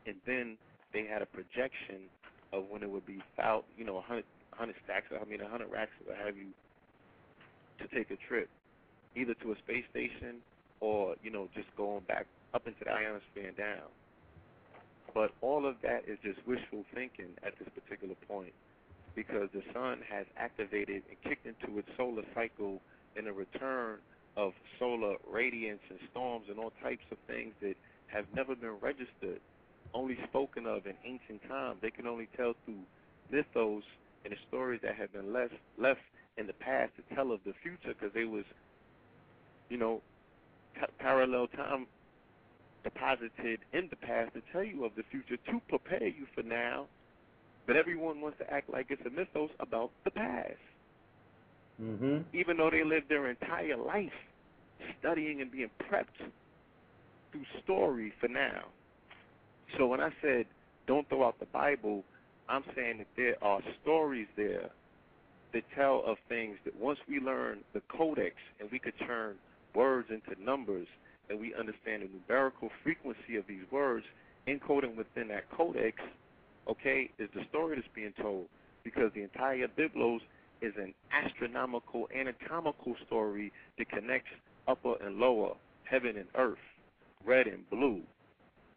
[0.05, 0.57] and then
[0.93, 2.09] they had a projection
[2.53, 4.25] of when it would be out, you know, a hundred,
[4.57, 6.53] hundred stacks, I mean, a hundred racks, or have you,
[7.79, 8.49] to take a trip,
[9.15, 10.41] either to a space station
[10.81, 13.89] or you know just going back up into the ionosphere and down.
[15.13, 18.53] But all of that is just wishful thinking at this particular point
[19.15, 22.81] because the sun has activated and kicked into its solar cycle
[23.15, 23.99] in a return
[24.37, 27.75] of solar radiance and storms and all types of things that
[28.07, 29.41] have never been registered,
[29.93, 31.79] only spoken of in ancient times.
[31.81, 32.85] They can only tell through
[33.29, 33.83] mythos
[34.25, 36.01] and the stories that have been left left
[36.37, 38.45] in the past to tell of the future because they was,
[39.69, 40.03] you know,
[40.79, 41.87] pa- parallel time
[42.83, 46.89] deposited in the past to tell you of the future to prepare you for now.
[47.67, 50.59] But everyone wants to act like it's a mythos about the past,
[51.81, 52.23] Mm-hmm.
[52.33, 54.13] even though they lived their entire life
[54.99, 56.31] studying and being prepped
[57.31, 58.73] through story for now.
[59.77, 60.47] So when I said
[60.87, 62.05] don't throw out the Bible,
[62.47, 64.69] I'm saying that there are stories there
[65.53, 69.35] that tell of things that once we learn the codex and we could turn
[69.73, 70.87] words into numbers
[71.29, 74.05] and we understand the numerical frequency of these words
[74.47, 75.97] encoding within that codex,
[76.69, 78.45] okay, is the story that's being told.
[78.83, 80.19] Because the entire Biblos
[80.61, 84.29] is an astronomical, anatomical story that connects
[84.67, 85.53] upper and lower,
[85.83, 86.59] heaven and earth,
[87.25, 88.01] red and blue.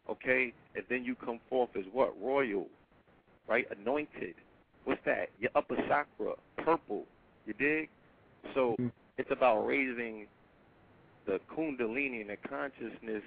[0.09, 0.55] Okay?
[0.75, 2.15] And then you come forth as what?
[2.21, 2.67] Royal,
[3.49, 3.67] right?
[3.71, 4.35] Anointed.
[4.85, 5.31] What's that?
[5.39, 6.35] Your upper chakra,
[6.65, 7.07] purple.
[7.47, 7.91] You dig?
[8.55, 8.93] So Mhm.
[9.17, 10.29] it's about raising
[11.27, 13.23] the kundalini and the consciousness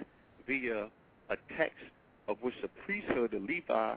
[0.47, 0.91] via
[1.29, 1.83] a text
[2.27, 3.95] of which the priesthood, the Levi,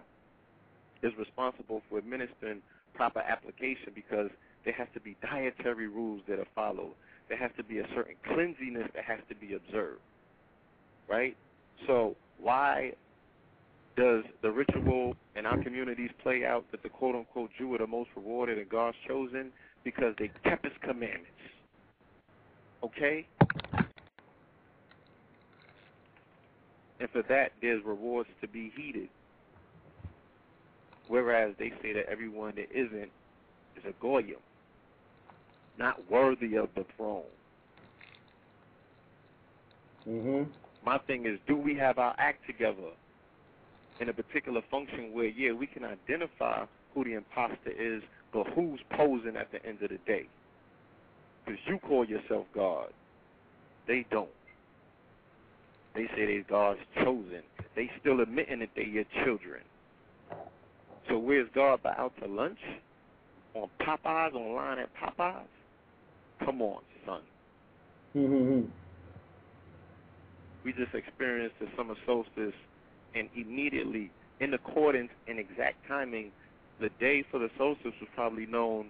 [1.03, 2.63] is responsible for administering
[2.95, 4.31] proper application because
[4.65, 6.95] there has to be dietary rules that are followed.
[7.29, 10.03] There has to be a certain cleansiness that has to be observed.
[11.09, 11.37] Right?
[11.87, 12.95] So why
[13.97, 17.87] does the ritual in our communities play out that the quote unquote Jew are the
[17.87, 19.51] most rewarded and God's chosen?
[19.85, 21.29] Because they kept his commandments.
[22.83, 23.27] Okay?
[27.01, 29.09] And for that, there's rewards to be heeded.
[31.09, 33.11] Whereas they say that everyone that isn't
[33.77, 34.37] is a goyim,
[35.79, 37.25] not worthy of the throne.
[40.07, 40.49] Mhm.
[40.85, 42.93] My thing is, do we have our act together
[44.01, 46.65] in a particular function where, yeah, we can identify
[46.95, 48.03] who the imposter is,
[48.33, 50.27] but who's posing at the end of the day?
[51.45, 52.89] Because you call yourself God.
[53.87, 54.29] They don't.
[55.95, 57.43] They say they're God's chosen.
[57.77, 59.61] They still admitting that they're your children.
[61.09, 62.59] So where's God by out to lunch?
[63.55, 65.47] On Popeyes, online at Popeyes?
[66.45, 67.23] Come on, son.
[68.17, 68.69] Mhm.
[70.65, 72.55] We just experienced the summer solstice,
[73.15, 74.11] and immediately,
[74.41, 76.33] in accordance and exact timing,
[76.81, 78.87] the day for the solstice was probably known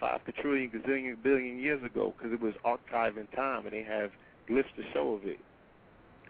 [0.00, 4.10] five quadrillion, gazillion, billion years ago because it was archived in time, and they have
[4.50, 5.38] glyphs to show of it.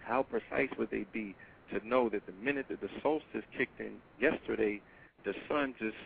[0.05, 1.35] How precise would they be
[1.73, 4.81] to know that the minute that the solstice kicked in yesterday,
[5.24, 5.97] the sun just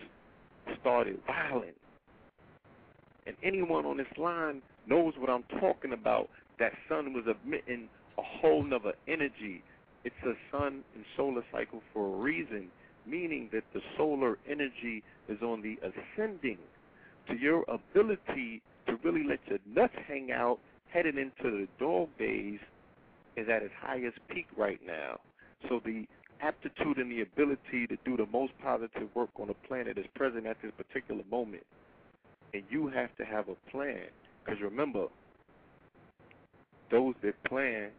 [0.81, 1.75] started violent?
[3.27, 6.29] And anyone on this line knows what I'm talking about.
[6.59, 9.63] That sun was emitting a whole nother energy.
[10.05, 12.69] It's a sun and solar cycle for a reason,
[13.07, 16.59] meaning that the solar energy is on the ascending
[17.29, 20.59] to your ability to really let your nuts hang out
[20.91, 22.59] headed into the dog days
[23.37, 25.21] is at its highest peak right now.
[25.69, 26.07] So the
[26.41, 30.47] aptitude and the ability to do the most positive work on the planet is present
[30.47, 31.65] at this particular moment.
[32.55, 34.07] And you have to have a plan.
[34.45, 35.07] Because remember,
[36.91, 37.91] those that plan,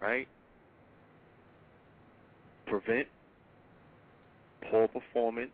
[0.00, 0.28] right,
[2.68, 3.08] prevent
[4.70, 5.52] poor performance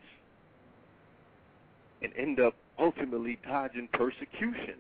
[2.03, 4.77] and end up ultimately dodging persecution.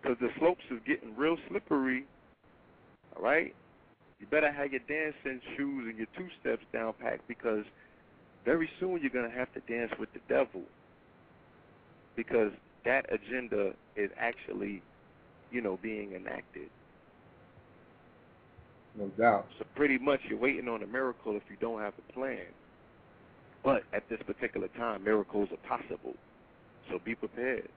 [0.00, 2.04] Because the slopes is getting real slippery,
[3.16, 3.54] all right?
[4.18, 7.64] You better have your dancing shoes and your two steps down packed because
[8.44, 10.62] very soon you're to have to dance with the devil.
[12.16, 12.52] Because
[12.84, 14.82] that agenda is actually,
[15.50, 16.68] you know, being enacted.
[18.96, 19.46] No doubt.
[19.58, 22.46] So pretty much you're waiting on a miracle if you don't have a plan.
[23.62, 26.14] But at this particular time, miracles are possible.
[26.90, 27.68] So be prepared.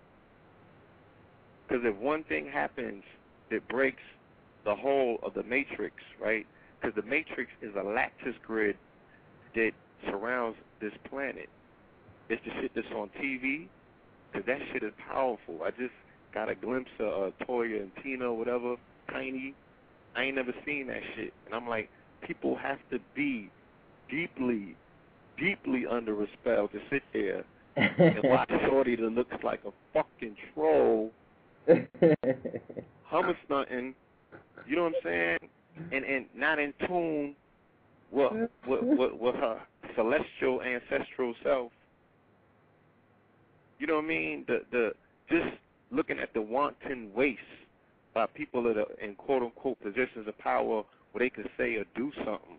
[1.68, 3.03] Because if one thing happens
[3.52, 4.02] that breaks
[4.65, 6.45] the whole of the matrix, right?
[6.80, 8.77] Because the matrix is a lattice grid
[9.56, 9.72] that
[10.06, 11.49] surrounds this planet.
[12.30, 13.68] It's the shit that's on TV,
[14.31, 15.60] because that shit is powerful.
[15.64, 15.94] I just
[16.34, 18.76] got a glimpse of uh, Toya and Tina, whatever,
[19.11, 19.53] Tiny.
[20.15, 21.34] I ain't never seen that shit.
[21.45, 21.90] And I'm like,
[22.22, 23.49] people have to be
[24.10, 24.76] deeply,
[25.38, 27.44] deeply under a spell to sit there
[27.76, 31.11] and watch Shorty that looks like a fucking troll,
[31.68, 33.95] hummus nothing.
[34.68, 35.38] you know what I'm saying?
[35.91, 37.35] And and not in tune
[38.11, 38.31] with
[38.68, 39.61] with, with, with her
[39.95, 41.72] celestial ancestral self.
[43.80, 44.45] You know what I mean?
[44.48, 44.91] The the
[45.30, 45.57] just
[45.91, 47.40] looking at the wanton waste
[48.14, 51.85] by people that are in quote unquote positions of power where they can say or
[51.95, 52.57] do something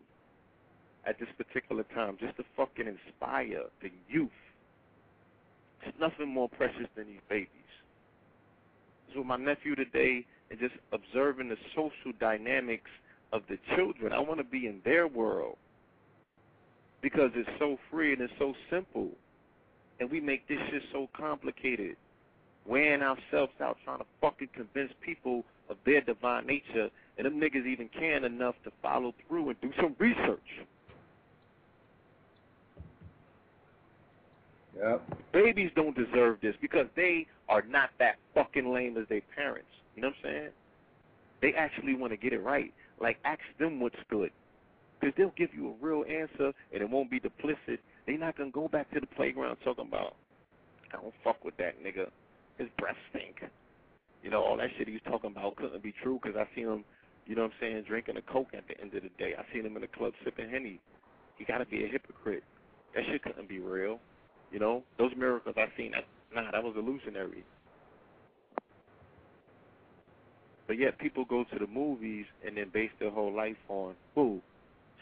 [1.07, 4.31] at this particular time, just to fucking inspire the youth.
[5.83, 7.49] It's nothing more precious than these babies.
[9.15, 12.91] So my nephew today and just observing the social dynamics
[13.33, 14.13] of the children.
[14.13, 15.57] I want to be in their world
[17.03, 19.11] because it's so free and it's so simple.
[20.01, 21.97] And we make this shit so complicated.
[22.67, 26.89] Wearing ourselves out trying to fucking convince people of their divine nature,
[27.19, 30.41] and them niggas even can enough to follow through and do some research.
[34.79, 35.03] Yep.
[35.33, 39.69] Babies don't deserve this because they are not that fucking lame as their parents.
[39.95, 40.49] You know what I'm saying?
[41.43, 42.73] They actually want to get it right.
[43.01, 44.31] Like, ask them what's good.
[45.01, 47.79] Because they'll give you a real answer and it won't be duplicit.
[48.07, 50.15] They're not going to go back to the playground talking about,
[50.93, 52.09] I don't fuck with that nigga.
[52.59, 53.43] His breath stink.
[54.23, 56.67] You know, all that shit he was talking about couldn't be true because I seen
[56.67, 56.85] him,
[57.27, 59.35] you know what I'm saying, drinking a Coke at the end of the day.
[59.37, 60.81] I seen him in the club sipping Henny.
[61.37, 62.45] He got to be a hypocrite.
[62.95, 63.99] That shit couldn't be real.
[64.53, 65.93] You know, those miracles I seen,
[66.35, 67.45] nah, that was illusionary.
[70.67, 74.41] But yet people go to the movies and then base their whole life on who?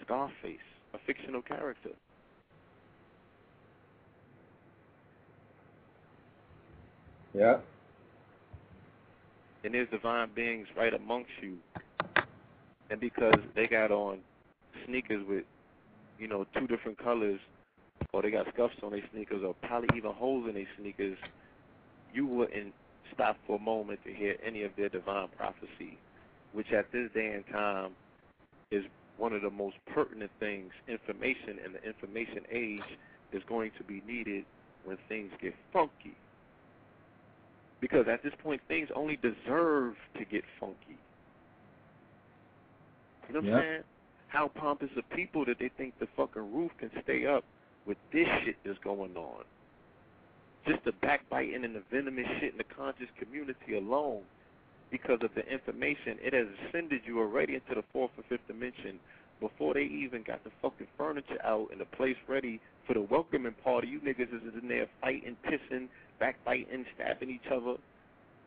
[0.04, 0.58] Scarface,
[0.94, 1.90] a fictional character.
[7.34, 7.64] Yep.
[9.64, 11.56] And there's divine beings right amongst you.
[12.90, 14.18] And because they got on
[14.86, 15.44] sneakers with,
[16.18, 17.40] you know, two different colors,
[18.12, 21.16] or they got scuffs on their sneakers, or probably even holes in their sneakers,
[22.12, 22.74] you wouldn't
[23.14, 25.98] stop for a moment to hear any of their divine prophecy,
[26.52, 27.92] which at this day and time
[28.70, 28.84] is
[29.16, 32.98] one of the most pertinent things, information in the information age,
[33.32, 34.44] is going to be needed
[34.84, 36.16] when things get funky.
[37.82, 40.96] Because at this point, things only deserve to get funky.
[43.28, 43.54] You know what Yep.
[43.56, 43.84] I'm saying?
[44.28, 47.44] How pompous of people that they think the fucking roof can stay up
[47.84, 49.44] with this shit that's going on.
[50.66, 54.22] Just the backbiting and the venomous shit in the conscious community alone
[54.92, 59.00] because of the information, it has ascended you already into the fourth or fifth dimension
[59.40, 63.54] before they even got the fucking furniture out and the place ready for the welcoming
[63.64, 63.88] party.
[63.88, 65.88] You niggas is in there fighting, pissing,
[66.22, 67.74] backbiting, stabbing each other.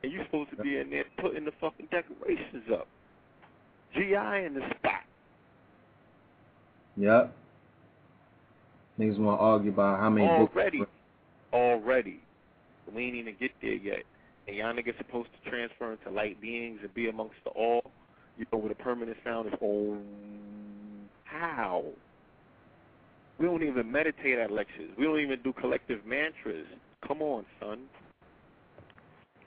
[0.02, 2.88] And you're supposed to be in there putting the fucking decorations up.
[3.93, 5.02] GI in the spot.
[6.95, 7.34] Yep.
[8.99, 10.84] Niggas want to argue about how many books- Already.
[11.52, 12.19] Already.
[12.93, 14.03] We ain't even get there yet.
[14.47, 17.81] And y'all niggas supposed to transfer into light beings and be amongst the all.
[18.38, 20.03] You know, with a permanent sound is om.
[21.23, 21.84] How?
[23.38, 24.91] We don't even meditate at lectures.
[24.97, 26.68] We don't even do collective mantras.
[27.07, 27.82] Come on, son.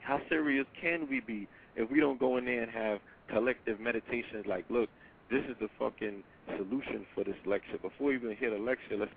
[0.01, 2.99] How serious can we be if we don't go in there and have
[3.29, 4.89] collective meditations like, look,
[5.29, 6.23] this is the fucking
[6.57, 7.77] solution for this lecture.
[7.81, 9.11] Before we even hear the lecture, let's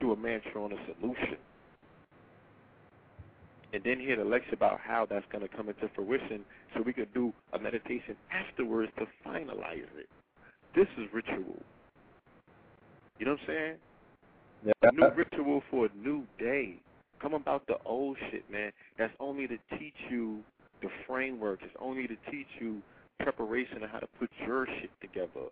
[0.00, 1.36] do a mantra on a solution.
[3.72, 6.44] And then hear the lecture about how that's going to come into fruition
[6.74, 10.08] so we could do a meditation afterwards to finalize it.
[10.74, 11.60] This is ritual.
[13.18, 13.76] You know what I'm saying?
[14.64, 14.88] Yeah.
[14.88, 16.80] A new ritual for a new day.
[17.20, 18.72] Come about the old shit, man.
[18.96, 20.40] That's only to teach you
[20.82, 21.60] the framework.
[21.62, 22.80] It's only to teach you
[23.20, 25.48] preparation on how to put your shit together.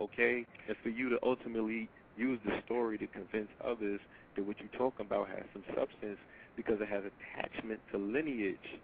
[0.00, 0.44] Okay?
[0.66, 4.00] And for you to ultimately use the story to convince others
[4.36, 6.18] that what you're talking about has some substance
[6.56, 8.80] because it has attachment to lineage.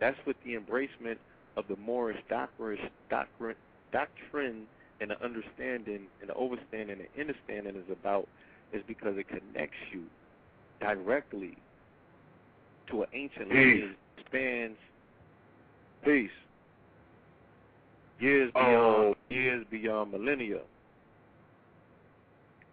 [0.00, 1.16] That's what the embracement
[1.56, 2.78] of the Moorish doctrine,
[3.10, 3.56] doctrine,
[3.92, 4.66] doctrine
[5.00, 8.28] and the understanding and the overstanding and the understanding is about
[8.72, 10.04] is because it connects you
[10.84, 11.56] directly
[12.90, 14.76] to an ancient lineage that spans
[16.04, 16.30] peace
[18.20, 19.16] years beyond Oh.
[19.30, 20.60] years beyond millennia.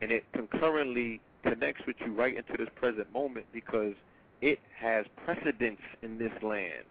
[0.01, 3.93] And it concurrently connects with you right into this present moment because
[4.41, 6.85] it has precedence in this land.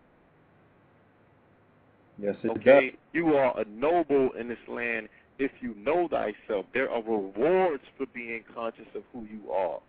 [2.18, 6.66] Yes, it Okay, you are a noble in this land if you know thyself.
[6.72, 9.80] There are rewards for being conscious of who you are.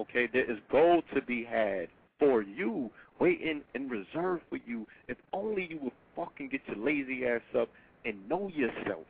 [0.00, 4.86] Okay, there is gold to be had for you, waiting in reserve for you.
[5.08, 7.68] If only you would fucking get your lazy ass up
[8.06, 9.04] and know yourself.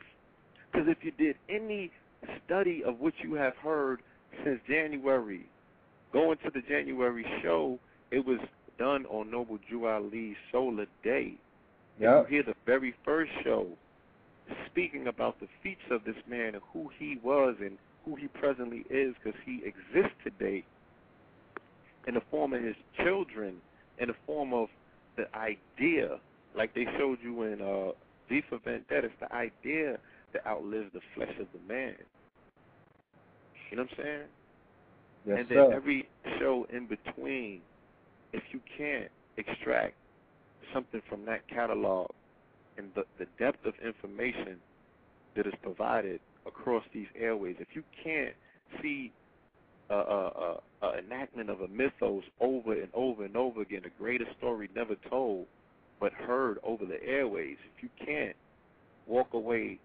[0.73, 1.93] Because if you did any
[2.45, 4.01] study of what you have heard
[4.45, 5.47] since January,
[6.13, 7.79] going to the January show,
[8.11, 8.41] it was
[8.77, 11.35] done on Noble Drew Ali's Solar Day.
[12.01, 12.27] Yep.
[12.31, 13.69] You hear the very first show
[14.67, 18.85] speaking about the feats of this man and who he was and who he presently
[18.91, 20.65] is because he exists today
[22.07, 23.57] in the form of his children,
[23.99, 24.69] in the form of
[25.17, 26.19] the idea,
[26.57, 27.93] like they showed you in uh,
[28.29, 29.99] V for Vendetta, it's the idea
[30.33, 31.95] that outlives the flesh of the man.
[33.71, 34.23] You know what I'm saying?
[35.27, 35.73] Yes, and then sir.
[35.75, 36.09] every
[36.39, 37.61] show in between,
[38.33, 39.95] if you can't extract
[40.73, 42.11] something from that catalog
[42.79, 44.57] and the, the depth of information
[45.37, 48.35] that is provided across these airways, if you can't
[48.81, 49.13] see
[49.91, 54.31] a, a, a enactment of a mythos over and over and over again, a greatest
[54.39, 55.47] story never told
[56.01, 58.35] but heard over the airways, if you can't
[59.07, 59.79] walk away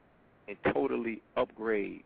[0.48, 2.04] and totally upgrade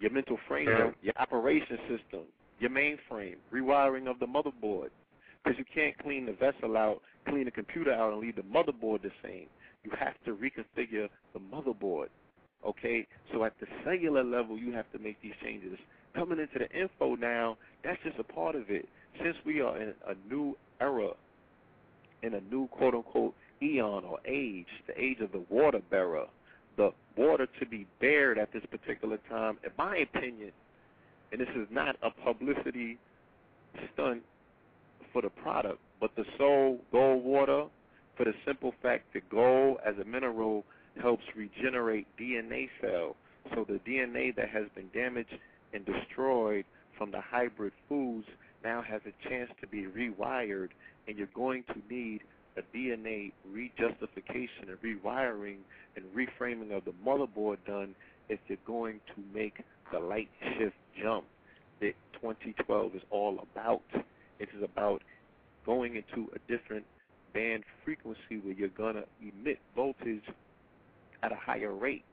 [0.00, 2.22] your mental framework, your operation system,
[2.58, 4.88] your mainframe, rewiring of the motherboard.
[5.42, 9.02] Because you can't clean the vessel out, clean the computer out, and leave the motherboard
[9.02, 9.46] the same.
[9.82, 12.06] You have to reconfigure the motherboard.
[12.66, 13.06] Okay?
[13.32, 15.78] So at the cellular level, you have to make these changes.
[16.14, 18.88] Coming into the info now, that's just a part of it.
[19.22, 21.10] Since we are in a new era,
[22.22, 26.26] in a new quote unquote eon or age, the age of the water bearer,
[26.76, 30.50] the water to be bared at this particular time, in my opinion,
[31.32, 32.98] and this is not a publicity
[33.92, 34.22] stunt
[35.12, 37.66] for the product, but the soul gold water,
[38.16, 40.64] for the simple fact that gold as a mineral
[41.00, 43.16] helps regenerate DNA cells.
[43.54, 45.34] So the DNA that has been damaged
[45.72, 46.64] and destroyed
[46.96, 48.26] from the hybrid foods
[48.62, 50.68] now has a chance to be rewired,
[51.06, 52.22] and you're going to need
[52.56, 55.58] a DNA rejustification and rewiring
[55.96, 57.94] and reframing of the motherboard done
[58.28, 59.62] if you're going to make
[59.92, 61.24] the light shift jump
[61.80, 63.82] that 2012 is all about.
[64.38, 65.02] It is about
[65.66, 66.84] going into a different
[67.32, 70.22] band frequency where you're going to emit voltage
[71.24, 72.04] at a higher rate.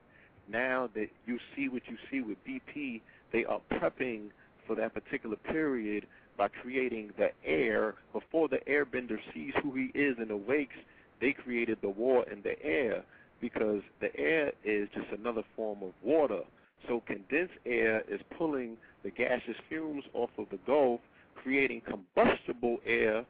[0.50, 3.02] Now that you see what you see with BP,
[3.32, 4.30] they are prepping
[4.66, 6.06] for that particular period
[6.38, 7.96] by creating the air.
[8.14, 10.76] Before the airbender sees who he is and awakes,
[11.20, 13.04] they created the war in the air
[13.40, 16.42] because the air is just another form of water.
[16.88, 21.00] So condensed air is pulling the gaseous fumes off of the Gulf,
[21.36, 23.26] creating combustible air,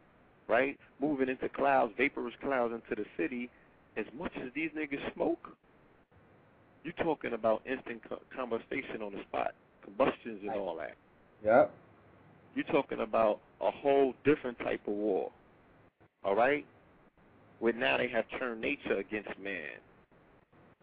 [0.48, 0.78] right?
[1.02, 3.50] Moving into clouds, vaporous clouds into the city.
[3.98, 5.50] As much as these niggas smoke,
[6.84, 9.54] you're talking about instant co- combustion on the spot,
[9.84, 10.96] combustions and all that.
[11.44, 11.72] Yep.
[12.56, 15.32] You're talking about a whole different type of war.
[16.24, 16.66] All right?
[17.60, 19.80] Where now they have turned nature against man.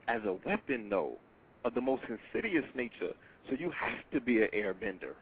[0.07, 1.17] As a weapon, though,
[1.65, 3.13] of the most insidious nature.
[3.49, 5.15] So you have to be an airbender.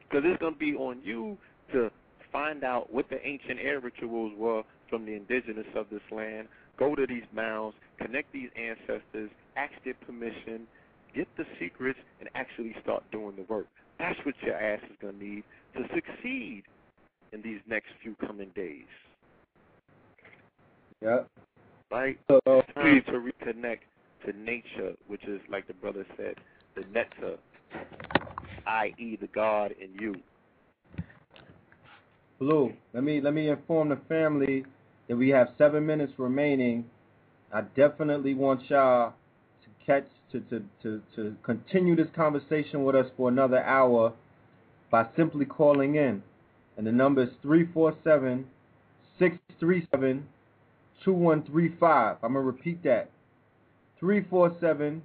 [0.00, 1.36] Because it's going to be on you
[1.72, 1.90] to
[2.32, 6.48] find out what the ancient air rituals were from the indigenous of this land.
[6.80, 10.66] Go to these mounds, connect these ancestors, ask their permission,
[11.14, 13.66] get the secrets, and actually start doing the work.
[13.98, 15.44] That's what your ass is going to need
[15.76, 16.62] to succeed
[17.34, 18.86] in these next few coming days.
[21.02, 21.28] Yep.
[21.90, 22.18] Right?
[22.30, 23.80] So, It's time to reconnect
[24.24, 26.36] to nature, which is, like the brother said,
[26.76, 27.36] the nectar,
[28.66, 30.14] i.e., the God in you.
[32.38, 34.64] Blue, let me let me inform the family
[35.10, 36.84] that we have seven minutes remaining.
[37.52, 39.12] I definitely want y'all
[39.64, 44.12] to catch to, to, to, to continue this conversation with us for another hour
[44.88, 46.22] by simply calling in.
[46.76, 48.46] And the number is 347
[49.18, 50.28] 637
[51.04, 52.16] 2135.
[52.22, 53.10] I'm going to repeat that
[53.98, 55.02] 347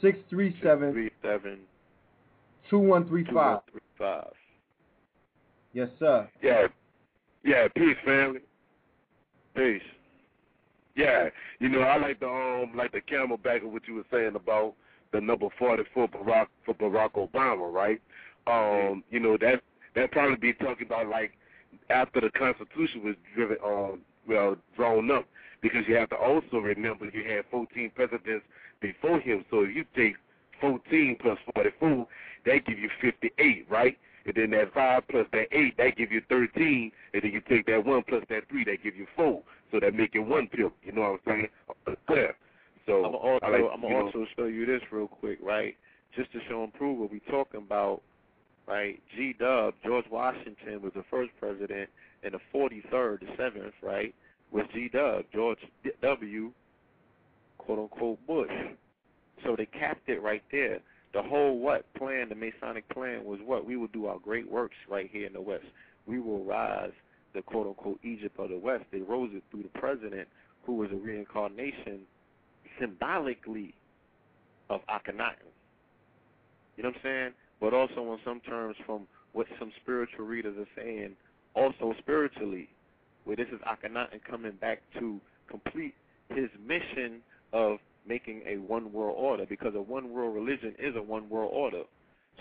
[0.00, 0.92] 637
[1.22, 1.58] 37
[2.68, 3.60] 2135.
[4.00, 4.32] 2135.
[5.72, 6.28] Yes, sir.
[6.42, 6.66] Yeah.
[7.44, 8.40] Yeah, peace, family.
[9.54, 9.82] Peace.
[10.94, 14.36] Yeah, you know, I like the um like the camelback of what you were saying
[14.36, 14.74] about
[15.12, 18.00] the number forty for Barack for Barack Obama, right?
[18.46, 19.62] Um, you know, that
[19.94, 21.32] that probably be talking about like
[21.90, 25.26] after the Constitution was driven um well drawn up
[25.62, 28.44] because you have to also remember you had fourteen presidents
[28.80, 29.44] before him.
[29.50, 30.16] So if you take
[30.60, 32.06] fourteen plus forty four,
[32.44, 33.96] that give you fifty eight, right?
[34.24, 36.92] And then that five plus that eight, that give you thirteen.
[37.12, 39.42] And then you take that one plus that three, that give you four.
[39.70, 40.72] So that make it one pill.
[40.82, 41.48] You know what I'm
[42.08, 42.28] saying?
[42.86, 45.76] So I'm also I like, I'm you gonna know, show you this real quick, right?
[46.16, 48.02] Just to show and prove what we talking about,
[48.66, 49.00] right?
[49.16, 51.88] G Dub, George Washington was the first president,
[52.22, 54.14] and the 43rd, the seventh, right,
[54.50, 55.58] was G Dub, George
[56.02, 56.50] W,
[57.58, 58.50] quote unquote Bush.
[59.44, 60.80] So they capped it right there.
[61.12, 64.76] The whole what plan, the Masonic plan was what we will do our great works
[64.88, 65.66] right here in the West.
[66.06, 66.92] We will rise
[67.34, 68.84] the quote unquote Egypt of the West.
[68.90, 70.28] They rose it through the president,
[70.64, 72.00] who was a reincarnation
[72.80, 73.74] symbolically
[74.70, 75.50] of Akhenaten.
[76.76, 77.32] You know what I'm saying?
[77.60, 81.16] But also on some terms from what some spiritual readers are saying,
[81.54, 82.68] also spiritually,
[83.24, 85.94] where this is Akhenaten coming back to complete
[86.30, 87.20] his mission
[87.52, 91.50] of making a one world order, because a one world religion is a one world
[91.52, 91.82] order.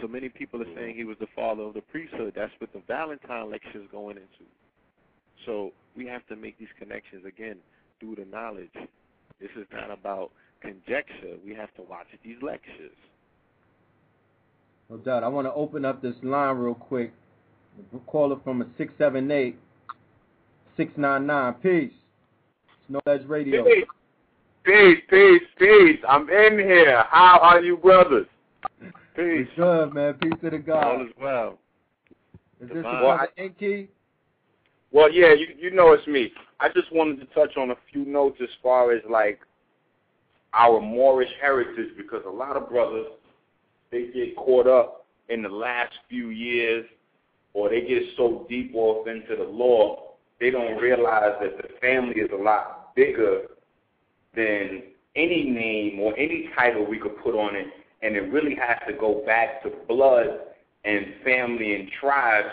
[0.02, 0.98] So many people are saying mm-hmm.
[0.98, 2.34] he was the father of the priesthood.
[2.36, 4.50] That's what the Valentine lecture is going into.
[5.46, 7.58] So we have to make these connections again
[8.00, 8.72] through the knowledge.
[9.40, 10.32] This is not about
[10.62, 11.38] conjecture.
[11.46, 12.96] We have to watch these lectures.
[14.90, 15.24] No doubt.
[15.24, 17.14] I want to open up this line real quick.
[18.08, 19.58] Caller from a 678
[20.78, 21.54] 699.
[21.56, 21.94] Peace.
[22.90, 23.64] It's Edge Radio.
[23.64, 23.86] Peace,
[24.64, 26.00] peace, peace, peace.
[26.08, 27.04] I'm in here.
[27.10, 28.28] How are you, brothers?
[28.82, 28.92] Peace.
[29.16, 30.14] It's good, man.
[30.16, 30.84] Peace to the God.
[30.84, 31.60] All is well.
[32.60, 33.02] Is this the Divine.
[33.02, 33.90] brother Inky?
[34.92, 36.32] Well, yeah, you you know it's me.
[36.60, 39.40] I just wanted to touch on a few notes as far as like
[40.54, 43.08] our Moorish heritage because a lot of brothers
[43.92, 46.86] they get caught up in the last few years
[47.54, 52.16] or they get so deep off into the law they don't realize that the family
[52.16, 53.44] is a lot bigger
[54.36, 54.84] than
[55.16, 57.68] any name or any title we could put on it
[58.02, 60.40] and it really has to go back to blood
[60.86, 62.50] and family and tribes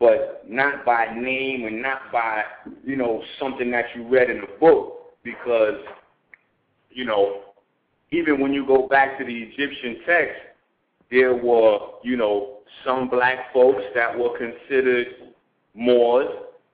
[0.00, 2.42] but not by name and not by,
[2.84, 5.78] you know, something that you read in a book because,
[6.90, 7.42] you know,
[8.10, 10.36] even when you go back to the Egyptian text,
[11.10, 15.06] there were, you know, some black folks that were considered
[15.74, 16.28] Moors,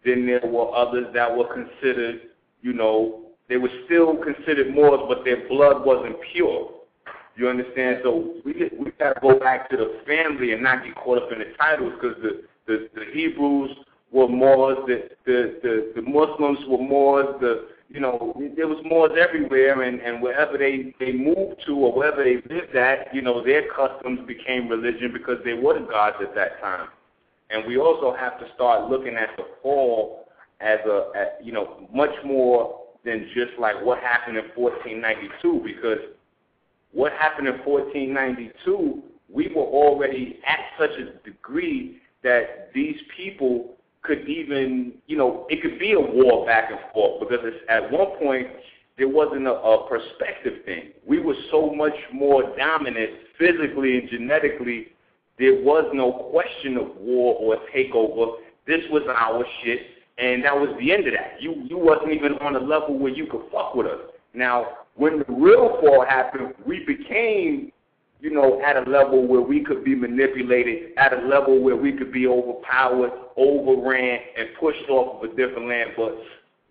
[0.05, 2.21] then there were others that were considered,
[2.63, 6.71] you know, they were still considered Moors, but their blood wasn't pure.
[7.37, 8.01] You understand?
[8.05, 11.33] So we we got to go back to the family and not get caught up
[11.33, 13.71] in the titles because the the, the Hebrews
[14.13, 19.13] were Moors, the, the, the, the Muslims were Moors, the, you know, there was Moors
[19.19, 23.45] everywhere, and and wherever they they moved to or wherever they lived at, you know,
[23.45, 26.89] their customs became religion because they were the gods at that time.
[27.51, 30.29] And we also have to start looking at the fall
[30.61, 35.99] as a, at, you know, much more than just like what happened in 1492 because
[36.93, 44.27] what happened in 1492, we were already at such a degree that these people could
[44.29, 48.19] even, you know, it could be a war back and forth because it's, at one
[48.19, 48.49] point
[48.99, 50.91] there wasn't a, a perspective thing.
[51.07, 54.89] We were so much more dominant physically and genetically.
[55.39, 58.37] There was no question of war or takeover.
[58.67, 59.81] This was our shit,
[60.19, 61.41] and that was the end of that.
[61.41, 64.01] You you wasn't even on a level where you could fuck with us.
[64.35, 67.73] Now, when the real fall happened, we became
[68.20, 71.93] you know, at a level where we could be manipulated, at a level where we
[71.93, 75.91] could be overpowered, overran, and pushed off of a different land.
[75.97, 76.19] But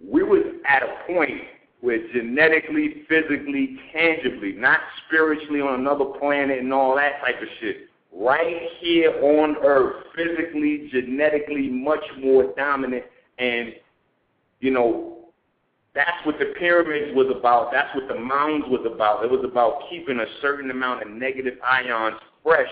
[0.08, 1.42] we was at a point
[1.82, 7.88] where genetically, physically, tangibly, not spiritually on another planet and all that type of shit,
[8.14, 13.06] right here on Earth, physically, genetically, much more dominant.
[13.40, 13.74] And,
[14.60, 15.20] you know,
[15.96, 17.72] that's what the pyramids was about.
[17.72, 19.24] That's what the mounds was about.
[19.24, 22.70] It was about keeping a certain amount of negative ions fresh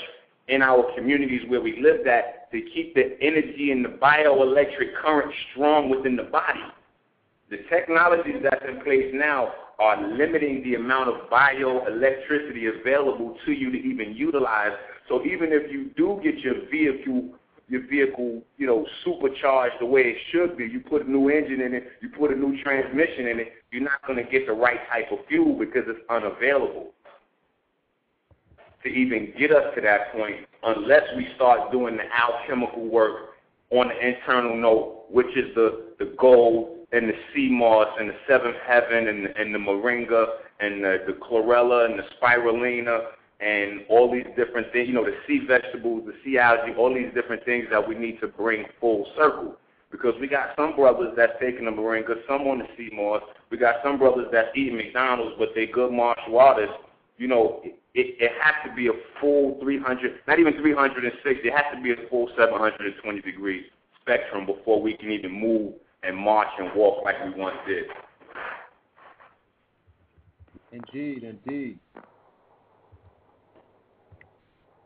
[0.48, 5.34] in our communities where we lived at to keep the energy and the bioelectric current
[5.52, 6.61] strong within the body.
[7.49, 13.72] The technologies that's in place now are limiting the amount of bioelectricity available to you
[13.72, 14.72] to even utilize.
[15.07, 17.36] So even if you do get your vehicle
[17.69, 20.65] your vehicle, you know, supercharged the way it should be.
[20.65, 23.84] You put a new engine in it, you put a new transmission in it, you're
[23.84, 26.94] not going to get the right type of fuel because it's unavailable
[28.84, 33.31] to even get us to that point unless we start doing the alchemical work
[33.72, 38.15] on the internal note, which is the, the gold and the sea moss and the
[38.30, 40.26] seventh heaven and, and the moringa
[40.61, 43.07] and the, the chlorella and the spirulina
[43.39, 47.14] and all these different things, you know, the sea vegetables, the sea algae, all these
[47.14, 49.57] different things that we need to bring full circle.
[49.91, 53.22] Because we got some brothers that's taking the moringa, some on the sea moss.
[53.49, 56.76] We got some brothers that's eating McDonald's, but they good martial artists.
[57.18, 58.91] You know, it, it has to be a
[59.22, 61.47] full 300, not even 360.
[61.47, 63.65] It has to be a full 720 degree
[64.01, 65.73] spectrum before we can even move
[66.03, 67.85] and march and walk like we once did.
[70.72, 71.80] Indeed, indeed.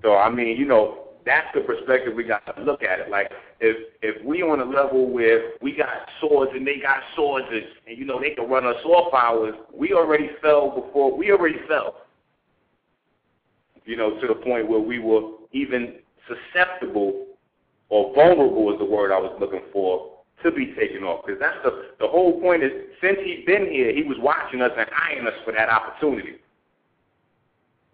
[0.01, 3.09] So I mean, you know, that's the perspective we got to look at it.
[3.09, 7.47] Like if if we on a level where we got swords and they got swords
[7.51, 11.31] and, and you know they can run us off hours, we already fell before we
[11.31, 11.97] already fell.
[13.85, 15.95] You know, to the point where we were even
[16.27, 17.27] susceptible
[17.89, 20.11] or vulnerable is the word I was looking for
[20.43, 21.25] to be taken off.
[21.25, 22.71] Because that's the the whole point is
[23.01, 26.37] since he's been here, he was watching us and eyeing us for that opportunity.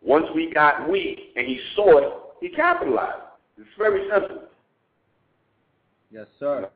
[0.07, 3.23] Once we got weak and he saw it, he capitalized.
[3.57, 4.43] It's very simple.
[6.09, 6.69] Yes, sir.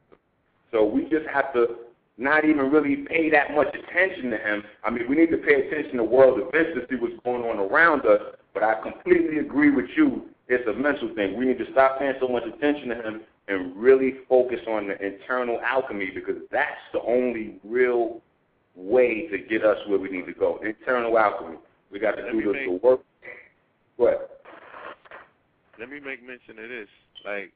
[0.70, 1.78] So we just have to
[2.18, 4.64] not even really pay that much attention to him.
[4.84, 7.58] I mean, we need to pay attention to world events to see what's going on
[7.58, 8.20] around us.
[8.54, 10.24] But I completely agree with you.
[10.50, 11.38] It's a mental thing.
[11.38, 15.02] We need to stop paying so much attention to him and really focus on the
[15.02, 18.22] internal alchemy because that's the only real
[18.76, 20.60] way to get us where we need to go.
[20.66, 21.58] Internal alchemy.
[21.94, 23.02] We got to do the, work
[24.02, 24.42] what?
[25.80, 26.90] Let me make mention of this.
[27.24, 27.54] Like,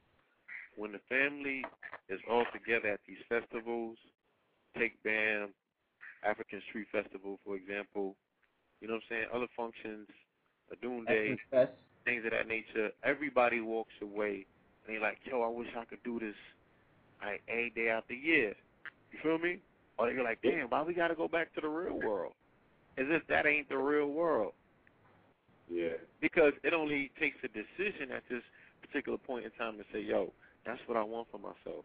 [0.76, 1.64] when the family
[2.08, 3.96] is all together at these festivals,
[4.78, 5.50] take BAM,
[6.24, 8.14] African Street Festival, for example,
[8.80, 10.06] you know what I'm saying, other functions,
[10.70, 11.36] a Doom Day,
[12.04, 14.46] things of that nature, everybody walks away
[14.86, 16.34] and they're like, yo, I wish I could do this
[17.24, 18.54] like a day out the year.
[19.10, 19.58] You feel me?
[19.98, 22.34] Or they're like, damn, why we got to go back to the real world?
[22.98, 24.52] As if that ain't the real world.
[25.70, 25.98] Yeah.
[26.20, 28.42] Because it only takes a decision at this
[28.80, 30.32] particular point in time to say, yo,
[30.64, 31.84] that's what I want for myself.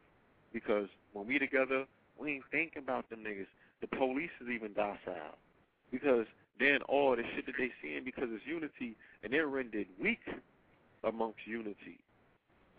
[0.54, 1.86] Because when we together,
[2.20, 3.48] we ain't thinking about them niggas.
[3.82, 5.38] The police is even docile.
[5.92, 6.26] Because
[6.60, 10.22] then all the shit that they seeing because it's unity and they're rendered weak
[11.04, 12.00] amongst unity.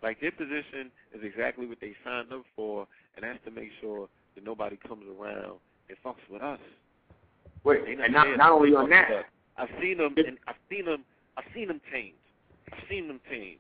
[0.02, 4.08] Like their position is exactly what they signed up for, and that's to make sure
[4.34, 5.58] that nobody comes around
[5.88, 6.58] and fucks with us.
[7.64, 9.26] Wait, and not, not only on that,
[9.56, 11.04] I've seen them, and I've seen them.
[11.36, 12.14] I've seen them tamed.
[12.72, 13.58] I've seen them tamed,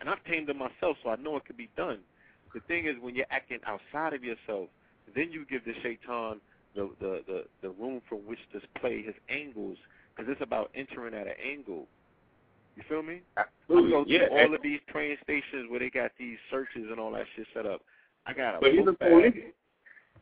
[0.00, 1.98] and I've tamed them myself, so I know it can be done.
[2.54, 4.68] The thing is, when you're acting outside of yourself,
[5.14, 6.40] then you give the shaitan
[6.74, 9.78] the the the, the room from which to play his angles,
[10.14, 11.86] because it's about entering at an angle.
[12.76, 13.22] You feel me?
[13.36, 13.90] Absolutely.
[13.90, 14.44] I go yeah.
[14.44, 17.66] all of these train stations where they got these searches and all that shit set
[17.66, 17.82] up.
[18.24, 19.34] I got a but even police,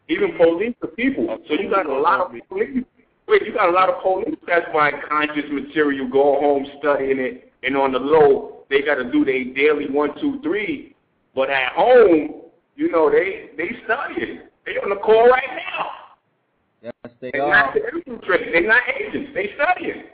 [0.08, 1.26] Even police are people.
[1.28, 2.84] Oh, so you got a lot of police.
[3.28, 7.52] Wait, you got a lot of police that's buying conscious material, go home studying it,
[7.62, 10.94] and on the low, they got to do their daily one, two, three.
[11.34, 12.42] But at home,
[12.76, 14.42] you know, they they studying.
[14.64, 15.42] They on the call right
[15.74, 15.86] now.
[16.82, 17.32] Yes, they are.
[17.32, 17.66] They're are.
[17.66, 18.52] not infiltrating.
[18.52, 19.30] They're not agents.
[19.34, 20.04] They studying.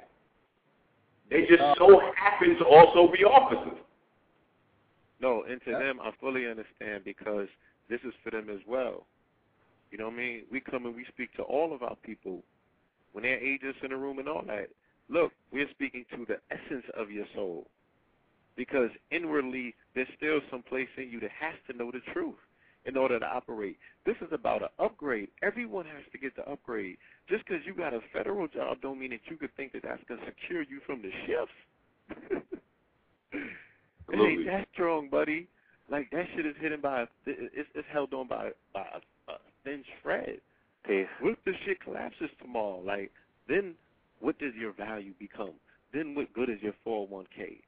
[1.30, 3.78] They just uh, so happen to also be officers.
[5.20, 5.78] No, and to Yeah.
[5.78, 7.48] them, I fully understand because
[7.89, 9.06] this is for them as well.
[9.90, 10.43] You know what I mean?
[10.51, 12.43] We come and we speak to all of our people
[13.12, 14.68] when they're agents in the room and all that.
[15.09, 17.66] Look, we're speaking to the essence of your soul
[18.56, 22.36] because inwardly there's still some place in you that has to know the truth
[22.84, 23.76] in order to operate.
[24.05, 25.28] This is about an upgrade.
[25.43, 26.97] Everyone has to get the upgrade.
[27.28, 30.02] Just because you got a federal job don't mean that you could think that that's
[30.09, 32.43] going to secure you from the shifts.
[33.32, 35.48] it ain't that strong, buddy.
[35.90, 39.36] Like that shit is hidden by a, it's, it's held on by by a, a
[39.64, 40.40] thin thread.
[40.87, 41.07] Peace.
[41.21, 42.83] What if the shit collapses tomorrow?
[42.85, 43.11] Like
[43.49, 43.75] then,
[44.21, 45.53] what does your value become?
[45.93, 47.61] Then what good is your 401k?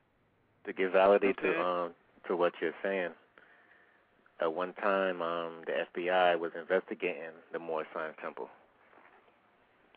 [0.67, 1.53] To give validity Okay.
[1.53, 1.95] to um
[2.27, 3.11] to what you're saying.
[4.41, 8.49] At one time, um, the FBI was investigating the Moorish Science Temple,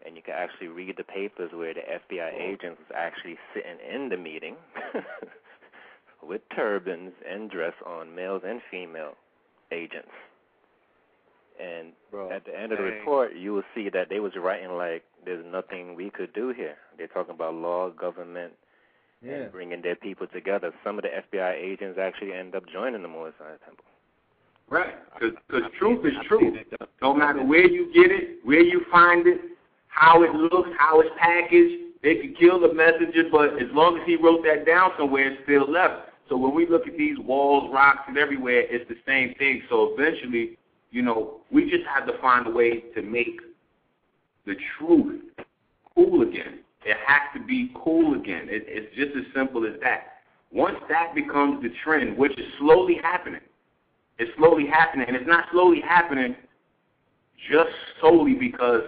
[0.05, 4.09] and you can actually read the papers where the FBI agents was actually sitting in
[4.09, 4.55] the meeting
[6.21, 9.15] with turbans and dress on, males and female
[9.71, 10.11] agents.
[11.59, 14.77] And Bro, at the end of the report, you will see that they was writing
[14.77, 18.53] like, "There's nothing we could do here." They're talking about law, government,
[19.21, 19.33] Yeah.
[19.33, 20.71] and bringing their people together.
[20.83, 23.85] Some of the FBI agents actually end up joining the Moorish Science Temple.
[24.69, 24.95] Right.
[25.19, 26.41] Because I've truth is I've truth.
[26.41, 26.87] seen it done.
[27.01, 29.41] No matter where you get it, where you find it,
[29.87, 34.05] how it looks, how it's packaged, they could kill the messenger, but as long as
[34.05, 36.11] he wrote that down somewhere, it's still left.
[36.29, 39.63] So when we look at these walls, rocks, and everywhere, it's the same thing.
[39.69, 40.57] So eventually,
[40.91, 43.39] you know, we just have to find a way to make
[44.45, 45.21] the truth
[45.95, 46.59] cool again.
[46.85, 48.47] It has to be cool again.
[48.49, 50.13] It, it's just as simple as that.
[50.51, 53.41] Once that becomes the trend, which is slowly happening,
[54.17, 56.35] it's slowly happening, and it's not slowly happening
[57.51, 57.69] just
[58.01, 58.81] solely because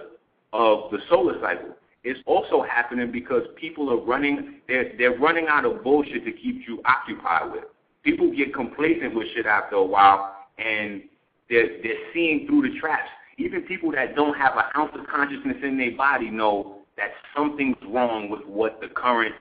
[0.52, 1.76] of the solar cycle.
[2.02, 6.66] It's also happening because people are running they're they're running out of bullshit to keep
[6.66, 7.64] you occupied with.
[8.02, 11.02] People get complacent with shit after a while and
[11.50, 13.10] they're they're seeing through the traps.
[13.38, 17.76] Even people that don't have an ounce of consciousness in their body know that something's
[17.88, 19.34] wrong with what the current,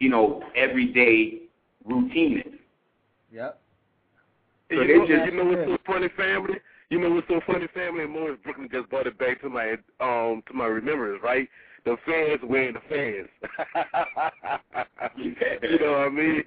[0.00, 1.42] you know, everyday
[1.84, 2.52] routine is.
[3.32, 3.60] Yep.
[4.70, 6.54] So you, they know, just- you know what's so funny, family?
[6.88, 8.04] You know what's so funny, family?
[8.04, 11.48] And Morris Brooklyn just brought it back to my um to my remembrance, right?
[11.84, 13.28] The fans wearing the fans.
[15.18, 16.44] you know what I mean?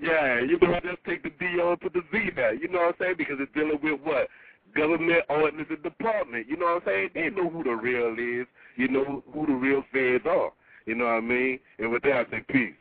[0.00, 2.54] Yeah, you know, just take the D on, put the Z there.
[2.54, 3.14] You know what I'm saying?
[3.18, 4.28] Because it's dealing with what?
[4.74, 6.48] Government ordinance and department.
[6.48, 7.10] You know what I'm saying?
[7.14, 8.46] They know who the real is.
[8.76, 10.50] You know who the real fans are.
[10.86, 11.60] You know what I mean?
[11.78, 12.74] And with that, I say peace.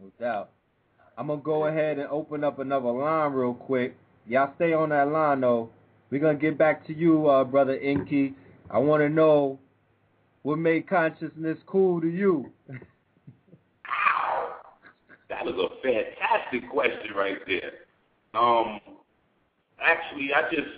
[0.00, 0.50] No doubt.
[1.16, 3.96] I'm gonna go ahead and open up another line real quick.
[4.26, 5.70] Y'all stay on that line though.
[6.10, 8.34] We're gonna get back to you, uh, brother Enki.
[8.70, 9.58] I want to know
[10.42, 12.52] what made consciousness cool to you.
[15.38, 17.70] That was a fantastic question right there.
[18.34, 18.80] Um,
[19.80, 20.68] actually, I just,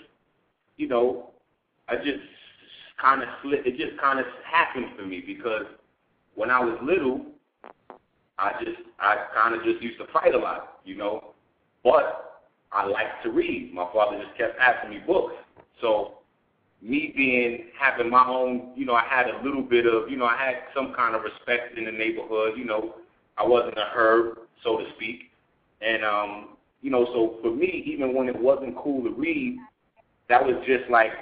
[0.76, 1.30] you know,
[1.88, 2.20] I just
[3.00, 3.66] kind of slid.
[3.66, 5.64] It just kind of happened for me because
[6.34, 7.24] when I was little,
[8.38, 11.32] I just, I kind of just used to fight a lot, you know.
[11.82, 13.72] But I liked to read.
[13.72, 15.34] My father just kept asking me books,
[15.80, 16.18] so
[16.82, 20.26] me being having my own, you know, I had a little bit of, you know,
[20.26, 22.58] I had some kind of respect in the neighborhood.
[22.58, 22.96] You know,
[23.38, 25.30] I wasn't a herb, so to speak,
[25.80, 26.48] and um,
[26.82, 29.58] you know, so for me, even when it wasn't cool to read,
[30.28, 31.12] that was just like,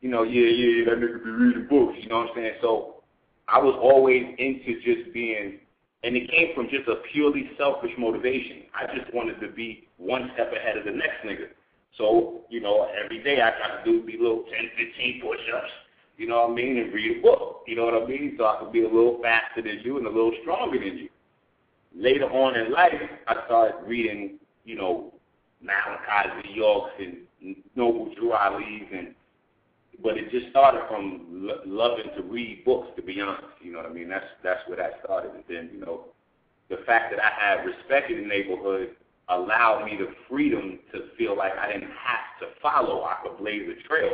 [0.00, 1.98] you know, yeah, yeah, that nigga be reading books.
[2.00, 2.52] You know what I'm saying?
[2.62, 3.02] So
[3.48, 5.58] I was always into just being,
[6.04, 8.62] and it came from just a purely selfish motivation.
[8.74, 11.48] I just wanted to be one step ahead of the next nigga.
[11.96, 15.72] So, you know, every day I got to do these little 10, 15 push-ups,
[16.16, 18.44] you know what I mean, and read a book, you know what I mean, so
[18.44, 21.08] I could be a little faster than you and a little stronger than you.
[21.94, 22.92] Later on in life,
[23.26, 25.14] I started reading, you know,
[25.62, 26.54] Malachi Z.
[26.54, 29.14] Yorks and Noble Drew Ali's, and
[30.02, 33.48] but it just started from lo- loving to read books, to be honest.
[33.60, 34.08] You know what I mean?
[34.08, 36.04] That's that's where that started, and then you know,
[36.68, 38.90] the fact that I had respect in the neighborhood
[39.28, 43.02] allowed me the freedom to feel like I didn't have to follow.
[43.04, 44.12] I could blaze a trail.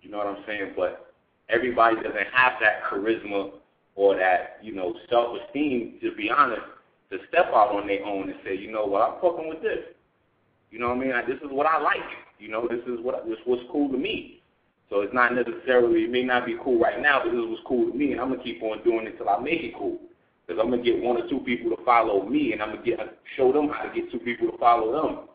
[0.00, 0.72] You know what I'm saying?
[0.76, 1.12] But
[1.48, 3.52] everybody doesn't have that charisma
[3.94, 6.62] or that, you know, self-esteem, to be honest,
[7.12, 9.80] to step out on their own and say, you know what, I'm fucking with this.
[10.70, 11.12] You know what I mean?
[11.12, 12.00] I, this is what I like.
[12.38, 14.42] You know, this is what this was cool to me.
[14.88, 17.90] So it's not necessarily it may not be cool right now, but this was cool
[17.90, 19.98] to me, and I'm gonna keep on doing it till I make it cool.
[20.46, 22.98] Because I'm gonna get one or two people to follow me, and I'm gonna get
[23.36, 25.28] show them how to get two people to follow them.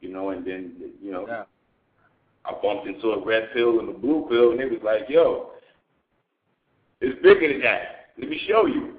[0.00, 0.72] You know, and then
[1.02, 1.44] you know, Yeah.
[2.46, 5.52] I bumped into a red pill and a blue pill, and it was like, yo,
[7.00, 8.10] it's bigger than that.
[8.18, 8.93] Let me show you.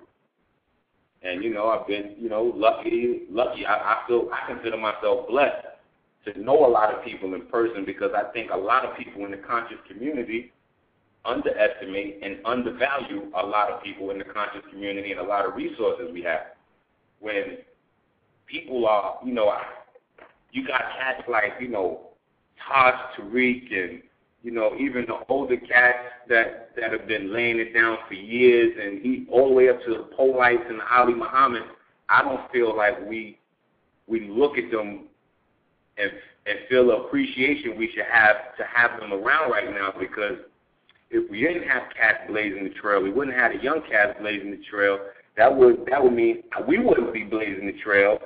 [1.25, 3.23] And you know, I've been, you know, lucky.
[3.29, 3.65] Lucky.
[3.65, 5.65] I, I feel I consider myself blessed
[6.25, 9.25] to know a lot of people in person because I think a lot of people
[9.25, 10.51] in the conscious community
[11.23, 15.55] underestimate and undervalue a lot of people in the conscious community and a lot of
[15.55, 16.41] resources we have.
[17.19, 17.57] When
[18.45, 19.51] people are, you know,
[20.51, 22.09] you got cats like, you know,
[22.67, 24.01] Taj Tariq and,
[24.45, 25.97] you know, even the older cats
[26.29, 29.81] that, that have been laying it down for years and he all the way up
[29.81, 31.63] to the Polites and Ali Muhammad,
[32.09, 33.39] I don't feel like we
[34.05, 35.05] we look at them
[35.97, 36.11] and
[36.45, 40.37] and feel the appreciation we should have to have them around right now because
[41.09, 44.51] if we didn't have cats blazing the trail, we wouldn't have the young cats blazing
[44.51, 44.99] the trail.
[45.37, 48.19] That would that would mean we wouldn't be blazing the trail.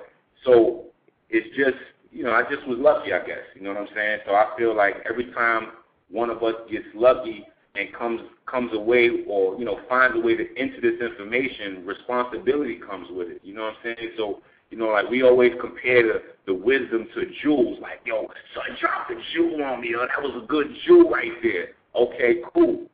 [0.43, 0.83] So
[1.29, 1.77] it's just
[2.11, 3.47] you know I just was lucky, I guess.
[3.55, 4.19] You know what I'm saying?
[4.25, 5.69] So I feel like every time
[6.11, 7.45] one of us gets lucky
[7.75, 12.79] and comes comes away or you know finds a way to enter this information, responsibility
[12.79, 13.41] comes with it.
[13.43, 14.11] You know what I'm saying?
[14.17, 17.79] So you know, like we always compare the, the wisdom to jewels.
[17.81, 19.95] Like, yo, son dropped a jewel on me.
[19.97, 21.69] Oh, that was a good jewel right there.
[21.95, 22.85] Okay, cool.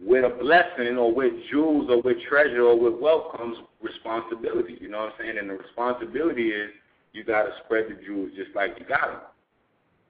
[0.00, 4.76] With a blessing or with jewels or with treasure or with wealth comes responsibility.
[4.80, 5.38] You know what I'm saying?
[5.38, 6.70] And the responsibility is
[7.12, 9.20] you got to spread the jewels just like you got them.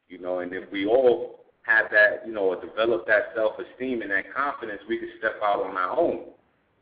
[0.08, 4.10] You know, and if we all have that, you know, or develop that self-esteem and
[4.10, 6.24] that confidence, we can step out on our own.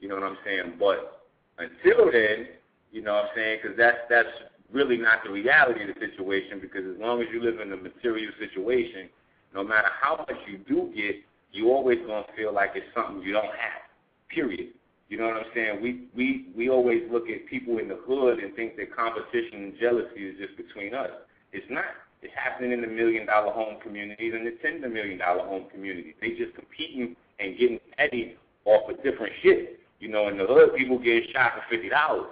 [0.00, 0.74] You know what I'm saying?
[0.78, 1.26] But
[1.58, 2.48] until then,
[2.90, 3.58] you know what I'm saying?
[3.62, 4.28] Because that's that's
[4.72, 6.60] really not the reality of the situation.
[6.60, 9.08] Because as long as you live in a material situation,
[9.54, 11.16] no matter how much you do get,
[11.52, 13.84] you always gonna feel like it's something you don't have.
[14.28, 14.68] Period.
[15.08, 15.82] You know what I'm saying?
[15.82, 19.74] We we we always look at people in the hood and think that competition and
[19.78, 21.10] jealousy is just between us.
[21.52, 21.84] It's not.
[22.22, 26.14] It's happening in the million dollar home communities and the ten million dollar home communities.
[26.20, 29.80] They just competing and getting petty off of different shit.
[30.00, 32.26] You know, in the hood, people getting shot for fifty dollars.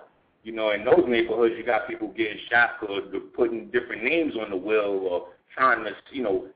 [0.45, 3.01] You know, in those neighborhoods, you got people getting shot for
[3.35, 6.47] putting different names on the will or trying to, you know,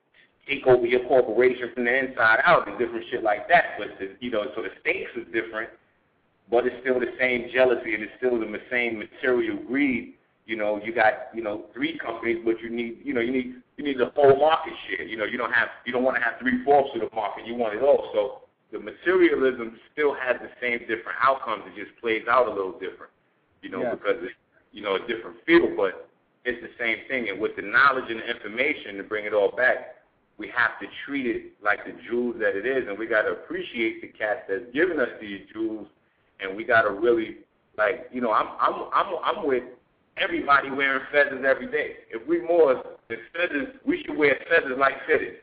[0.48, 3.76] take over your corporation from the inside out and different shit like that.
[3.78, 5.70] But the, you know, so the stakes is different,
[6.50, 10.14] but it's still the same jealousy and it's still the same material greed.
[10.46, 13.54] You know, you got you know three companies, but you need you know you need
[13.76, 15.06] you need the whole market share.
[15.06, 17.46] You know, you don't have you don't want to have three fourths of the market.
[17.46, 18.10] You want it all.
[18.12, 18.42] So
[18.72, 21.64] the materialism still has the same different outcomes.
[21.66, 23.12] It just plays out a little different
[23.62, 23.94] you know, Yeah.
[23.94, 24.34] because it's,
[24.72, 26.08] you know, a different field, but
[26.44, 27.28] it's the same thing.
[27.28, 29.96] And with the knowledge and the information to bring it all back,
[30.38, 33.32] we have to treat it like the jewels that it is, and we got to
[33.32, 35.86] appreciate the cats that's giving us these jewels,
[36.40, 37.38] and we got to really,
[37.78, 39.62] like, you know, I'm, I'm, I'm, I'm with
[40.16, 41.96] everybody wearing feathers every day.
[42.10, 45.38] If we more than feathers, we should wear feathers like feathers.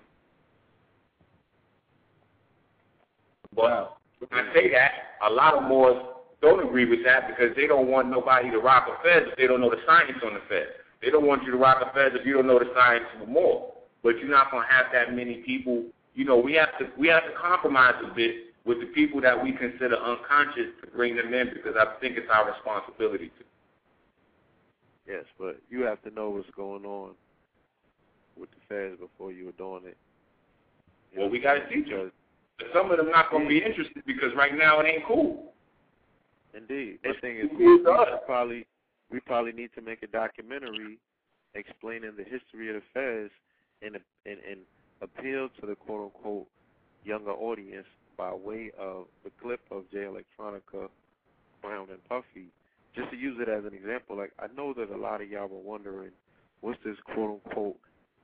[3.54, 3.98] But Wow.
[4.20, 5.98] when I say that, a lot of Moors
[6.42, 9.48] don't agree with that because they don't want nobody to rock a fez if they
[9.48, 10.68] don't know the science on the fez.
[11.02, 13.22] They don't want you to rock a fez if you don't know the science of
[13.22, 13.74] the Moor.
[14.04, 15.84] But you're not going to have that many people.
[16.16, 19.42] You know, we have to we have to compromise a bit with the people that
[19.42, 23.49] we consider unconscious to bring them in because I think it's our responsibility to.
[25.10, 27.12] Yes, but you have to know what's going on
[28.40, 29.98] with the fez before you adorn it.
[31.12, 32.12] You Well, know, we got to teach them.
[32.60, 35.54] But some of them not going to be interested because right now it ain't cool.
[36.56, 37.00] Indeed.
[37.04, 38.08] The thing is, we, we to us.
[38.12, 38.66] should probably
[39.12, 41.00] we probably need to make a documentary
[41.56, 43.32] explaining the history of the Fez
[43.82, 43.96] and
[44.26, 44.60] and, and
[45.02, 46.48] appeal to the quote unquote
[47.04, 47.88] younger audience
[48.18, 50.90] by way of the clip of Jay Electronica,
[51.62, 52.50] Crown and Puffy,
[52.96, 54.18] just to use it as an example.
[54.18, 56.12] Like I know that a lot of y'all were wondering,
[56.62, 57.78] what's this quote unquote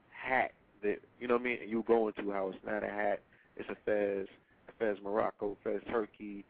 [0.09, 0.51] hat
[0.83, 1.57] that you know what I mean?
[1.67, 3.21] You go into how it's not a hat,
[3.55, 4.27] it's a Fez,
[4.67, 6.45] a Fez Morocco, Fez Turkey,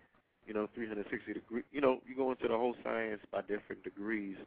[0.48, 1.64] you know, 360 degree.
[1.72, 4.38] You know, you go into the whole science by different degrees,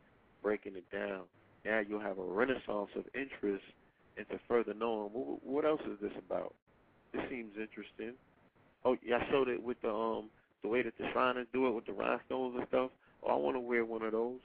[0.42, 1.22] breaking it down.
[1.64, 3.64] Now you'll have a renaissance of interest
[4.16, 6.54] into further knowing what, what else is this about.
[7.12, 8.14] This seems interesting.
[8.84, 10.30] Oh, yeah, I showed it with the um
[10.62, 12.90] the way that the Shriners do it with the rhinestones and stuff.
[13.26, 14.38] Oh, I want to wear one of those.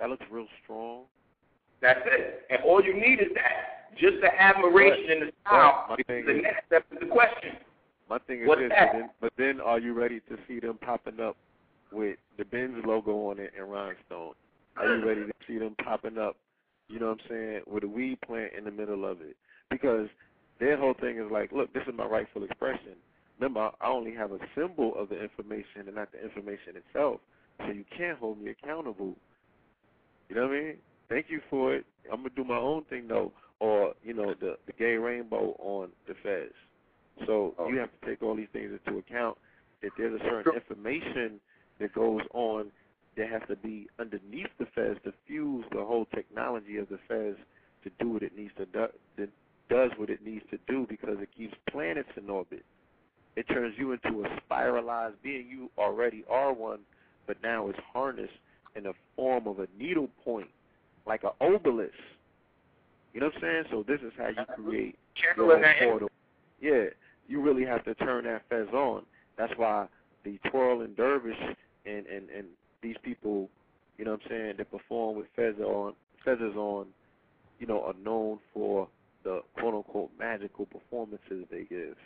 [0.00, 1.02] That looks real strong.
[1.80, 2.46] That's it.
[2.50, 3.96] And all you need is that.
[3.98, 5.96] Just the admiration and the style.
[6.06, 7.52] Thing the is- next step is the question.
[8.10, 8.92] My thing is What's this, that?
[8.92, 11.36] but then, but then are you ready to see them popping up
[11.92, 14.34] with the Benz logo on it and rhinestone?
[14.76, 16.36] Are you ready to see them popping up
[16.88, 17.60] You know what I'm saying?
[17.66, 19.36] With a weed plant in the middle of it,
[19.70, 20.08] because
[20.60, 22.96] their whole thing is like, look, this is my rightful expression.
[23.38, 27.20] Remember, I only have a symbol of the information and not the information itself,
[27.58, 29.16] so you can't hold me accountable.
[30.28, 30.78] You know what I mean?
[31.08, 31.84] Thank you for it.
[32.10, 35.90] I'm gonna do my own thing though, or you know, the the gay rainbow on
[36.06, 36.52] the fez.
[37.26, 37.68] So Oh.
[37.68, 39.38] you have to take all these things into account.
[39.82, 41.40] That there's a certain information
[41.78, 42.72] that goes on
[43.16, 47.36] that has to be underneath the fez to fuse the whole technology of the fez
[47.84, 48.86] to do what it needs to do,
[49.16, 49.28] that
[49.68, 52.64] does what it needs to do because it keeps planets in orbit.
[53.36, 55.46] It turns you into a spiralized being.
[55.48, 56.80] You already are one,
[57.26, 58.32] but now it's harnessed
[58.76, 60.48] in the form of a needle point,
[61.06, 61.92] like an obelisk.
[63.12, 63.64] You know what I'm saying?
[63.70, 66.10] So this is how you create your Channeling own portal.
[66.60, 66.84] Yeah,
[67.28, 69.02] you really have to turn that fez on.
[69.36, 69.86] That's why
[70.24, 71.38] the twirling dervish
[71.86, 72.46] and and and
[72.82, 73.48] these people,
[73.98, 75.94] you know what I'm saying, that perform with feather on
[76.24, 76.86] feathers on,
[77.58, 78.88] you know, are known for
[79.22, 81.96] the quote unquote magical performances they give.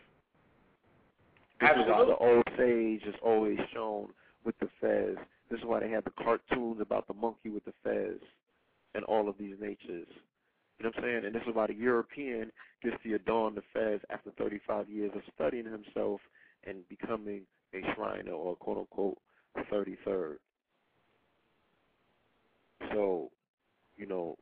[1.61, 4.09] This is why the old sage is always shown
[4.45, 5.17] with the fez.
[5.51, 8.21] This is why they have the cartoons about the monkey with the fez
[8.95, 10.07] and all of these natures.
[10.79, 11.25] You know what I'm saying?
[11.25, 12.53] And this is why the European
[12.83, 16.21] gets to adorn the fez after 35 years of studying himself
[16.65, 17.43] and becoming
[17.75, 19.19] a Shriner or quote unquote
[19.73, 20.37] 33rd.
[22.93, 23.31] So,
[23.97, 24.37] you know.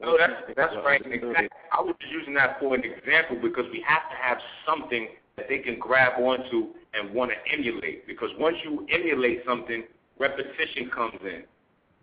[0.00, 1.00] No, that's that's right.
[1.04, 1.48] Exactly.
[1.72, 5.46] I was just using that for an example because we have to have something that
[5.48, 8.06] they can grab onto and want to emulate.
[8.06, 9.84] Because once you emulate something,
[10.18, 11.42] repetition comes in.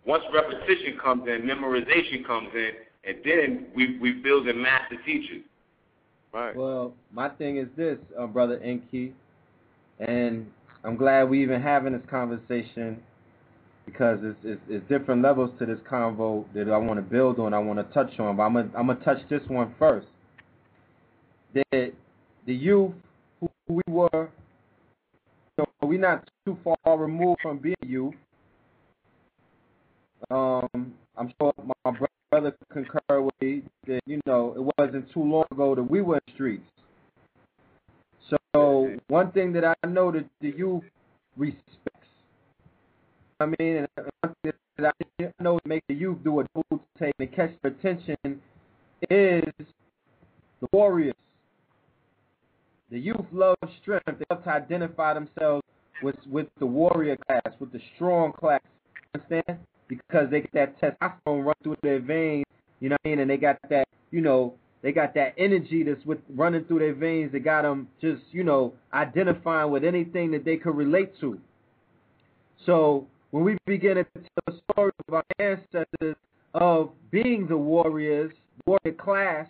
[0.04, 2.70] Once repetition comes in, memorization comes in,
[3.04, 5.42] and then we we build a master teachers.
[6.32, 6.56] Right.
[6.56, 9.12] Well, my thing is this, uh, brother Enki,
[10.00, 10.50] and
[10.82, 13.02] I'm glad we even having this conversation
[13.86, 17.54] because it's, it's, it's different levels to this convo that I want to build on.
[17.54, 20.06] I want to touch on, but I'm gonna I'm gonna touch this one first.
[21.54, 21.92] That
[22.46, 23.11] the youth who we
[23.92, 24.30] were,
[25.56, 28.12] so we're not too far removed from being you.
[30.30, 31.52] Um, I'm sure
[31.84, 31.96] my
[32.30, 36.16] brother concur with me that you know it wasn't too long ago that we were
[36.16, 36.70] in streets.
[38.30, 40.84] So one thing that I know that the youth
[41.36, 42.08] respects.
[43.40, 43.88] I mean, and
[44.20, 47.52] one thing that I know to make the youth do a double take and catch
[47.62, 48.40] their attention
[49.10, 49.44] is
[50.60, 51.14] the warriors.
[52.92, 54.04] The youth love strength.
[54.04, 55.62] They love to identify themselves
[56.02, 58.60] with with the warrior class, with the strong class.
[59.14, 59.60] Understand?
[59.88, 62.44] Because they get that testosterone run through their veins,
[62.80, 65.82] you know what I mean, and they got that, you know, they got that energy
[65.82, 67.32] that's with running through their veins.
[67.32, 71.38] That got them just, you know, identifying with anything that they could relate to.
[72.66, 76.16] So when we begin to tell the story of our ancestors
[76.52, 78.32] of being the warriors,
[78.66, 79.48] warrior class,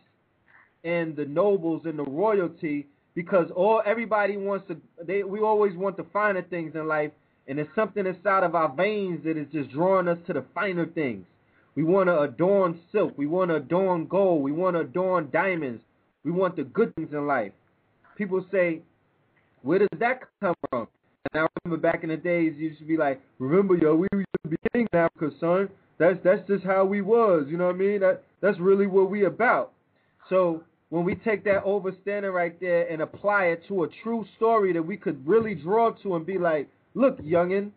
[0.84, 5.96] and the nobles and the royalty, because all everybody wants to, they we always want
[5.96, 7.12] the finer things in life,
[7.46, 10.86] and there's something inside of our veins that is just drawing us to the finer
[10.86, 11.26] things.
[11.74, 13.16] We want to adorn silk.
[13.16, 14.42] We want to adorn gold.
[14.42, 15.82] We want to adorn diamonds.
[16.24, 17.52] We want the good things in life.
[18.16, 18.82] People say,
[19.62, 20.86] where does that come from?
[21.32, 24.08] And I remember back in the days, you used to be like, remember, yo, we
[24.12, 25.68] used to be in Africa, son.
[25.98, 27.46] That's that's just how we was.
[27.48, 28.00] You know what I mean?
[28.00, 29.72] That that's really what we about.
[30.28, 34.74] So when we take that overstanding right there and apply it to a true story
[34.74, 37.70] that we could really draw to and be like, look, youngin,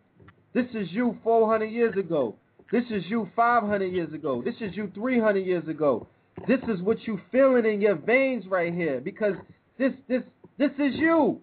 [0.52, 2.36] this is you 400 years ago.
[2.70, 4.42] This is you 500 years ago.
[4.44, 6.06] This is you 300 years ago.
[6.46, 9.32] This is what you feeling in your veins right here because
[9.78, 10.22] this this
[10.58, 11.40] this is you.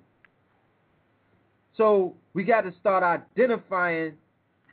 [1.75, 4.13] So we got to start identifying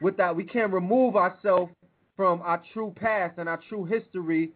[0.02, 0.36] with that.
[0.36, 1.72] We can't remove ourselves
[2.14, 4.50] from our true past and our true history,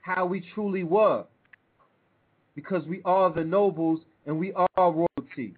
[0.00, 1.26] how we truly were,
[2.54, 5.54] because we are the nobles and we are royalty.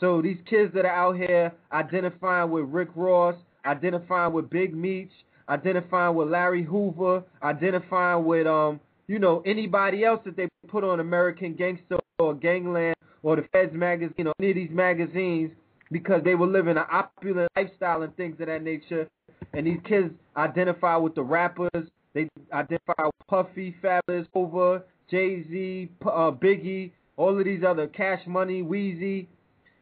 [0.00, 5.10] So these kids that are out here identifying with Rick Ross, identifying with Big Meech,
[5.48, 11.00] identifying with Larry Hoover, identifying with um, you know, anybody else that they put on
[11.00, 15.50] American Gangster or Gangland or the Feds magazine, know, any of these magazines
[15.92, 19.08] because they were living an opulent lifestyle and things of that nature.
[19.52, 21.88] And these kids identify with the rappers.
[22.14, 28.26] They identify with Puffy, Fabolous, Hoover, Jay Z, uh, Biggie, all of these other Cash
[28.26, 29.26] Money, Weezy,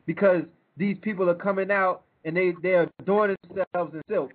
[0.06, 0.42] because
[0.76, 4.32] these people are coming out and they they're adorning themselves in silk.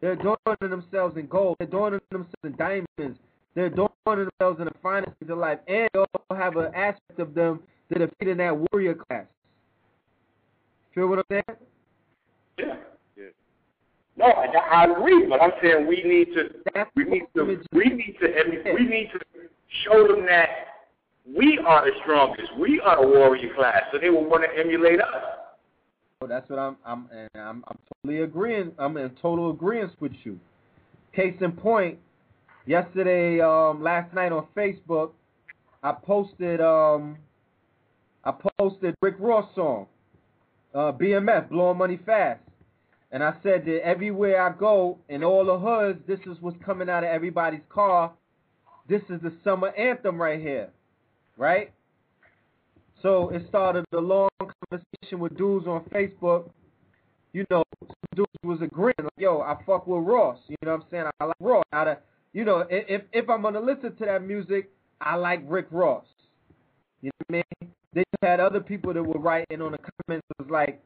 [0.00, 1.56] They're adorning themselves in gold.
[1.58, 3.18] They're adorning themselves in diamonds.
[3.54, 7.18] They're adorning themselves in the finest things of life, and they also have an aspect
[7.18, 9.24] of them that are in that warrior class.
[10.94, 11.58] Feel what I'm saying?
[12.58, 12.76] Yeah.
[13.16, 13.24] Yeah.
[14.16, 16.50] No, I, I agree, but I'm saying we need to
[16.96, 19.20] we need to we need to we need to
[19.84, 20.48] show them that
[21.26, 22.56] we are the strongest.
[22.58, 25.22] We are the warrior class, so they will want to emulate us.
[26.22, 28.72] So that's what I'm I'm and I'm I'm totally agreeing.
[28.78, 30.38] I'm in total agreement with you.
[31.14, 31.98] Case in point,
[32.66, 35.12] yesterday, um, last night on Facebook,
[35.82, 37.18] I posted um
[38.24, 39.86] I posted Rick Ross song,
[40.74, 42.40] uh, BMF, Blowing Money Fast.
[43.12, 46.90] And I said that everywhere I go in all the hoods, this is what's coming
[46.90, 48.12] out of everybody's car.
[48.88, 50.70] This is the summer anthem right here.
[51.36, 51.72] Right?
[53.02, 56.50] So it started a long conversation with dudes on Facebook.
[57.32, 57.62] You know,
[58.14, 60.38] dudes was agreeing, like, yo, I fuck with Ross.
[60.48, 61.04] You know what I'm saying?
[61.20, 61.64] I like Ross.
[61.72, 62.02] Out
[62.32, 66.04] you know, if if I'm gonna listen to that music, I like Rick Ross.
[67.00, 67.72] You know what I mean?
[67.94, 70.82] They had other people that were writing on the comments was like,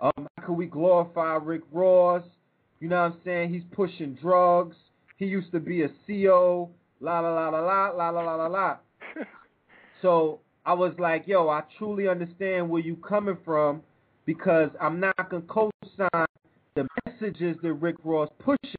[0.00, 2.22] um, how can we glorify Rick Ross?
[2.80, 3.52] You know what I'm saying?
[3.54, 4.76] He's pushing drugs.
[5.16, 6.70] He used to be a CO.
[7.00, 8.76] La la la la la la la la la la.
[10.02, 13.82] so I was like, yo, I truly understand where you coming from
[14.26, 16.26] because I'm not gonna co-sign
[16.74, 18.74] the messages that Rick Ross pushes.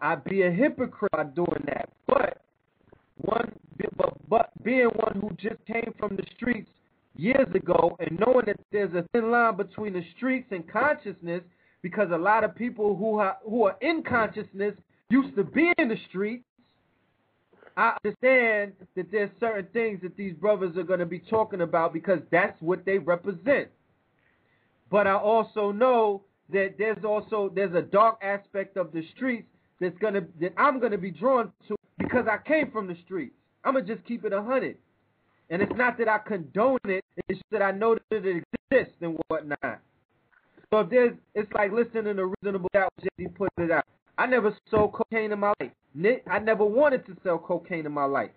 [0.00, 1.88] I'd be a hypocrite by doing that.
[2.06, 2.42] But
[3.16, 3.52] one,
[3.96, 6.70] but, but being one who just came from the streets
[7.16, 11.42] years ago and knowing that there's a thin line between the streets and consciousness
[11.82, 14.74] because a lot of people who are, who are in consciousness
[15.10, 16.44] used to be in the streets.
[17.76, 21.92] I understand that there's certain things that these brothers are going to be talking about
[21.92, 23.68] because that's what they represent.
[24.90, 26.22] But I also know
[26.52, 29.48] that there's also there's a dark aspect of the streets
[29.80, 33.34] that's gonna that I'm gonna be drawn to because I came from the streets.
[33.64, 34.76] I'm gonna just keep it a hundred.
[35.50, 39.18] And it's not that I condone it, it's that I know that it exists and
[39.28, 39.80] whatnot.
[40.70, 43.84] So if there's, it's like listening to Reasonable Doubt, Jay put it out.
[44.16, 45.72] I never sold cocaine in my life.
[46.30, 48.30] I never wanted to sell cocaine in my life.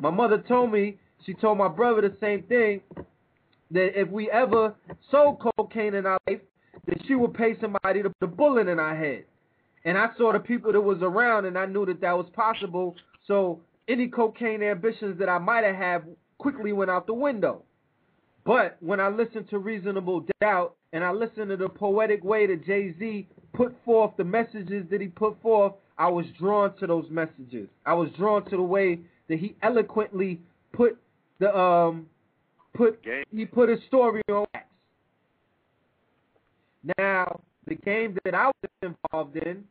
[0.00, 2.80] My mother told me, she told my brother the same thing,
[3.70, 4.74] that if we ever
[5.10, 6.40] sold cocaine in our life,
[6.86, 9.24] that she would pay somebody to put a bullet in our head.
[9.84, 12.96] And I saw the people that was around, and I knew that that was possible.
[13.26, 16.04] So any cocaine ambitions that I might have had
[16.38, 17.62] quickly went out the window.
[18.44, 22.66] But when I listened to Reasonable Doubt and I listened to the poetic way that
[22.66, 27.06] Jay Z put forth the messages that he put forth, I was drawn to those
[27.10, 27.68] messages.
[27.86, 30.40] I was drawn to the way that he eloquently
[30.72, 30.98] put
[31.38, 32.06] the um
[32.74, 33.24] put game.
[33.34, 34.66] he put his story on wax.
[36.98, 39.64] Now the game that I was involved in,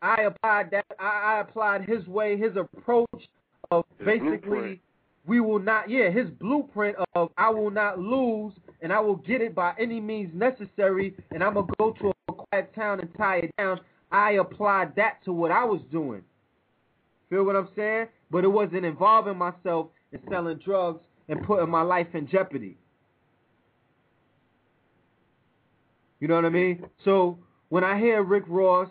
[0.00, 3.28] I applied that I, I applied his way, his approach
[3.70, 4.80] of His basically blueprint.
[5.26, 9.40] we will not yeah his blueprint of i will not lose and i will get
[9.40, 13.36] it by any means necessary and i'm gonna go to a quiet town and tie
[13.38, 13.80] it down
[14.12, 16.22] i applied that to what i was doing
[17.30, 21.82] feel what i'm saying but it wasn't involving myself in selling drugs and putting my
[21.82, 22.76] life in jeopardy
[26.20, 27.38] you know what i mean so
[27.68, 28.88] when i hear rick ross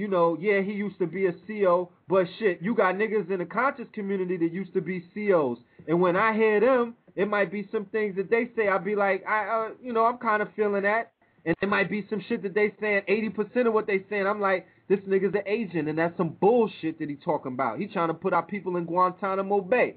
[0.00, 3.38] you know, yeah, he used to be a CO, but shit, you got niggas in
[3.38, 5.58] the conscious community that used to be COs.
[5.86, 8.68] And when I hear them, it might be some things that they say.
[8.68, 11.12] I'll be like, I, uh, you know, I'm kind of feeling that.
[11.46, 14.40] And it might be some shit that they saying, 80% of what they saying, I'm
[14.40, 17.78] like, this nigga's an agent, and that's some bullshit that he talking about.
[17.78, 19.96] He trying to put our people in Guantanamo Bay.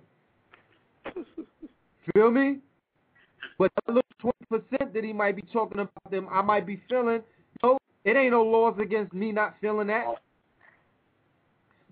[2.14, 2.60] Feel me?
[3.58, 7.22] But the little 20% that he might be talking about them, I might be feeling,
[7.62, 10.06] no, it ain't no laws against me not feeling that.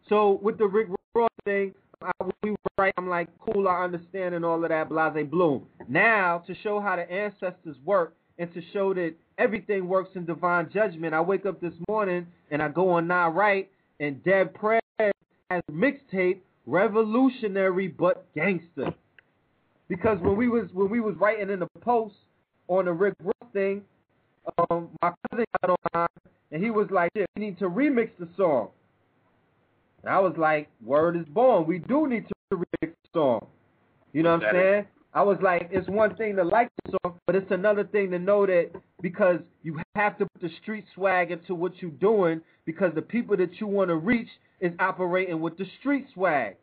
[0.08, 2.12] So with the Rick Ross thing, I,
[2.44, 2.94] we right.
[2.98, 5.68] I'm like, cool, I understand and all of that, blase bloom.
[5.88, 10.70] Now to show how the ancestors work and to show that everything works in divine
[10.74, 13.70] judgment, I wake up this morning and I go on Nah Right
[14.00, 18.94] and Dead Prez has mixtape, revolutionary but gangster.
[19.88, 22.16] Because when we was when we was writing in the post
[22.68, 23.82] on the Rick Ross thing,
[24.58, 26.08] um, my cousin got on
[26.52, 28.70] and he was like, "Shit, we need to remix the song."
[30.04, 31.68] And I was like, "Word is born.
[31.68, 33.48] We do need to remix the song."
[34.14, 34.88] You know what I'm is- saying?
[35.14, 38.20] I was like, it's one thing to like the song, but it's another thing to
[38.20, 42.94] know that because you have to put the street swag into what you're doing because
[42.96, 44.30] the people that you want to reach
[44.62, 46.56] is operating with the street swag.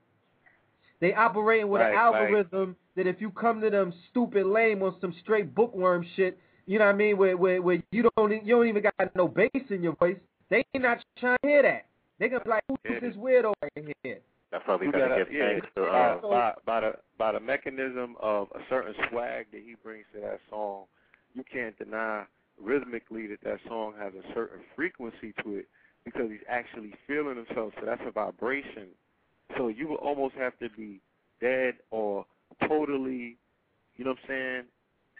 [1.00, 2.02] They operating with Right, an right.
[2.02, 6.78] algorithm that if you come to them stupid lame on some straight bookworm shit, you
[6.78, 9.50] know what I mean, where where, where you don't you don't even got no bass
[9.70, 10.16] in your voice,
[10.50, 11.86] they ain't not trying to hear that.
[12.18, 13.00] They gonna be like, who's Yeah.
[13.00, 14.18] this weirdo right here?
[14.50, 16.92] That's why we You gotta gotta- give yeah, thanks to by, uh, by, by the
[17.18, 20.86] by the mechanism of a certain swag that he brings to that song,
[21.34, 22.24] you can't deny
[22.60, 25.68] rhythmically that that song has a certain frequency to it
[26.04, 27.72] because he's actually feeling himself.
[27.78, 28.88] So that's a vibration.
[29.56, 31.00] So you would almost have to be
[31.40, 32.24] dead or
[32.66, 33.36] totally,
[33.96, 34.62] you know what I'm saying,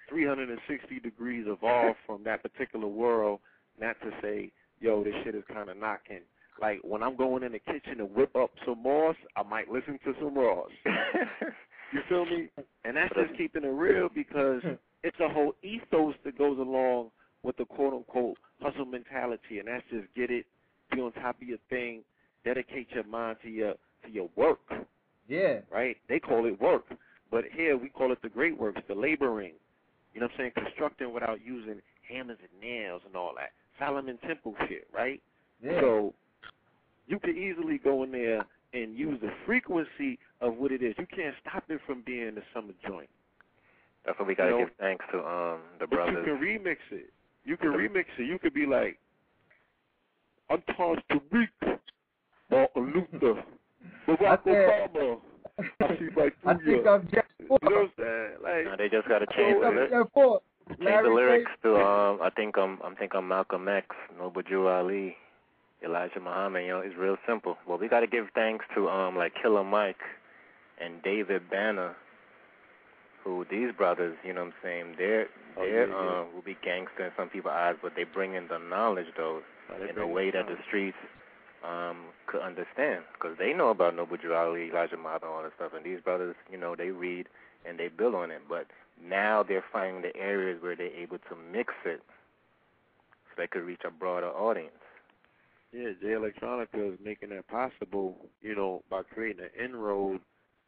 [0.09, 3.41] 360 degrees evolved from that particular world,
[3.79, 4.51] not to say,
[4.81, 6.23] yo, this shit is kind of knocking.
[6.61, 9.99] Like when I'm going in the kitchen to whip up some Moss, I might listen
[10.05, 10.71] to some Ross.
[11.93, 12.51] you feel me?
[12.85, 14.75] And that's just keeping it real because hmm.
[15.03, 17.11] it's a whole ethos that goes along
[17.43, 20.47] with the quote unquote hustle mentality, and that's just get it,
[20.93, 22.03] be on top of your thing,
[22.45, 24.61] dedicate your mind to your to your work.
[25.29, 25.61] Yeah.
[25.71, 25.97] Right?
[26.09, 26.85] They call it work.
[27.31, 29.55] But here we call it the great works, the laboring.
[30.15, 30.67] You know what I'm saying?
[30.67, 33.51] Constructing without using hammers and nails and all that.
[33.79, 35.23] Solomon Temple shit, right?
[35.63, 35.81] Yeah.
[35.81, 36.15] So
[37.09, 40.95] you could easily go in there and use the frequency of what it is.
[40.99, 43.09] You can't stop it from being the summer joint.
[44.07, 46.25] That's what we gotta You know, give thanks to um the But brothers.
[46.27, 47.11] you can remix it.
[47.45, 48.25] You can remix it.
[48.27, 48.99] You could be like,
[50.51, 51.79] Untouched Tariq,
[52.51, 53.43] Martin Luther,
[54.09, 55.19] Barack said- Obama.
[55.81, 56.87] I see right I through think.
[56.87, 58.31] I'm just You know what I'm saying?
[58.43, 59.93] Like, Now they just gotta change So, the lyrics.
[59.93, 60.41] Yeah, four.
[60.69, 63.87] Change the lyrics Page- to um I think I'm I'm think I'm Malcolm X,
[64.19, 65.17] Noble Drew Ali,
[65.85, 67.57] Elijah Muhammad, you know, it's real simple.
[67.67, 70.01] Well we gotta give thanks to um like Killer Mike
[70.81, 71.95] and David Banner
[73.25, 75.27] who these brothers, you know what I'm saying, they're
[75.57, 76.21] Oh, they're yeah, yeah.
[76.21, 79.43] um will be gangster in some people's eyes, but they bring in the knowledge though
[79.71, 80.97] Oh, in a way that the streets
[81.65, 85.85] um could understand because they know about Noble Ali, Elijah Muhammad, all that stuff, and
[85.85, 87.27] these brothers, you know, they read
[87.69, 88.43] and they build on it.
[88.49, 88.67] But
[89.03, 92.01] now they're finding the areas where they're able to mix it
[93.29, 94.73] so they could reach a broader audience.
[95.73, 100.21] Yeah, Jay Electronica is making that possible, you know, by creating an inroad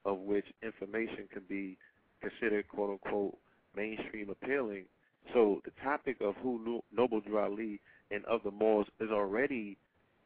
[0.05, 1.79] of which information can be
[2.21, 3.39] considered quote unquote
[3.75, 4.85] mainstream appealing.
[5.33, 7.81] So the topic of who Noble Drew Ali
[8.11, 9.79] and other Moors is already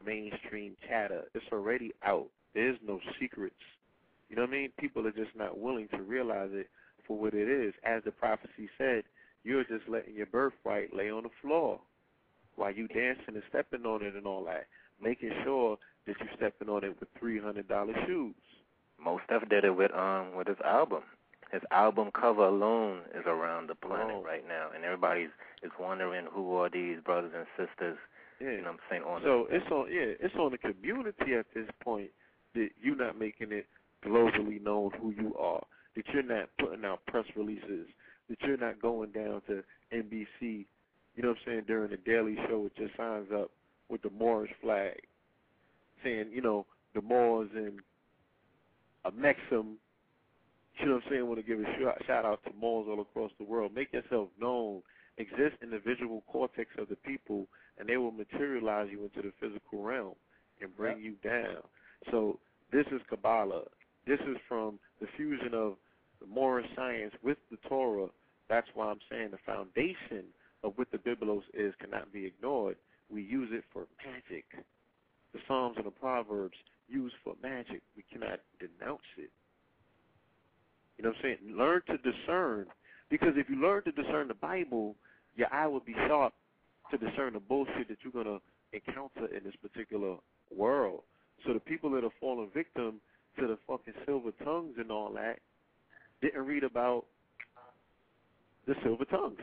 [0.04, 1.24] mainstream chatter.
[1.34, 2.26] It's already out.
[2.52, 3.54] There's no secrets.
[4.28, 4.72] You know what I mean?
[4.80, 6.68] People are just not willing to realize it
[7.06, 7.74] for what it is.
[7.84, 9.04] As the prophecy said,
[9.44, 11.80] you're just letting your birthright lay on the floor
[12.56, 14.66] while you dancing and stepping on it and all that,
[15.02, 15.76] making sure
[16.06, 18.34] that you're stepping on it with three hundred dollar shoes.
[19.02, 21.02] Mos Def did it with um with his album.
[21.52, 24.22] His album cover alone is around the planet Oh.
[24.24, 25.30] right now, and everybody's
[25.62, 27.98] is wondering who are these brothers and sisters.
[28.40, 28.50] Yeah.
[28.50, 29.02] You know what I'm saying?
[29.04, 32.10] On So it's on yeah, it's on the community at this point
[32.54, 33.66] that you're not making it
[34.04, 35.62] globally known who you are.
[35.96, 37.86] That you're not putting out press releases.
[38.28, 40.66] That you're not going down to NBC,
[41.14, 43.50] you know what I'm saying, during the Daily Show with your signs up
[43.88, 45.00] with the Moorish flag,
[46.02, 47.80] saying you know the Moors and
[49.06, 49.76] Amexem.
[50.80, 51.26] You know what I'm saying?
[51.26, 53.72] Want to give a shout, out to Moors all across the world.
[53.74, 54.82] Make yourself known.
[55.16, 57.46] Exist in the visual cortex of the people
[57.78, 60.14] and they will materialize you into the physical realm
[60.60, 61.62] and bring you down.
[62.10, 62.38] So
[62.72, 63.64] this is Kabbalah.
[64.06, 65.74] This is from the fusion of
[66.20, 68.08] the Moorish science with the Torah.
[68.48, 70.26] That's why I'm saying the foundation
[70.64, 72.76] of what the Biblos is cannot be ignored.
[73.10, 74.46] We use it for magic.
[75.32, 76.56] The Psalms and the Proverbs
[76.88, 77.82] used for magic.
[77.96, 79.30] We cannot denounce it.
[80.96, 81.56] You know what I'm saying?
[81.56, 82.66] Learn to discern.
[83.10, 84.96] Because if you learn to discern the Bible,
[85.36, 86.32] your eye will be sharp
[86.90, 88.40] to discern the bullshit that you're going to
[88.72, 90.16] encounter in this particular
[90.54, 91.02] world.
[91.46, 93.00] So the people that are falling victim
[93.38, 95.40] to the fucking silver tongues and all that
[96.22, 97.04] didn't read about
[98.66, 99.40] the silver tongues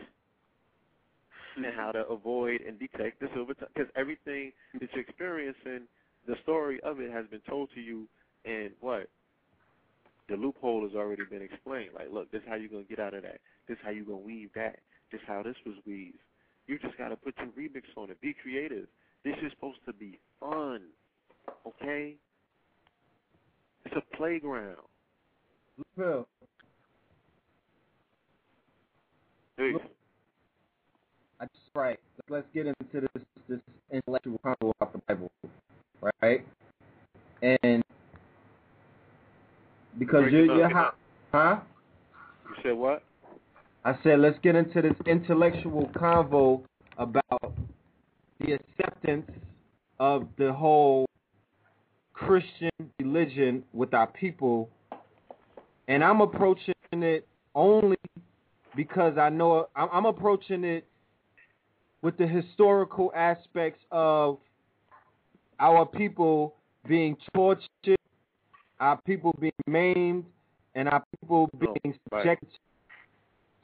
[1.55, 3.69] and how to avoid and detect this over time.
[3.73, 5.87] Because everything that you're experiencing,
[6.27, 8.07] the story of it has been told to you,
[8.45, 9.09] and what?
[10.29, 11.91] The loophole has already been explained.
[11.95, 13.39] Like, look, this is how you're going to get out of that.
[13.67, 14.79] This is how you're going to weave that.
[15.11, 16.19] This is how this was weaved.
[16.67, 18.21] You just got to put your remix on it.
[18.21, 18.87] Be creative.
[19.25, 20.81] This is supposed to be fun,
[21.67, 22.15] okay?
[23.85, 24.77] It's a playground.
[25.95, 26.27] Phil,
[29.57, 29.83] Hey, Look.
[31.73, 31.99] Right.
[32.29, 33.59] Let's get into this this
[33.91, 35.31] intellectual convo about the Bible,
[36.21, 36.45] right?
[37.41, 37.83] And
[39.97, 40.93] because Break you're, you're
[41.31, 41.59] huh?
[42.49, 43.03] you said what?
[43.85, 46.61] I said let's get into this intellectual convo
[46.97, 47.53] about
[48.39, 49.31] the acceptance
[49.97, 51.05] of the whole
[52.13, 52.69] Christian
[52.99, 54.69] religion with our people,
[55.87, 57.25] and I'm approaching it
[57.55, 57.97] only
[58.75, 60.85] because I know I'm, I'm approaching it
[62.01, 64.39] with the historical aspects of
[65.59, 66.55] our people
[66.87, 67.95] being tortured,
[68.79, 70.25] our people being maimed,
[70.75, 72.23] and our people No, being right.
[72.23, 72.49] subjected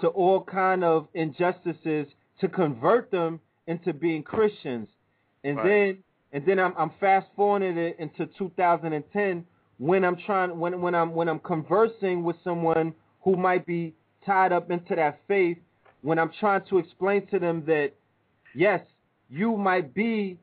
[0.02, 2.08] to all kind of injustices
[2.40, 4.90] to convert them into being Christians,
[5.44, 5.66] and Right.
[5.66, 9.46] then and then I'm I'm fast forwarding it into 2010
[9.80, 12.94] when I'm trying when when I'm when I'm conversing with someone
[13.24, 15.58] who might be tied up into that faith,
[16.02, 17.94] when I'm trying to explain to them that
[18.56, 18.82] yes,
[19.30, 20.38] you might be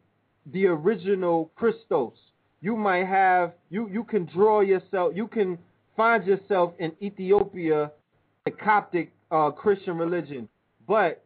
[0.52, 2.12] the original Christos.
[2.60, 5.58] You might have you you can draw yourself you can
[5.97, 7.91] find yourself in Ethiopia,
[8.44, 10.49] the Coptic uh, Christian religion.
[10.86, 11.24] But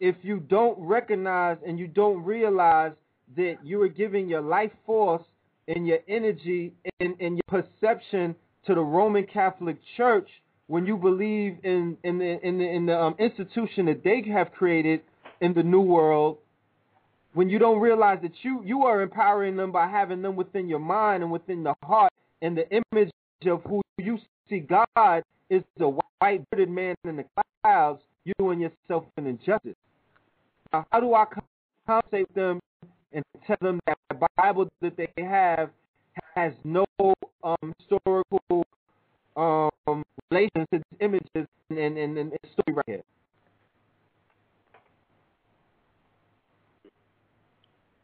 [0.00, 2.92] if you don't recognize and you don't realize
[3.36, 5.22] that you are giving your life force
[5.68, 8.34] and your energy and, and your perception
[8.66, 10.28] to the Roman Catholic Church
[10.66, 14.52] when you believe in in the in the, in the um, institution that they have
[14.52, 15.02] created
[15.42, 16.38] in the New World,
[17.34, 20.78] when you don't realize that you you are empowering them by having them within your
[20.78, 23.10] mind and within the heart and the image
[23.46, 25.88] of who you see God is a
[26.20, 27.24] white bearded man in the
[27.62, 29.74] clouds, you're doing yourself an injustice.
[30.72, 31.24] Now, how do I
[31.86, 32.60] compensate them
[33.12, 35.70] and tell them that the Bible that they have
[36.34, 36.84] has no
[37.42, 38.64] um, historical
[39.36, 43.02] um, relation to images and, and, and, and story right here?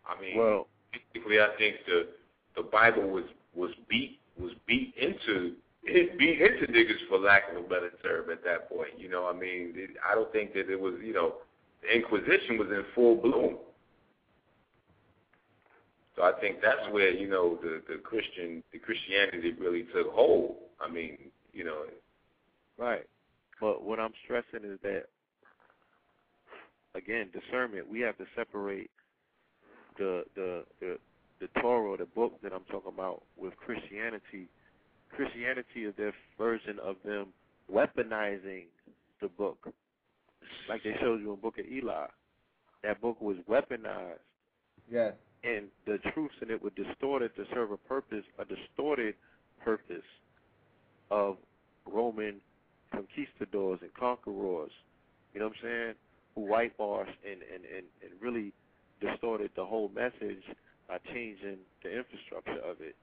[0.09, 2.09] I mean, Well- basically, I think the
[2.57, 7.65] the Bible was was beat was beat into it beat into niggas for lack of
[7.65, 8.99] a better term at that point.
[8.99, 11.37] You know, I mean, it, I don't think that it was you know
[11.83, 13.59] the Inquisition was in full bloom.
[16.17, 20.57] So I think that's where you know the the Christian the Christianity really took hold.
[20.81, 21.19] I mean,
[21.53, 21.85] you know,
[22.79, 23.05] Right.
[23.61, 25.07] But what I'm stressing is that,
[26.95, 27.89] again, discernment.
[27.89, 28.91] We have to separate
[29.99, 30.99] the the the
[31.41, 34.49] the Torah, the book that I'm talking about, with Christianity.
[35.15, 37.29] Christianity is their version of them
[37.73, 38.67] weaponizing
[39.23, 39.59] the book,
[40.69, 42.07] like they showed you in Book of Eli.
[42.85, 44.19] That book was weaponized
[44.91, 45.15] Yes.
[45.45, 49.17] and the truths in it were distorted to serve a purpose, a distorted
[49.65, 50.05] purpose
[51.11, 51.39] of
[51.87, 52.41] Roman
[52.93, 54.73] conquistadors and conquerors.
[55.35, 55.95] You know what I'm saying?
[56.37, 58.53] Who whitewashed and, and, and, and really
[59.01, 60.43] distorted the whole message
[60.89, 62.97] by changing the infrastructure of it.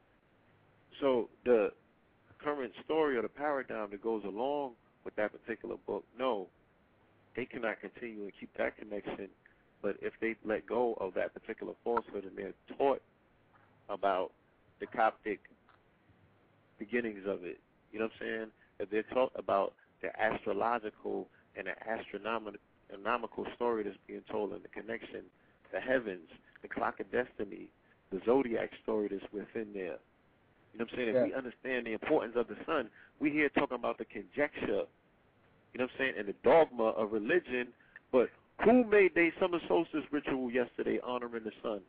[1.01, 1.71] So the
[2.43, 6.47] current story or the paradigm that goes along with that particular book, no,
[7.35, 9.29] they cannot continue and keep that connection
[9.85, 13.03] but if they let go of that particular falsehood and they're taught
[13.87, 14.31] about
[14.79, 15.41] the Coptic
[16.79, 17.59] beginnings of it,
[17.91, 18.47] you know what I'm saying?
[18.79, 24.69] If they're taught about the astrological and the astronomical story that's being told in the
[24.69, 25.25] connection,
[25.75, 26.29] the heavens,
[26.61, 27.67] the clock of destiny,
[28.11, 29.99] the zodiac story that's within there.
[30.71, 31.13] You know what I'm saying?
[31.13, 31.21] Yeah.
[31.21, 32.89] If we understand the importance of the sun,
[33.19, 34.87] we here talking about the conjecture,
[35.73, 37.67] you know what I'm saying, and the dogma of religion,
[38.11, 38.29] but
[38.63, 41.81] who made their summer solstice ritual yesterday honoring the sun,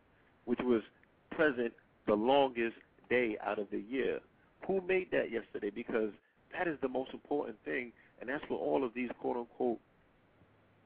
[0.46, 0.82] which was
[1.30, 1.72] present
[2.08, 2.74] the longest
[3.08, 4.18] day out of the year?
[4.66, 5.70] Who made that yesterday?
[5.70, 6.10] Because
[6.58, 9.78] that is the most important thing, and that's what all of these quote unquote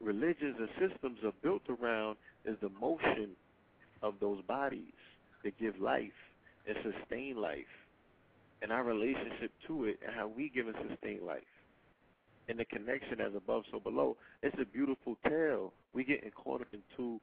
[0.03, 3.31] religions and systems are built around is the motion
[4.03, 4.93] of those bodies
[5.45, 6.11] that give life
[6.67, 7.65] and sustain life
[8.63, 11.43] and our relationship to it and how we give and sustain life
[12.49, 14.17] and the connection as above so below.
[14.43, 15.73] It's a beautiful tale.
[15.95, 17.21] We getting caught up in too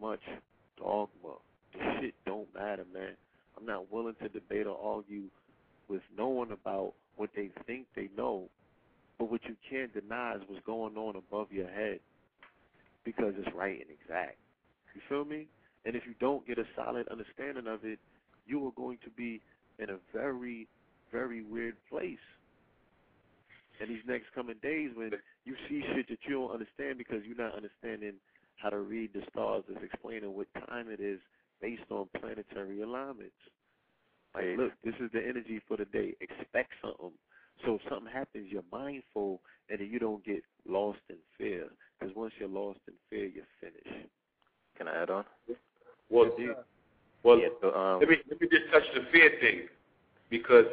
[0.00, 0.20] much
[0.76, 1.36] dogma.
[1.72, 3.14] The shit don't matter, man.
[3.56, 5.24] I'm not willing to debate or argue
[5.88, 8.48] with no one about what they think they know,
[9.18, 12.00] but what you can't deny is what's going on above your head
[13.04, 14.38] because it's right and exact.
[14.94, 15.46] You feel me?
[15.84, 17.98] And if you don't get a solid understanding of it,
[18.46, 19.40] you are going to be
[19.78, 20.68] in a very,
[21.12, 22.18] very weird place
[23.80, 25.10] in these next coming days when
[25.44, 28.14] you see shit that you don't understand because you're not understanding
[28.56, 31.18] how to read the stars that's explaining what time it is
[31.60, 33.34] based on planetary alignments.
[34.34, 36.14] Like, look, this is the energy for the day.
[36.20, 37.12] Expect something.
[37.64, 41.68] So if something happens, you're mindful and then you don't get lost in fear.
[41.98, 44.08] Because once you're lost in fear, you're finished.
[44.76, 45.24] Can I add on?
[46.10, 46.54] well, Indeed.
[47.22, 47.48] well, yeah.
[47.60, 49.68] So um, let me let me just touch the fear thing
[50.30, 50.66] because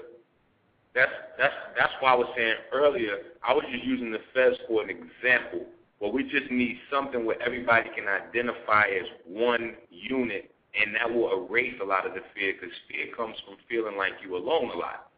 [0.94, 3.18] that's that's that's why I was saying earlier.
[3.48, 5.66] I was just using the fez for an example.
[6.00, 11.46] Well, we just need something where everybody can identify as one unit, and that will
[11.46, 14.78] erase a lot of the fear because fear comes from feeling like you're alone a
[14.78, 15.11] lot.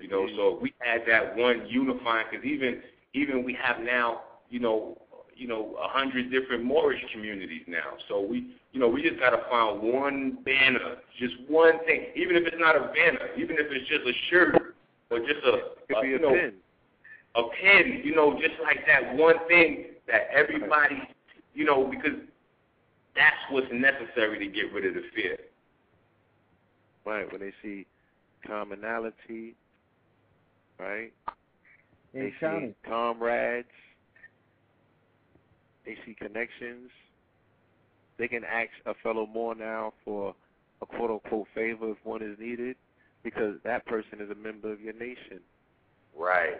[0.00, 2.82] You know, so if we had that one unifying, because even
[3.14, 5.00] even we have now, you know,
[5.36, 7.94] you know, a hundred different Moorish communities now.
[8.08, 12.46] So we, you know, we just gotta find one banner, just one thing, even if
[12.46, 14.56] it's not a banner, even if it's just a shirt
[15.10, 16.54] or just a, a be you know, pin.
[17.36, 21.00] a pen, you know, just like that one thing that everybody,
[21.54, 22.18] you know, because
[23.14, 25.38] That's what's necessary to get rid of the fear.
[27.04, 27.86] Right, when they see
[28.46, 29.54] commonality,
[30.78, 31.12] right?
[32.12, 33.68] They see comrades.
[35.84, 36.90] They see connections.
[38.18, 40.34] They can ask a fellow more now for
[40.82, 42.76] a quote unquote favor if one is needed
[43.22, 45.40] because that person is a member of your nation.
[46.16, 46.58] Right.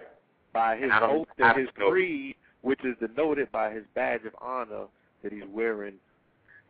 [0.53, 4.35] By his And I oath and his creed, which is denoted by his badge of
[4.41, 4.87] honor
[5.23, 5.95] that he's wearing,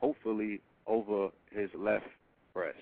[0.01, 2.07] hopefully, over his left
[2.55, 2.77] breast.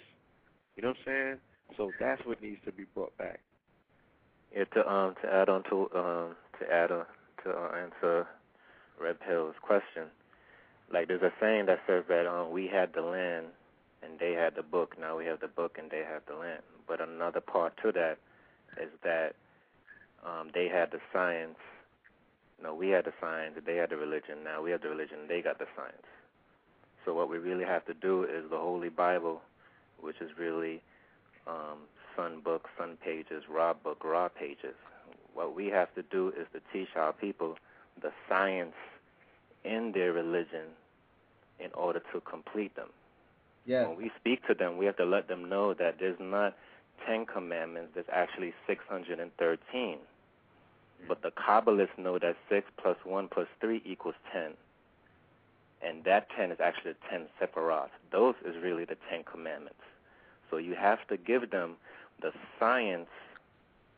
[0.76, 1.36] You know what I'm saying?
[1.76, 3.40] So that's what needs to be brought back.
[4.56, 7.04] Yeah, to um to add on to um to add on
[7.44, 8.26] to uh, answer
[8.98, 10.04] Red Pill's question,
[10.90, 13.46] like there's a saying that says that um we had the land
[14.02, 14.96] and they had the book.
[14.98, 16.62] Now we have the book and they have the land.
[16.88, 18.16] But another part to that
[18.82, 19.34] is that
[20.24, 21.58] um they had the science.
[22.62, 23.56] No, we had the science.
[23.66, 24.42] They had the religion.
[24.42, 25.18] Now we have the religion.
[25.28, 26.06] They got the science.
[27.04, 29.42] So what we really have to do is the Holy Bible,
[30.00, 30.82] which is really
[31.46, 31.84] um,
[32.16, 34.74] Sun book, Sun pages, Raw book, Raw pages.
[35.34, 37.56] What we have to do is to teach our people
[38.02, 38.74] the science
[39.64, 40.68] in their religion
[41.58, 42.88] in order to complete them.
[43.66, 43.86] Yes.
[43.88, 46.56] When we speak to them, we have to let them know that there's not
[47.04, 49.28] Ten Commandments, there's actually 613.
[49.72, 49.98] Mm.
[51.08, 54.52] But the Kabbalists know that 6 plus 1 plus 3 equals 10.
[55.82, 57.88] And that 10 is actually the 10 Sephirot.
[58.10, 59.82] Those is really the Ten Commandments.
[60.50, 61.76] So you have to give them
[62.20, 63.08] the science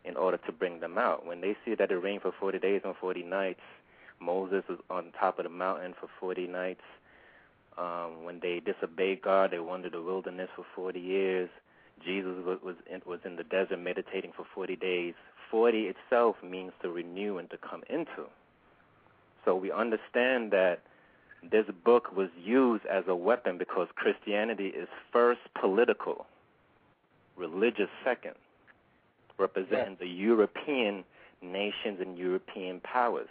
[0.05, 1.27] in order to bring them out.
[1.27, 3.61] When they see that it rained for 40 days and 40 nights,
[4.21, 6.83] Moses was on top of the mountain for 40 nights.
[7.77, 11.49] Um, when they disobeyed God, they wandered the wilderness for 40 years.
[12.05, 15.15] Jesus was was in, was in the desert meditating for 40 days.
[15.51, 18.29] 40 itself means to renew and to come into.
[19.45, 20.81] So we understand that
[21.43, 26.27] this book was used as a weapon because Christianity is first political,
[27.39, 28.34] religious second,
[29.39, 31.05] representing the European
[31.42, 33.28] nations and European powers.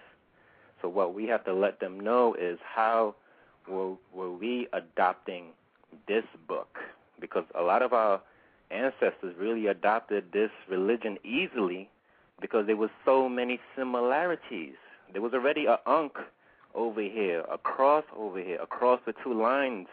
[0.81, 3.15] So what we have to let them know is how
[3.67, 5.47] were, were we adopting
[6.07, 6.77] this book?
[7.19, 8.21] Because a lot of our
[8.69, 11.89] ancestors really adopted this religion easily
[12.39, 14.75] because there was so many similarities.
[15.11, 16.17] There was already a ankh
[16.75, 19.87] over here, a cross over here, across the two lines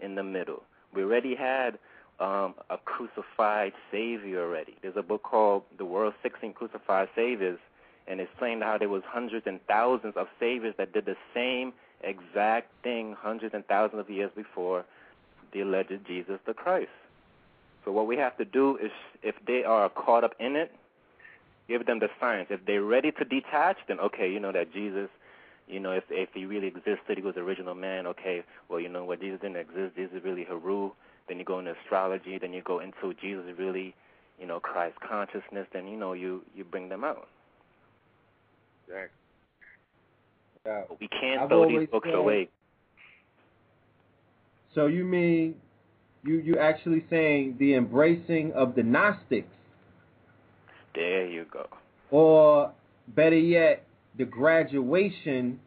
[0.00, 0.62] in the middle.
[0.94, 1.78] We already had
[2.20, 4.76] um, a crucified Savior already.
[4.82, 7.58] There's a book called The World's 16 Crucified Saviors,
[8.06, 11.72] and it's explained how there was hundreds and thousands of saviors that did the same
[12.02, 14.84] exact thing hundreds and thousands of years before
[15.52, 16.90] the alleged Jesus the Christ.
[17.84, 18.90] So what we have to do is,
[19.22, 20.72] if they are caught up in it,
[21.68, 22.48] give them the science.
[22.50, 25.08] If they're ready to detach, then okay, you know that Jesus,
[25.66, 28.06] you know, if if he really existed, he was the original man.
[28.08, 29.96] Okay, well, you know what, Jesus didn't exist.
[29.96, 30.90] Jesus really Haru.
[31.30, 32.38] Then you go into astrology.
[32.38, 33.94] Then you go into Jesus really,
[34.40, 35.68] you know, Christ consciousness.
[35.72, 37.28] Then you know you you bring them out.
[38.88, 39.10] Exactly.
[40.66, 40.82] Yeah.
[40.88, 42.48] But we can't I've throw these books said- away.
[44.74, 45.54] So you mean
[46.24, 49.46] you you actually saying the embracing of the Gnostics,
[50.96, 51.68] There you go.
[52.10, 52.72] or
[53.08, 53.84] better yet,
[54.18, 55.60] the graduation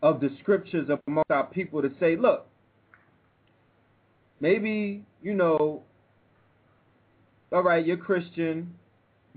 [0.00, 2.46] of the scriptures amongst our people to say, look,
[4.40, 5.82] maybe you know,
[7.52, 8.74] all right, you're Christian,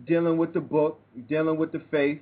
[0.08, 2.20] dealing with the book, dealing with the faith,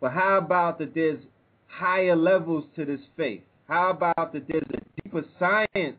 [0.00, 1.22] but how about that there's
[1.66, 3.42] higher levels to this faith?
[3.68, 5.96] How about that there's a deeper science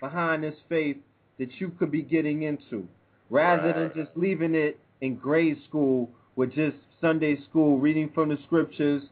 [0.00, 0.98] behind this faith
[1.38, 2.86] that you could be getting into,
[3.30, 8.38] rather than just leaving it in grade school with just Sunday school, reading from the
[8.44, 9.02] scriptures.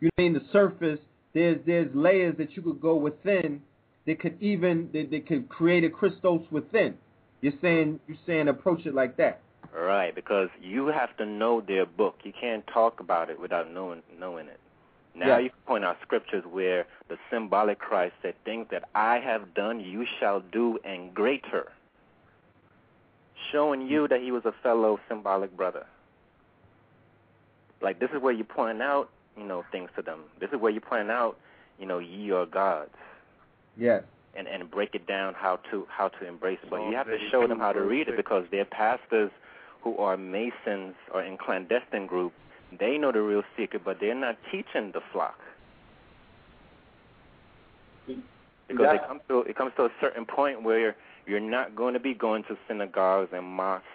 [0.00, 0.98] You mean the surface?
[1.34, 3.62] There's there's layers that you could go within
[4.06, 6.94] that could even that, that could create a Christos within.
[7.40, 9.40] You're saying you're saying approach it like that.
[9.74, 12.18] Right, because you have to know their book.
[12.22, 14.60] You can't talk about it without knowing knowing it.
[15.14, 15.38] Now Yeah.
[15.38, 19.80] you can point out scriptures where the symbolic Christ said, "Things that I have done,
[19.80, 21.72] you shall do, and greater,"
[23.52, 25.86] showing you that he was a fellow symbolic brother.
[27.80, 30.24] Like this is where you point out, you know, things to them.
[30.38, 31.38] This is where you point out,
[31.78, 32.96] you know, ye are gods
[33.76, 34.02] Yes.
[34.36, 36.70] and and break it down how to how to embrace it.
[36.70, 39.30] But you have to show them how to read it because they're pastors
[39.82, 42.32] who are masons or in clandestine group.
[42.78, 45.38] They know the real secret, but they're not teaching the flock.
[48.66, 50.96] Because it comes to it comes to a certain point where you're,
[51.26, 53.86] you're not going to be going to synagogues and mosques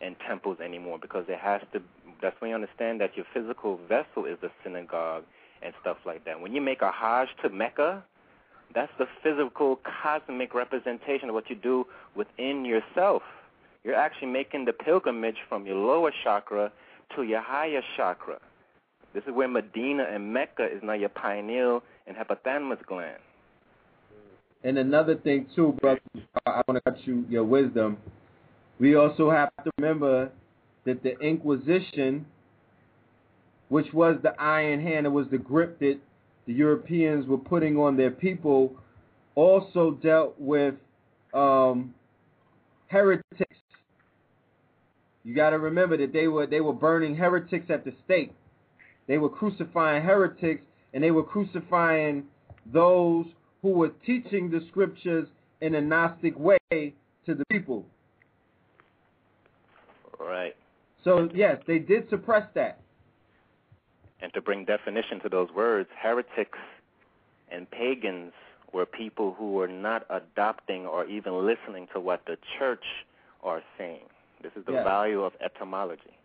[0.00, 1.80] and temples anymore because it has to.
[2.22, 5.24] That's when you understand that your physical vessel is the synagogue
[5.62, 6.40] and stuff like that.
[6.40, 8.02] When you make a Hajj to Mecca,
[8.74, 11.86] That's the physical, cosmic representation of what you do
[12.16, 13.22] within yourself.
[13.84, 16.72] You're actually making the pilgrimage from your lower chakra
[17.14, 18.38] to your higher chakra.
[19.12, 23.18] This is where Medina and Mecca is now your pineal and hypothalamus gland.
[24.64, 26.00] And another thing too, brother,
[26.46, 27.98] I want to cut you your wisdom.
[28.80, 30.32] We also have to remember
[30.84, 32.26] that the Inquisition,
[33.68, 35.98] which was the iron hand, it was the grip that
[36.46, 38.76] the Europeans were putting on their people,
[39.34, 40.74] also dealt with
[41.32, 41.94] um,
[42.86, 43.56] heretics.
[45.24, 48.32] You got to remember that they were they were burning heretics at the stake.
[49.06, 52.24] They were crucifying heretics, and they were crucifying
[52.72, 53.26] those
[53.62, 55.26] who were teaching the scriptures
[55.60, 57.86] in a Gnostic way to the people.
[60.20, 60.54] Right.
[61.04, 62.80] So yes, they did suppress that.
[64.20, 66.58] And to bring definition to those words, heretics
[67.50, 68.32] and pagans
[68.72, 72.84] were people who were not adopting or even listening to what the church
[73.42, 74.08] are saying.
[74.42, 74.84] This is the Yeah.
[74.84, 76.18] value of etymology.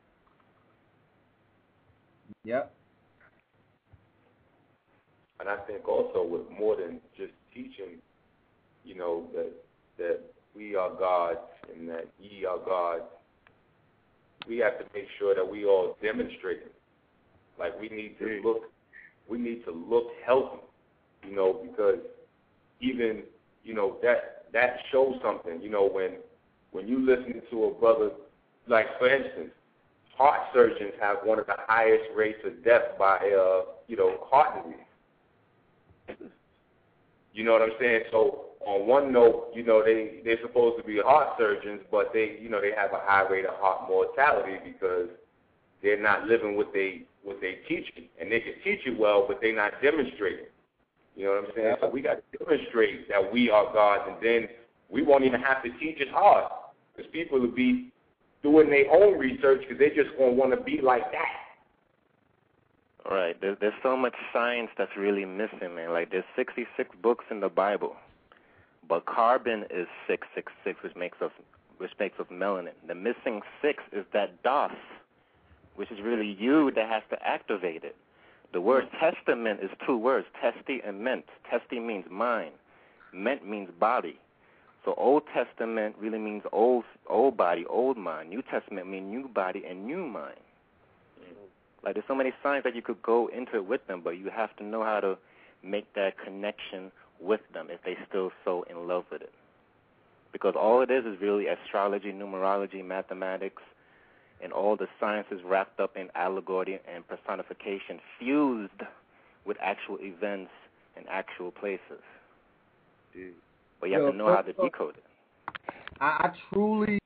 [2.43, 2.73] Yep.
[5.39, 8.01] And I think also with more than just teaching,
[8.83, 9.51] you know, that
[9.97, 10.19] that
[10.55, 11.39] we are gods
[11.73, 13.03] and that ye are gods,
[14.47, 16.73] we have to make sure that we all demonstrate it.
[17.59, 18.71] Like we need to look
[19.29, 20.57] we need to look healthy,
[21.27, 21.99] you know, because
[22.81, 23.23] even,
[23.63, 26.13] you know, that that shows something, you know, when
[26.71, 28.11] when you listen to a brother
[28.67, 29.51] like for instance,
[30.17, 34.63] heart surgeons have one of the highest rates of death by uh, you know, heart
[34.63, 36.29] disease.
[37.33, 38.01] You know what I'm saying?
[38.11, 42.37] So on one note, you know, they they're supposed to be heart surgeons, but they
[42.41, 45.09] you know they have a high rate of heart mortality because
[45.81, 49.25] they're not living what they what they teach you, and they can teach you well,
[49.27, 50.45] but they're not demonstrating.
[51.15, 51.75] You know what I'm saying?
[51.81, 54.49] So we got to demonstrate that we are gods, and then
[54.89, 56.45] we won't even have to teach it hard
[56.95, 57.91] because people will be
[58.41, 61.39] doing their own research because they just gonna want to be like that.
[63.09, 63.39] All right.
[63.39, 65.91] There's there's so much science that's really missing, man.
[65.91, 67.95] Like there's 66 books in the Bible,
[68.87, 71.31] but carbon is 666, which makes us
[71.77, 72.73] which makes us melanin.
[72.87, 74.71] The missing six is that DOS,
[75.75, 77.95] which is really you that has to activate it.
[78.51, 78.97] The word hmm.
[78.97, 81.25] testament is two words, testy and ment.
[81.49, 82.51] Testy means mind.
[83.13, 84.19] Ment means body.
[84.85, 88.29] So Old Testament really means old old body, old mind.
[88.29, 90.39] New Testament means new body and new mind.
[91.19, 91.33] Hmm.
[91.83, 94.29] Like there's so many signs that you could go into it with them, but you
[94.29, 95.17] have to know how to
[95.63, 99.33] make that connection with them if they still so in love with it.
[100.31, 103.61] Because all it is is really astrology, numerology, mathematics,
[104.41, 108.71] and all the sciences wrapped up in allegory and personification, fused
[109.45, 110.51] with actual events
[110.95, 112.01] and actual places.
[113.79, 115.03] But you have Yo, to know how to decode it.
[115.99, 116.99] I, I truly,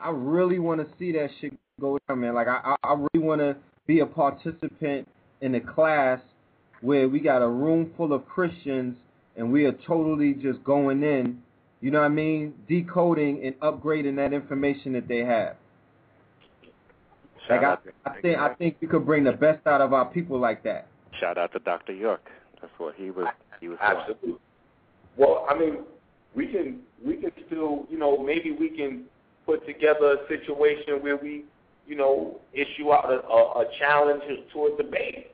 [0.00, 2.34] I really want to see that shit go down, man.
[2.34, 5.08] Like I, I I really want to be a participant
[5.40, 6.20] in a class
[6.80, 8.96] where we got a room full of Christians
[9.36, 11.42] and we are totally just going in,
[11.80, 15.56] you know what I mean, decoding and upgrading that information that they have.
[17.48, 20.38] Like I, I think I think we could bring the best out of our people
[20.38, 20.86] like that.
[21.18, 21.92] shout out to Dr.
[21.92, 22.28] York.
[22.60, 23.26] That's what he was
[23.60, 23.98] he was doing.
[23.98, 24.34] Absolutely.
[25.16, 25.78] Well, I mean,
[26.34, 29.04] we can we can still, you know, maybe we can
[29.46, 31.44] put together a situation where we,
[31.86, 35.32] you know, issue out a, a, a challenge to a debate.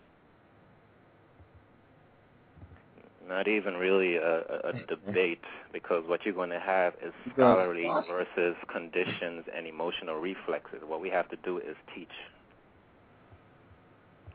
[3.29, 5.41] Not even really a, a, a debate
[5.73, 10.81] because what you're going to have is scholarly versus conditions and emotional reflexes.
[10.87, 12.09] What we have to do is teach.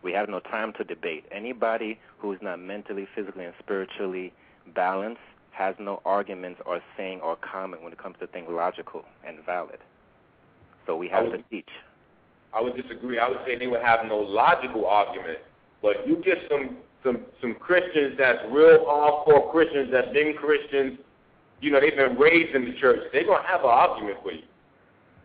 [0.03, 1.25] We have no time to debate.
[1.31, 4.33] Anybody who is not mentally, physically, and spiritually
[4.75, 5.21] balanced
[5.51, 9.79] has no arguments or saying or comment when it comes to things logical and valid.
[10.87, 11.69] So we have I to teach.
[12.53, 13.19] I would disagree.
[13.19, 15.39] I would say they would have no logical argument.
[15.81, 20.99] But you get some some some Christians that's real hardcore Christians that's been Christians,
[21.59, 22.99] you know, they've been raised in the church.
[23.11, 24.43] They're gonna have an argument for you.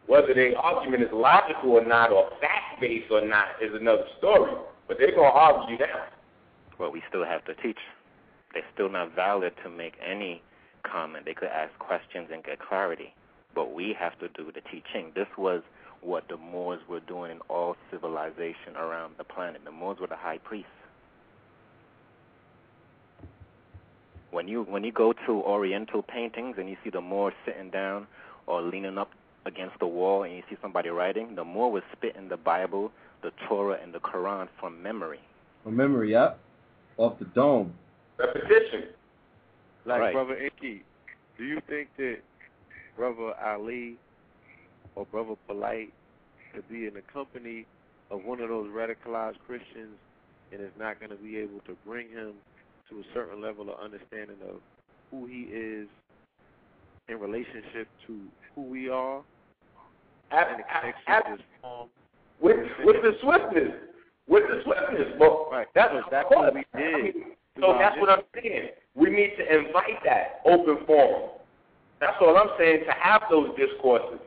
[0.07, 4.53] Whether their argument is logical or not, or fact based or not, is another story.
[4.89, 6.13] But they're gonna argue that.
[6.79, 7.79] But we still have to teach.
[8.53, 10.43] They're still not valid to make any
[10.85, 11.25] comment.
[11.25, 13.13] They could ask questions and get clarity.
[13.55, 15.13] But we have to do the teaching.
[15.15, 15.63] This was
[16.03, 19.63] what the Moors were doing in all civilization around the planet.
[19.65, 20.71] The Moors were the high priests.
[24.31, 28.07] When you when you go to Oriental paintings and you see the Moor sitting down
[28.47, 29.11] or leaning up
[29.45, 32.91] against the wall and you see somebody writing, the Moor was spitting the Bible,
[33.23, 35.21] the Torah, and the Quran from memory.
[35.63, 36.39] From memory, yep.
[36.99, 37.73] Off the dome.
[38.19, 38.85] Repetition.
[39.85, 40.13] Like Right.
[40.13, 40.83] Brother Enki,
[41.39, 42.19] do you think that
[42.97, 43.97] Brother Ali
[44.97, 45.93] or Brother Polite
[46.53, 47.67] could be in the company
[48.11, 49.97] of one of those radicalized Christians
[50.53, 52.33] and is not going to be able to bring him
[52.91, 54.57] to a certain level of understanding of
[55.11, 55.89] who he is
[57.09, 58.19] in relationship to
[58.55, 59.23] who we are
[60.31, 61.91] Ab- and the ab- connection ab- is formed?
[62.41, 63.73] with with the swiftness,
[64.29, 65.15] with the swiftness.
[65.19, 65.67] But Right.
[65.75, 67.25] that's So of that's what we I did mean,
[67.61, 68.71] So that's what I'm saying.
[68.95, 71.31] We need to invite that open forum.
[72.01, 74.21] That's all I'm saying to have those discourses.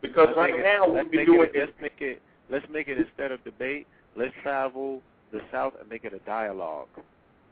[0.00, 2.98] Because Let's right it- now we've been doing it, let's make it let's make it
[2.98, 5.00] instead of debate, let's travel
[5.30, 6.88] the south and make it a dialogue.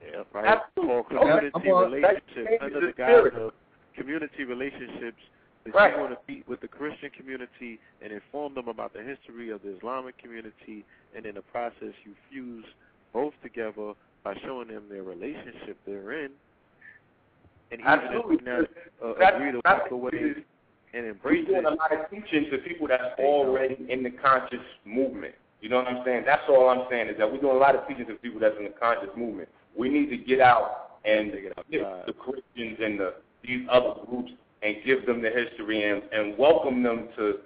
[0.04, 0.26] Yep.
[0.32, 0.44] Right?
[0.46, 0.94] Absolutely.
[0.94, 3.52] For community on- relationships under the guise of
[3.94, 5.18] community relationships
[5.64, 5.94] that Right.
[5.94, 9.62] you want to meet with the Christian community and inform them about the history of
[9.62, 12.64] the Islamic community and in the process you fuse
[13.12, 16.30] both together by showing them their relationship they're in.
[17.72, 18.36] And even Absolutely.
[18.36, 18.60] if we not
[19.02, 20.44] uh, That's- agree to walk away
[20.92, 24.10] and We're embrace doing it, a lot of teaching to people that's already in the
[24.10, 25.34] conscious movement.
[25.60, 26.24] You know what I'm saying?
[26.24, 28.56] That's all I'm saying is that we're doing a lot of teaching to people that's
[28.56, 29.48] in the conscious movement.
[29.76, 31.52] We need to get out and it
[32.06, 34.32] the Christians and the these other groups
[34.62, 37.38] and give them the history and, and welcome them to,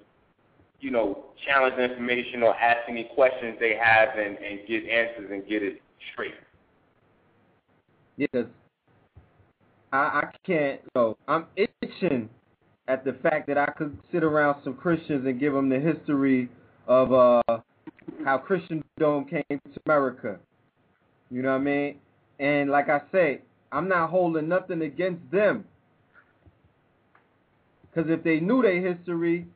[0.81, 5.47] you know, challenge information or ask any questions they have and, and get answers and
[5.47, 5.81] get it
[6.13, 6.35] straight.
[8.17, 8.47] Yes.
[9.93, 10.81] I, I can't.
[10.95, 12.29] So I'm itching
[12.89, 16.49] at the fact that I could sit around some Christians and give them the history
[16.89, 17.43] of uh,
[18.25, 20.39] how Christendom came to America.
[21.31, 21.97] You know what I mean?
[22.39, 23.41] And like I say,
[23.71, 25.65] I'm not holding nothing against them.
[27.91, 29.47] Because if they knew their history,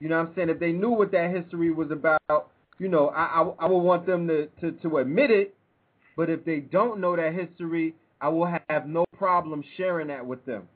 [0.00, 0.50] you know what I'm saying?
[0.50, 4.06] If they knew what that history was about, you know, I, I, I would want
[4.06, 5.54] them to, to, to admit it.
[6.16, 10.44] But if they don't know that history, I will have no problem sharing that with
[10.46, 10.68] them.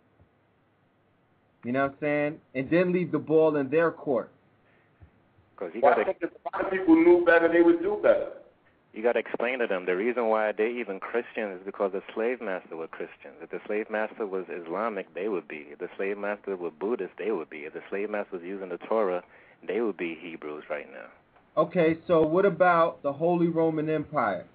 [1.64, 2.40] You know what I'm saying?
[2.54, 4.30] And then leave the ball in their court.
[5.54, 7.82] Because you Well, got I think if a lot of people knew better, they would
[7.82, 8.32] do better.
[8.98, 12.02] You got to explain to them the reason why they even Christian is because the
[12.12, 13.36] slave master were Christians.
[13.40, 15.68] If the slave master was Islamic, they would be.
[15.70, 17.58] If the slave master was Buddhist, they would be.
[17.58, 19.22] If the slave master was using the Torah,
[19.64, 21.06] they would be Hebrews right now.
[21.56, 24.46] Okay, so what about the Holy Roman Empire?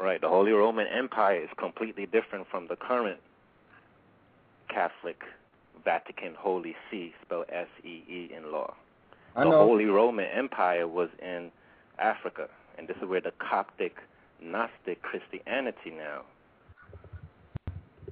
[0.00, 0.22] Right.
[0.22, 3.20] The Holy Roman Empire is completely different from the current
[4.70, 5.20] Catholic
[5.84, 8.72] Vatican Holy See, spelled S-E-E in law.
[9.36, 9.50] I the.
[9.50, 11.50] Holy Roman Empire was in
[11.98, 13.96] Africa, and this is where the Coptic
[14.40, 16.22] Gnostic Christianity now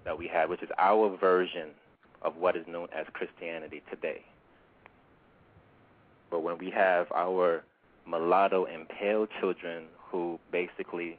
[0.05, 1.70] that we have, which is our version
[2.22, 4.22] of what is known as Christianity today.
[6.30, 7.64] But when we have our
[8.06, 11.18] mulatto and pale children who basically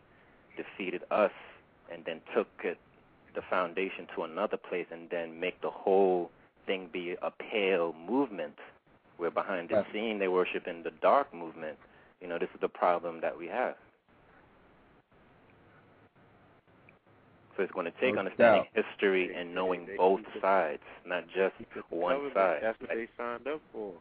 [0.57, 1.31] defeated us
[1.91, 2.77] and then took it,
[3.35, 6.29] the foundation to another place and then make the whole
[6.65, 8.55] thing be a pale movement
[9.17, 9.91] where behind the Right.
[9.93, 11.77] scene they worship in the dark movement.
[12.21, 13.75] You know, this is the problem that we have.
[17.57, 18.85] So it's going to take No understanding doubt.
[18.85, 21.55] history and knowing They- both they- sides, not just
[21.89, 22.61] one side.
[22.63, 23.93] That's what they signed up for.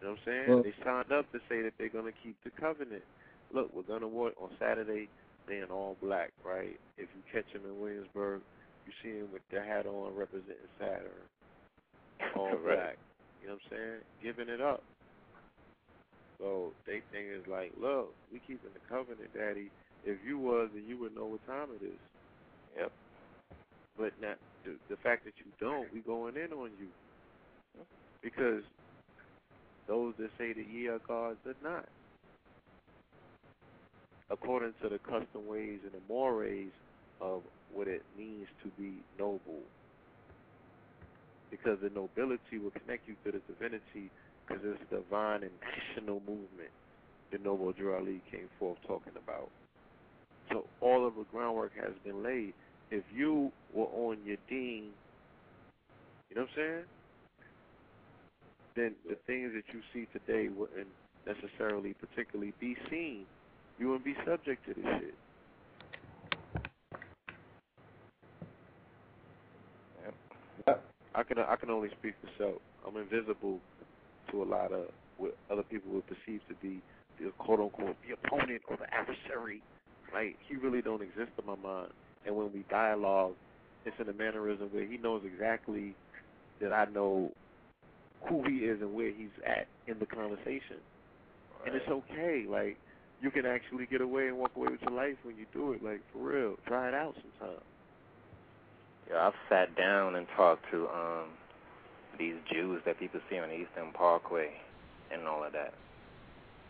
[0.00, 0.48] You know what I'm saying?
[0.48, 3.04] Well- they signed up to say that they're going to keep the covenant.
[3.52, 5.08] Look, we're going to work on Saturday.
[5.46, 6.78] They in all black, right?
[6.98, 8.42] If you catch them in Williamsburg,
[8.86, 11.10] you see them with their hat on representing Saturn.
[12.36, 12.62] All Right.
[12.62, 12.98] black.
[13.40, 14.00] You know what I'm saying?
[14.22, 14.82] Giving it up.
[16.38, 19.70] So they think it's like, look, we keeping the covenant, Daddy.
[20.04, 22.00] If you was, then you would know what time it is.
[22.76, 22.92] Yep.
[23.96, 26.88] But not the, the fact that you don't, we going in on you.
[28.22, 28.62] Because
[29.86, 31.88] those that say that ye are gods are not.
[34.30, 36.72] According to the custom ways and the mores
[37.20, 39.60] of what it means to be noble.
[41.50, 44.10] Because the nobility will connect you to the divinity
[44.46, 46.70] because it's a divine and national movement
[47.32, 49.50] the noble Drew Ali came forth talking about.
[50.50, 52.52] So all of the groundwork has been laid.
[52.90, 54.90] If you were on your dean,
[56.28, 56.84] you know what I'm saying?
[58.76, 60.88] Then the things that you see today wouldn't
[61.26, 63.24] necessarily particularly be seen.
[63.78, 65.14] You wouldn't be subject to this shit.
[71.14, 72.62] I can I can only speak for self.
[72.86, 73.60] I'm invisible
[74.32, 74.86] to a lot of
[75.18, 76.82] what other people would perceive to be
[77.20, 79.62] the quote unquote the opponent or the adversary.
[80.12, 81.92] Like he really don't exist in my mind.
[82.26, 83.34] And when we dialogue,
[83.84, 85.94] it's in a mannerism where he knows exactly
[86.60, 87.32] that I know
[88.28, 90.78] who he is and where he's at in the conversation.
[91.66, 92.44] And it's okay.
[92.48, 92.76] Like
[93.20, 95.82] you can actually get away and walk away with your life when you do it.
[95.82, 97.60] Like for real, try it out sometime.
[99.10, 101.28] Yeah, I've sat down and talked to um
[102.18, 104.50] these Jews that people see on Eastern Parkway
[105.12, 105.74] and all of that.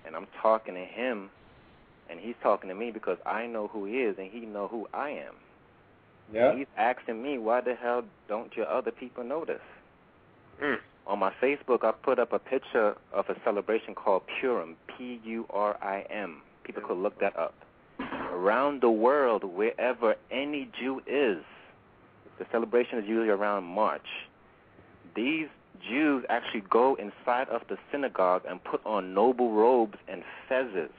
[0.06, 1.30] And I'm talking to him
[2.10, 4.88] and he's talking to me because I know who he is and he know who
[4.92, 5.34] I am.
[6.32, 6.50] Yeah.
[6.50, 9.60] And he's asking me why the hell don't your other people notice?
[10.62, 10.78] Mm.
[11.06, 16.42] On my Facebook, I put up a picture of a celebration called Purim, P-U-R-I-M.
[16.64, 17.54] People could look that up.
[18.30, 21.44] Around the world, wherever any Jew is,
[22.38, 24.06] the celebration is usually around March.
[25.14, 25.48] These
[25.88, 30.90] Jews actually go inside of the synagogue and put on noble robes and fezzes,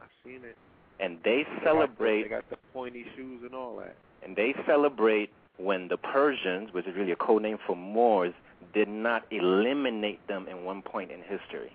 [0.00, 0.56] I've seen it.
[0.98, 3.96] and they They got the- celebrate They got the pointy shoes and all that.
[4.22, 8.32] and they celebrate when the Persians, which is really a code name for Moors,
[8.72, 11.72] did not eliminate them in one point in history.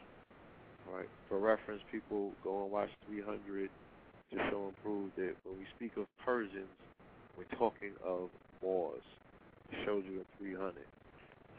[0.92, 1.10] Right.
[1.30, 3.70] For reference, people go and watch 300
[4.32, 6.70] to show and prove that when we speak of Persians,
[7.38, 8.30] we're talking of
[8.64, 9.04] Moors.
[9.72, 10.86] It shows you in 300.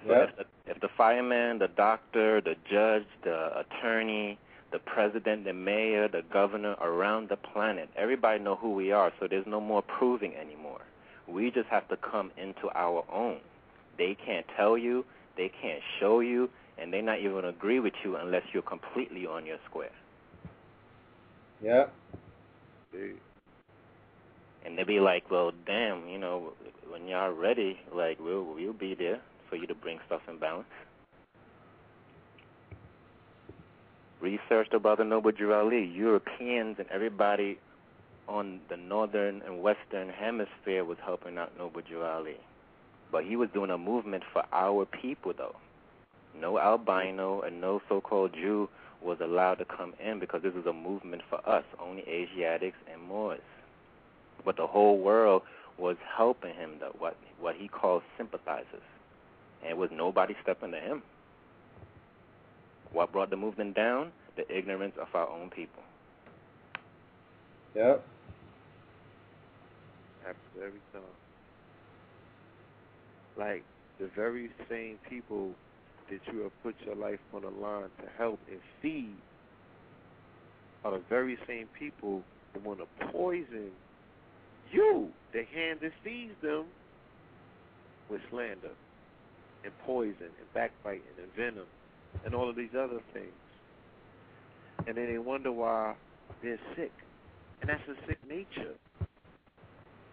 [0.07, 4.39] So if, the, if the fireman, the doctor, the judge, the attorney,
[4.73, 9.27] the president, the mayor, the governor around the planet, everybody know who we are, so
[9.29, 10.81] there's no more proving anymore.
[11.29, 13.39] We just have to come into our own.
[13.99, 15.05] They can't tell you,
[15.37, 19.47] they can't show you, and they're not even agree with you unless you're completely on
[19.47, 19.91] your square.
[21.63, 21.87] Yeah.
[22.93, 23.13] They,
[24.65, 26.53] And they'll be like, well, damn, you know,
[26.91, 29.21] when y'all ready, like, we'll, we'll be there
[29.57, 30.67] for you to bring stuff in balance.
[34.21, 35.85] Researched about the Noble Drew Ali.
[35.85, 37.59] Europeans and everybody
[38.29, 42.37] on the northern and western hemisphere was helping out Noble Drew Ali.
[43.13, 45.57] But he was doing a movement for our people, though.
[46.39, 48.69] No albino and no so-called Jew
[49.01, 53.01] was allowed to come in because this is a movement for us, only Asiatics and
[53.03, 53.41] Moors.
[54.45, 55.43] But the whole world
[55.79, 58.83] was helping him, though, what what he calls sympathizers,
[59.63, 61.03] and it was nobody stepping to him.
[62.93, 64.13] What brought the movement down?
[64.37, 65.83] The ignorance of our own people.
[67.75, 67.97] Yeah.
[70.23, 71.03] happens every time.
[73.37, 73.65] Like
[73.99, 75.51] the very same people
[76.11, 79.15] that you have put your life on the line to help and feed
[80.85, 82.23] are the very same people
[82.55, 83.71] that want to poison
[84.73, 85.09] you.
[85.33, 86.65] The hand that feeds them
[88.09, 88.71] with slander
[89.67, 91.67] and poison and backbiting and venom
[92.25, 93.27] and all of these other things.
[94.87, 95.95] And then they wonder why
[96.43, 96.93] they're sick.
[97.61, 98.75] And that's a sick nature.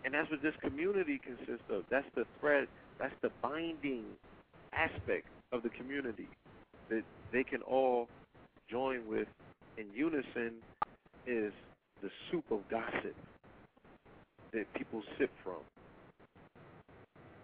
[0.03, 1.83] And that's what this community consists of.
[1.89, 2.67] That's the thread,
[2.99, 4.05] that's the binding
[4.73, 6.27] aspect of the community
[6.89, 8.07] that they can all
[8.69, 9.27] join with
[9.77, 10.53] in unison
[11.25, 11.53] is
[12.01, 13.15] the soup of gossip
[14.51, 15.61] that people sip from.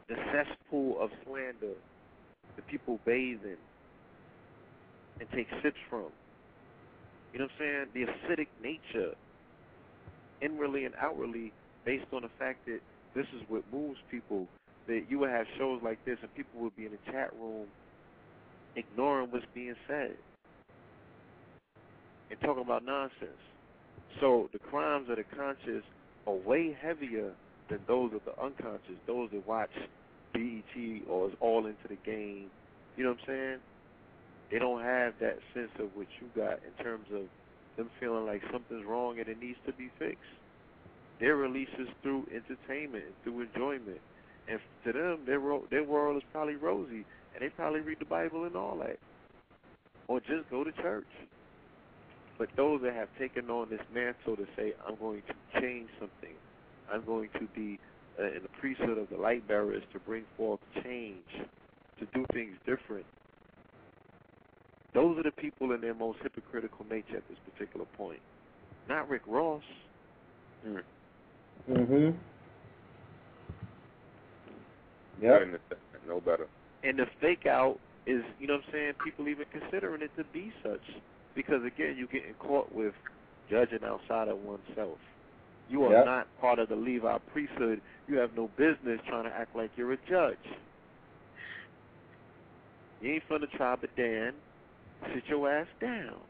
[0.07, 1.75] The cesspool of slander
[2.67, 3.57] people bathe in
[5.19, 6.07] and take sips from.
[7.33, 8.07] You know what I'm saying?
[8.07, 9.13] The acidic nature,
[10.41, 11.51] inwardly and outwardly,
[11.85, 12.79] based on the fact that
[13.15, 14.47] this is what moves people.
[14.87, 17.67] That you would have shows like this and people would be in the chat room
[18.75, 20.15] ignoring what's being said
[22.31, 23.29] and talking about nonsense.
[24.19, 25.83] So the crimes of the conscious
[26.27, 27.31] are way heavier
[27.69, 29.69] than those of the unconscious, those that watch
[30.39, 32.49] BET or is all into the game.
[32.95, 33.57] You know what I'm saying?
[34.51, 37.23] They don't have that sense of what you got in terms of
[37.77, 40.19] them feeling like something's wrong and it needs to be fixed.
[41.19, 43.99] Their releases through entertainment through enjoyment.
[44.47, 48.05] And to them, their, ro- their world is probably rosy, and they probably read the
[48.05, 48.97] Bible and all that.
[50.07, 51.05] Or just go to church.
[52.39, 56.33] But those that have taken on this mantle to say, I'm going to change something,
[56.91, 57.77] I'm going to be
[58.19, 61.23] uh, in the priesthood of the light bearers to bring forth change,
[61.99, 63.05] to do things different.
[64.93, 68.19] Those are the people in their most hypocritical nature at this particular point.
[68.87, 69.63] Not Rick Ross.
[70.65, 70.83] Mm.
[71.69, 72.17] Mhm.
[75.21, 75.61] Yep.
[76.07, 76.47] No better.
[76.83, 80.23] And the fake out is, you know what I'm saying, people even considering it to
[80.33, 80.81] be such.
[81.35, 82.93] Because again, you're getting caught with
[83.49, 84.97] judging outside of oneself.
[85.69, 86.05] You are Yep.
[86.05, 87.81] not part of the Levi priesthood.
[88.07, 90.39] You have no business trying to act like you're a judge.
[93.01, 94.35] You ain't from the tribe of Dan.
[95.13, 96.21] Sit your ass down.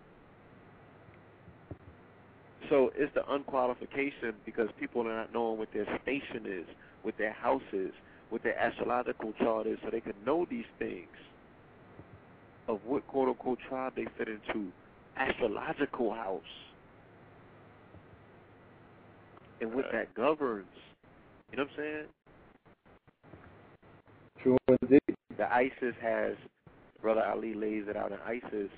[2.70, 6.68] So it's the unqualification because people are not knowing what their station is,
[7.04, 7.94] what their house is,
[8.30, 11.16] what their astrological chart is, so they can know these things
[12.68, 14.74] of what quote unquote tribe they fit into.
[15.18, 16.44] Astrological house.
[19.62, 20.66] And what that governs.
[21.52, 22.06] You know what I'm saying?
[24.44, 25.16] True indeed.
[25.38, 26.34] The ISIS has,
[27.02, 28.70] Brother Ali lays it out in ISIS,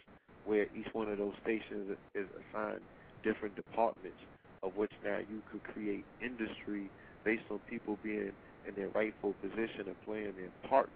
[0.46, 2.82] where each one of those stations is assigned
[3.24, 4.18] different departments,
[4.64, 6.90] of which now you could create industry
[7.24, 8.32] based on people being
[8.68, 10.90] in their rightful position and playing their parts.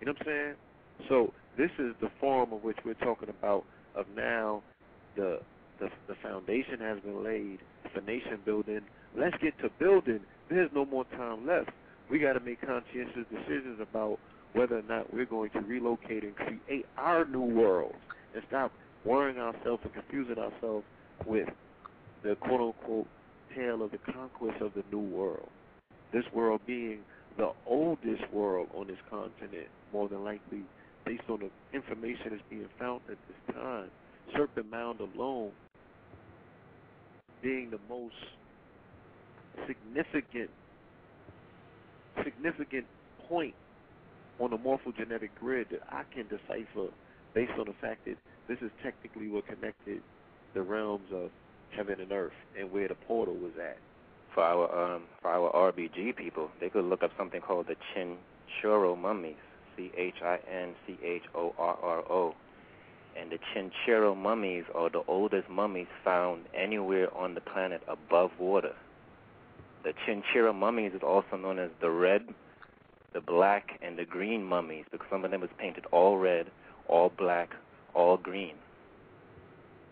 [0.00, 0.54] You know what I'm saying?
[1.08, 3.64] So this is the form of which we're talking about
[3.94, 4.62] of now
[5.16, 5.40] the
[5.82, 7.58] the, the foundation has been laid
[7.92, 8.80] for nation building.
[9.16, 10.20] Let's get to building.
[10.48, 11.70] There's no more time left.
[12.08, 14.18] We got to make conscientious decisions about
[14.52, 17.94] whether or not we're going to relocate and create our new world
[18.34, 18.70] and stop
[19.04, 20.84] worrying ourselves and confusing ourselves
[21.26, 21.48] with
[22.22, 23.08] the quote unquote
[23.56, 25.48] tale of the conquest of the new world.
[26.12, 27.00] This world being
[27.38, 30.62] the oldest world on this continent, more than likely,
[31.04, 33.88] based on the information that's being found at this time.
[34.36, 35.50] Serpent Mound alone
[37.42, 38.14] being the most
[39.66, 40.50] significant
[42.24, 42.86] significant
[43.28, 43.54] point
[44.38, 46.88] on the morphogenetic grid that I can decipher
[47.34, 48.16] based on the fact that
[48.48, 50.02] this is technically what connected
[50.54, 51.30] the realms of
[51.76, 53.78] heaven and earth and where the portal was at.
[54.34, 58.96] For our um, for our RBG people, they could look up something called the Chinchorro
[58.98, 59.36] mummies,
[59.76, 62.34] C H I N C H O R R O.
[63.18, 68.72] And the Chinchorro mummies are the oldest mummies found anywhere on the planet above water.
[69.84, 72.22] The Chinchorro mummies is also known as the red,
[73.12, 76.46] the black, and the green mummies because some of them was painted all red,
[76.88, 77.50] all black,
[77.94, 78.54] all green.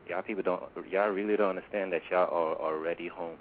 [0.08, 3.36] Y'all people don't, y'all really don't understand that y'all are already home.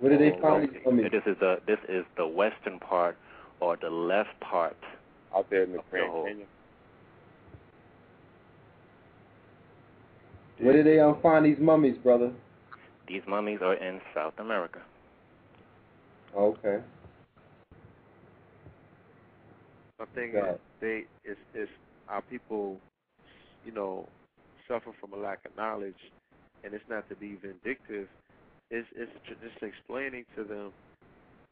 [0.00, 1.10] Where did they Oh, find these mummies?
[1.12, 3.16] This is the this is the western part
[3.60, 4.76] or the left part
[5.34, 6.10] out there in the Grand.
[6.12, 6.46] Canyon.
[10.64, 12.32] Where did they um, find these mummies, brother?
[13.06, 14.80] These mummies are in South America.
[16.34, 16.78] Okay.
[20.00, 21.70] I think Got is they it's it's
[22.08, 22.78] our people,
[23.66, 24.08] you know,
[24.66, 26.00] suffer from a lack of knowledge,
[26.64, 28.08] and it's not to be vindictive.
[28.70, 30.72] It's it's just explaining to them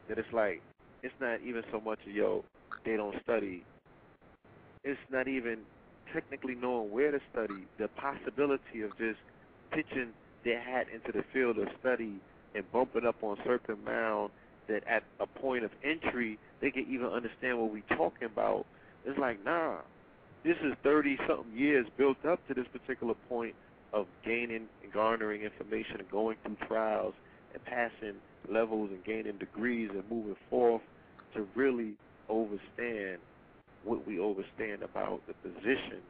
[0.09, 0.63] that it's like
[1.03, 2.45] it's not even so much of yo
[2.87, 3.63] they don't study.
[4.85, 5.59] It's not even
[6.13, 7.67] technically knowing where to study.
[7.79, 9.19] The possibility of just
[9.73, 10.13] pitching
[10.45, 12.21] their hat into the field of study
[12.55, 14.31] and bumping up on Serpent Mound
[14.69, 18.67] that at a point of entry they can even understand what we're talking about.
[19.05, 19.79] It's like, nah,
[20.45, 23.55] this is 30 something years built up to this particular point
[23.93, 27.15] of gaining and garnering information and going through trials
[27.53, 28.15] and passing
[28.49, 30.83] levels and gaining degrees and moving forth
[31.35, 31.95] to really
[32.29, 33.19] overstand
[33.85, 36.01] what we overstand about the position,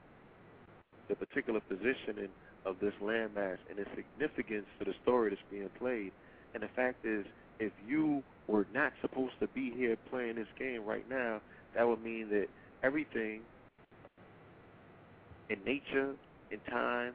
[1.09, 2.29] the particular positioning
[2.65, 6.13] of this landmass and its significance to the story that's being played.
[6.55, 7.25] And the fact is,
[7.59, 11.41] if you were not supposed to be here playing this game right now,
[11.75, 12.47] that would mean that
[12.83, 13.41] everything
[15.49, 16.15] in nature,
[16.51, 17.13] in time,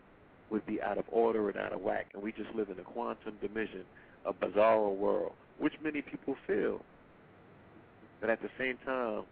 [0.50, 2.84] would be out of order and out of whack, and we just live in a
[2.84, 3.84] quantum dimension,
[4.26, 6.82] a bizarre world, which many people feel.
[8.22, 9.24] But at the same time,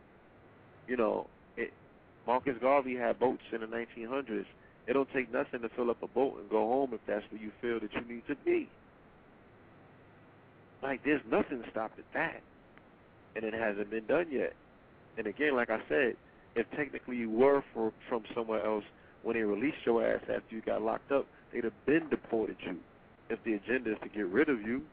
[0.88, 1.72] you know, it,
[2.28, 4.46] Marcus Garvey had boats in the 1900s.
[4.88, 7.42] It don't take nothing to fill up a boat and go home if that's where
[7.42, 8.70] you feel that you need to be.
[10.84, 12.42] Like, there's nothing stopping that.
[13.36, 14.54] And it hasn't been done yet.
[15.18, 16.16] And again, like I said,
[16.56, 18.84] if technically you were for, from somewhere else,
[19.24, 22.78] when they released your ass after you got locked up, they'd have been deported you.
[23.30, 24.84] If the agenda is to get rid of you.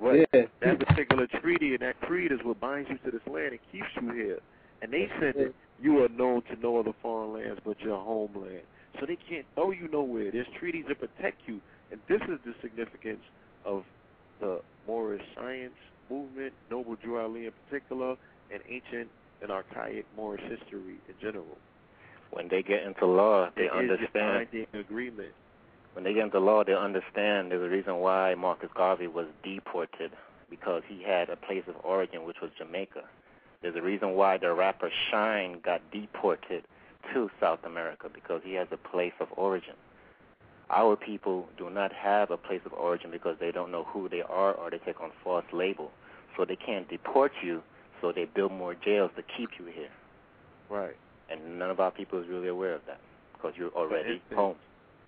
[0.00, 0.46] But Yeah.
[0.60, 3.88] that particular treaty and that creed is what binds you to this land and keeps
[4.00, 4.38] you here.
[4.82, 8.62] And they said that you are known to no other foreign lands but your homeland.
[9.00, 10.30] So they can't throw you nowhere.
[10.30, 11.60] There's treaties that protect you.
[11.90, 13.22] And this is the significance
[13.64, 13.84] of
[14.40, 15.74] the Moorish science
[16.10, 18.16] movement, Noble Drew Ali in particular,
[18.52, 19.08] and ancient
[19.42, 21.58] and archaic Moorish history in general.
[22.30, 24.48] When they get into law, they It is a understand.
[24.50, 25.32] binding agreement.
[25.94, 30.10] When they get into law, they understand there's a reason why Marcus Garvey was deported
[30.50, 33.02] because he had a place of origin, which was Jamaica.
[33.62, 36.64] There's a reason why the rapper Shyne got deported
[37.12, 39.74] to South America because he has a place of origin.
[40.68, 44.22] Our people do not have a place of origin because they don't know who they
[44.22, 45.92] are or they take on false label.
[46.36, 47.62] So they can't deport you,
[48.00, 49.90] so they build more jails to keep you here.
[50.68, 50.96] Right.
[51.30, 53.00] And none of our people is really aware of that
[53.32, 54.56] because you're already home.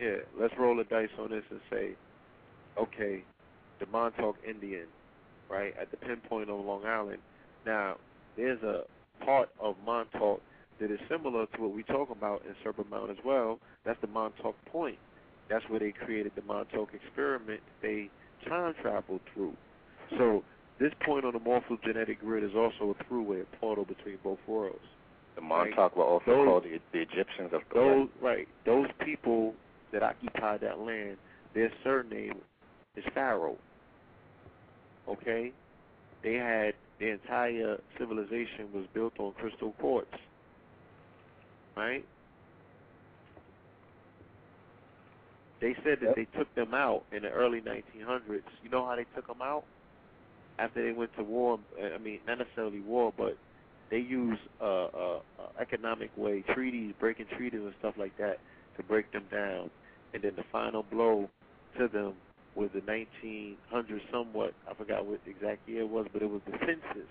[0.01, 1.91] Yeah, let's roll the dice on this and say,
[2.79, 3.23] okay,
[3.81, 4.87] the Montauk Indian,
[5.51, 7.19] right, at the pinpoint on Long Island.
[7.65, 7.97] Now,
[8.37, 8.83] there's a
[9.25, 10.41] part of Montauk
[10.81, 13.59] that is similar to what we talk about in Serpent Mound as well.
[13.85, 14.99] That's the Montauk Point.
[15.49, 17.61] That's where they created the Montauk experiment.
[17.81, 18.11] They
[18.49, 19.55] time traveled through.
[20.19, 20.43] So
[20.79, 24.79] this point on the morphogenetic grid is also a throughway, a portal between both worlds.
[25.37, 29.55] The Montauk were also Those- called the, the Egyptians of the Those right, those people
[29.93, 31.17] that occupied that land,
[31.55, 32.41] their surname
[32.97, 33.59] is Pharaoh.
[35.09, 35.53] Okay,
[36.23, 40.11] they had their entire civilization was built on crystal quartz.
[41.77, 42.05] Right.
[45.61, 46.17] They said that Yep.
[46.17, 48.45] they took them out in the early 1900s.
[48.63, 49.65] You know how they took them out?
[50.59, 53.37] After they went to war, I mean, not necessarily war, but
[53.91, 58.39] they use uh, uh, uh, economic way, treaties, breaking treaties and stuff like that
[58.77, 59.71] to break them down.
[60.15, 61.29] And then the final blow
[61.79, 62.15] to them
[62.55, 64.55] was the 1900s somewhat.
[64.69, 67.11] I forgot what exact year it was, but it was the census.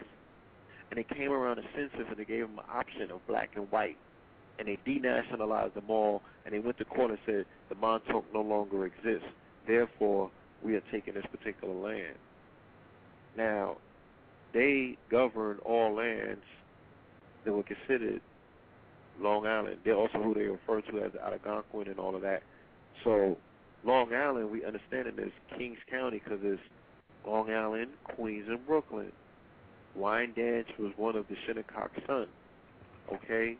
[0.89, 3.69] And they came around the census and they gave them an option of black and
[3.71, 3.97] white.
[4.57, 8.41] And they denationalized them all, and they went to court and said the Montauk no
[8.41, 9.27] longer exists.
[9.67, 10.31] Therefore,
[10.63, 12.15] we are taking this particular land.
[13.37, 13.77] Now,
[14.53, 16.43] they governed all lands
[17.43, 18.21] that were considered
[19.19, 19.77] Long Island.
[19.83, 22.43] They're also who they refer to as the Algonquin and all of that.
[23.03, 23.37] So,
[23.83, 26.61] Long Island, we understand it as Kings County because it's
[27.25, 29.11] Long Island, Queens, and Brooklyn.
[29.97, 32.27] Wyandanch was one of the Shinnecock sons.
[33.13, 33.57] Okay?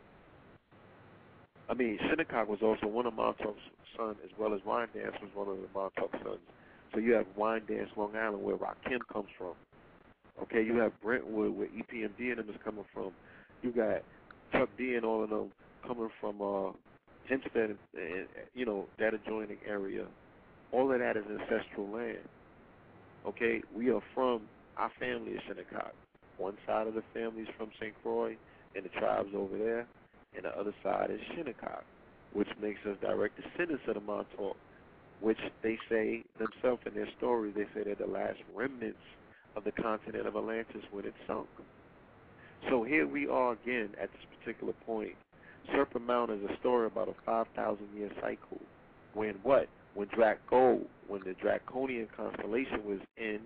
[1.68, 3.58] I mean, Shinnecock was also one of Montauk's
[3.96, 6.40] sons, as well as Wyandanch was one of the Montauk sons.
[6.92, 9.54] So you have Wyandanch, Long Island, where Rakim comes from.
[10.42, 13.10] Okay, you have Brentwood, where EPMD and them is coming from.
[13.62, 14.02] You got
[14.58, 15.50] Chuck D and all of them
[15.86, 16.72] coming from uh,
[17.28, 20.06] Hempstead, and, and you know that adjoining area.
[20.72, 22.18] All of that is ancestral land.
[23.26, 24.42] Okay, we are from
[24.76, 25.92] our family is Shinnecock.
[26.38, 27.94] One side of the family is from St.
[28.02, 28.36] Croix
[28.74, 29.86] and the tribes over there,
[30.36, 31.84] and the other side is Shinnecock,
[32.34, 34.56] which makes us direct descendants of the Montauk,
[35.20, 38.98] which they say themselves in their story, they say they're the last remnants
[39.56, 41.48] of the continent of Atlantis when it sunk.
[42.68, 45.14] So here we are again at this particular point.
[45.72, 48.60] Serpent Mound is a story about a 5,000 year cycle.
[49.14, 49.68] When what?
[49.94, 53.40] When Draco, when the Draconian constellation was in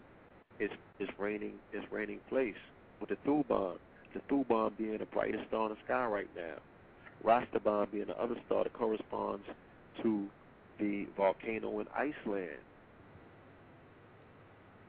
[0.58, 2.56] its its reigning its reigning place
[3.00, 3.76] with the Thuban,
[4.12, 6.56] the Thuban being the brightest star in the sky right now,
[7.24, 9.44] Rastaban being the other star that corresponds
[10.02, 10.26] to
[10.78, 12.58] the volcano in Iceland.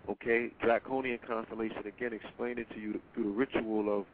[0.10, 4.06] Okay, Draconian constellation again explaining to you through the ritual of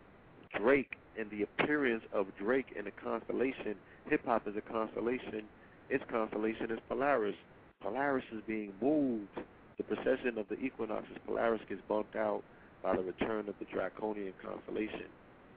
[0.60, 3.76] Drake and the appearance of Drake in the constellation.
[4.10, 5.44] Hip hop is a constellation.
[5.90, 7.36] Its constellation is Polaris.
[7.82, 9.30] Polaris is being moved.
[9.78, 12.44] The precession of the equinoxes, Polaris gets bumped out
[12.84, 15.08] by the return of the Draconian constellation.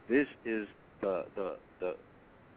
[0.09, 0.67] This is
[1.01, 1.95] the the the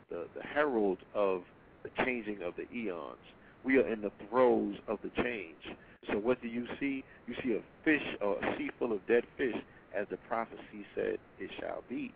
[0.10, 1.44] the, the herald of
[1.84, 3.18] the changing of the eons.
[3.64, 5.78] We are in the throes of the change.
[6.12, 7.04] So what do you see?
[7.28, 9.56] You see a fish or a sea full of dead fish,
[9.96, 12.14] as the prophecy said it shall be.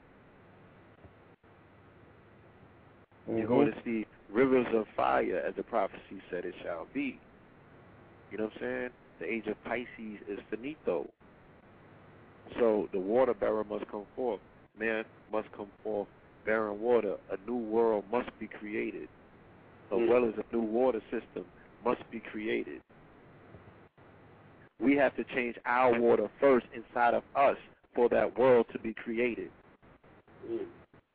[3.30, 3.80] You're going mm-hmm.
[3.80, 7.20] to see rivers of fire, as the prophecy said it shall be.
[8.32, 8.90] You know what I'm saying?
[9.20, 11.08] The age of Pisces is finito.
[12.60, 14.40] So the water bearer must come forth.
[14.80, 16.08] Man must come forth
[16.46, 17.16] bearing water.
[17.32, 19.10] A new world must be created,
[19.92, 20.10] as mm.
[20.10, 21.46] well as a new water system
[21.84, 22.82] must be created.
[24.80, 27.58] We have to change our water first inside of us
[27.96, 29.50] for that world to be created.
[30.50, 30.66] Mm.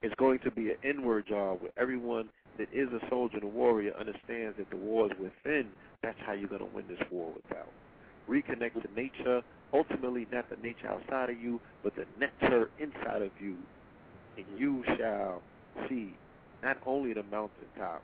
[0.02, 3.48] It's going to be an inward job where everyone that is a soldier and a
[3.48, 5.68] warrior understands that the war is within.
[6.02, 7.68] That's how you're going to win this war without.
[8.28, 9.42] Reconnect to nature,
[9.72, 13.56] ultimately not the nature outside of you, but the nature inside of you.
[14.36, 14.58] And mm-hmm.
[14.58, 15.42] you shall
[15.88, 16.14] see
[16.62, 18.02] not only the mountaintop,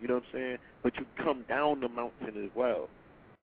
[0.00, 2.88] you know what I'm saying, but you come down the mountain as well.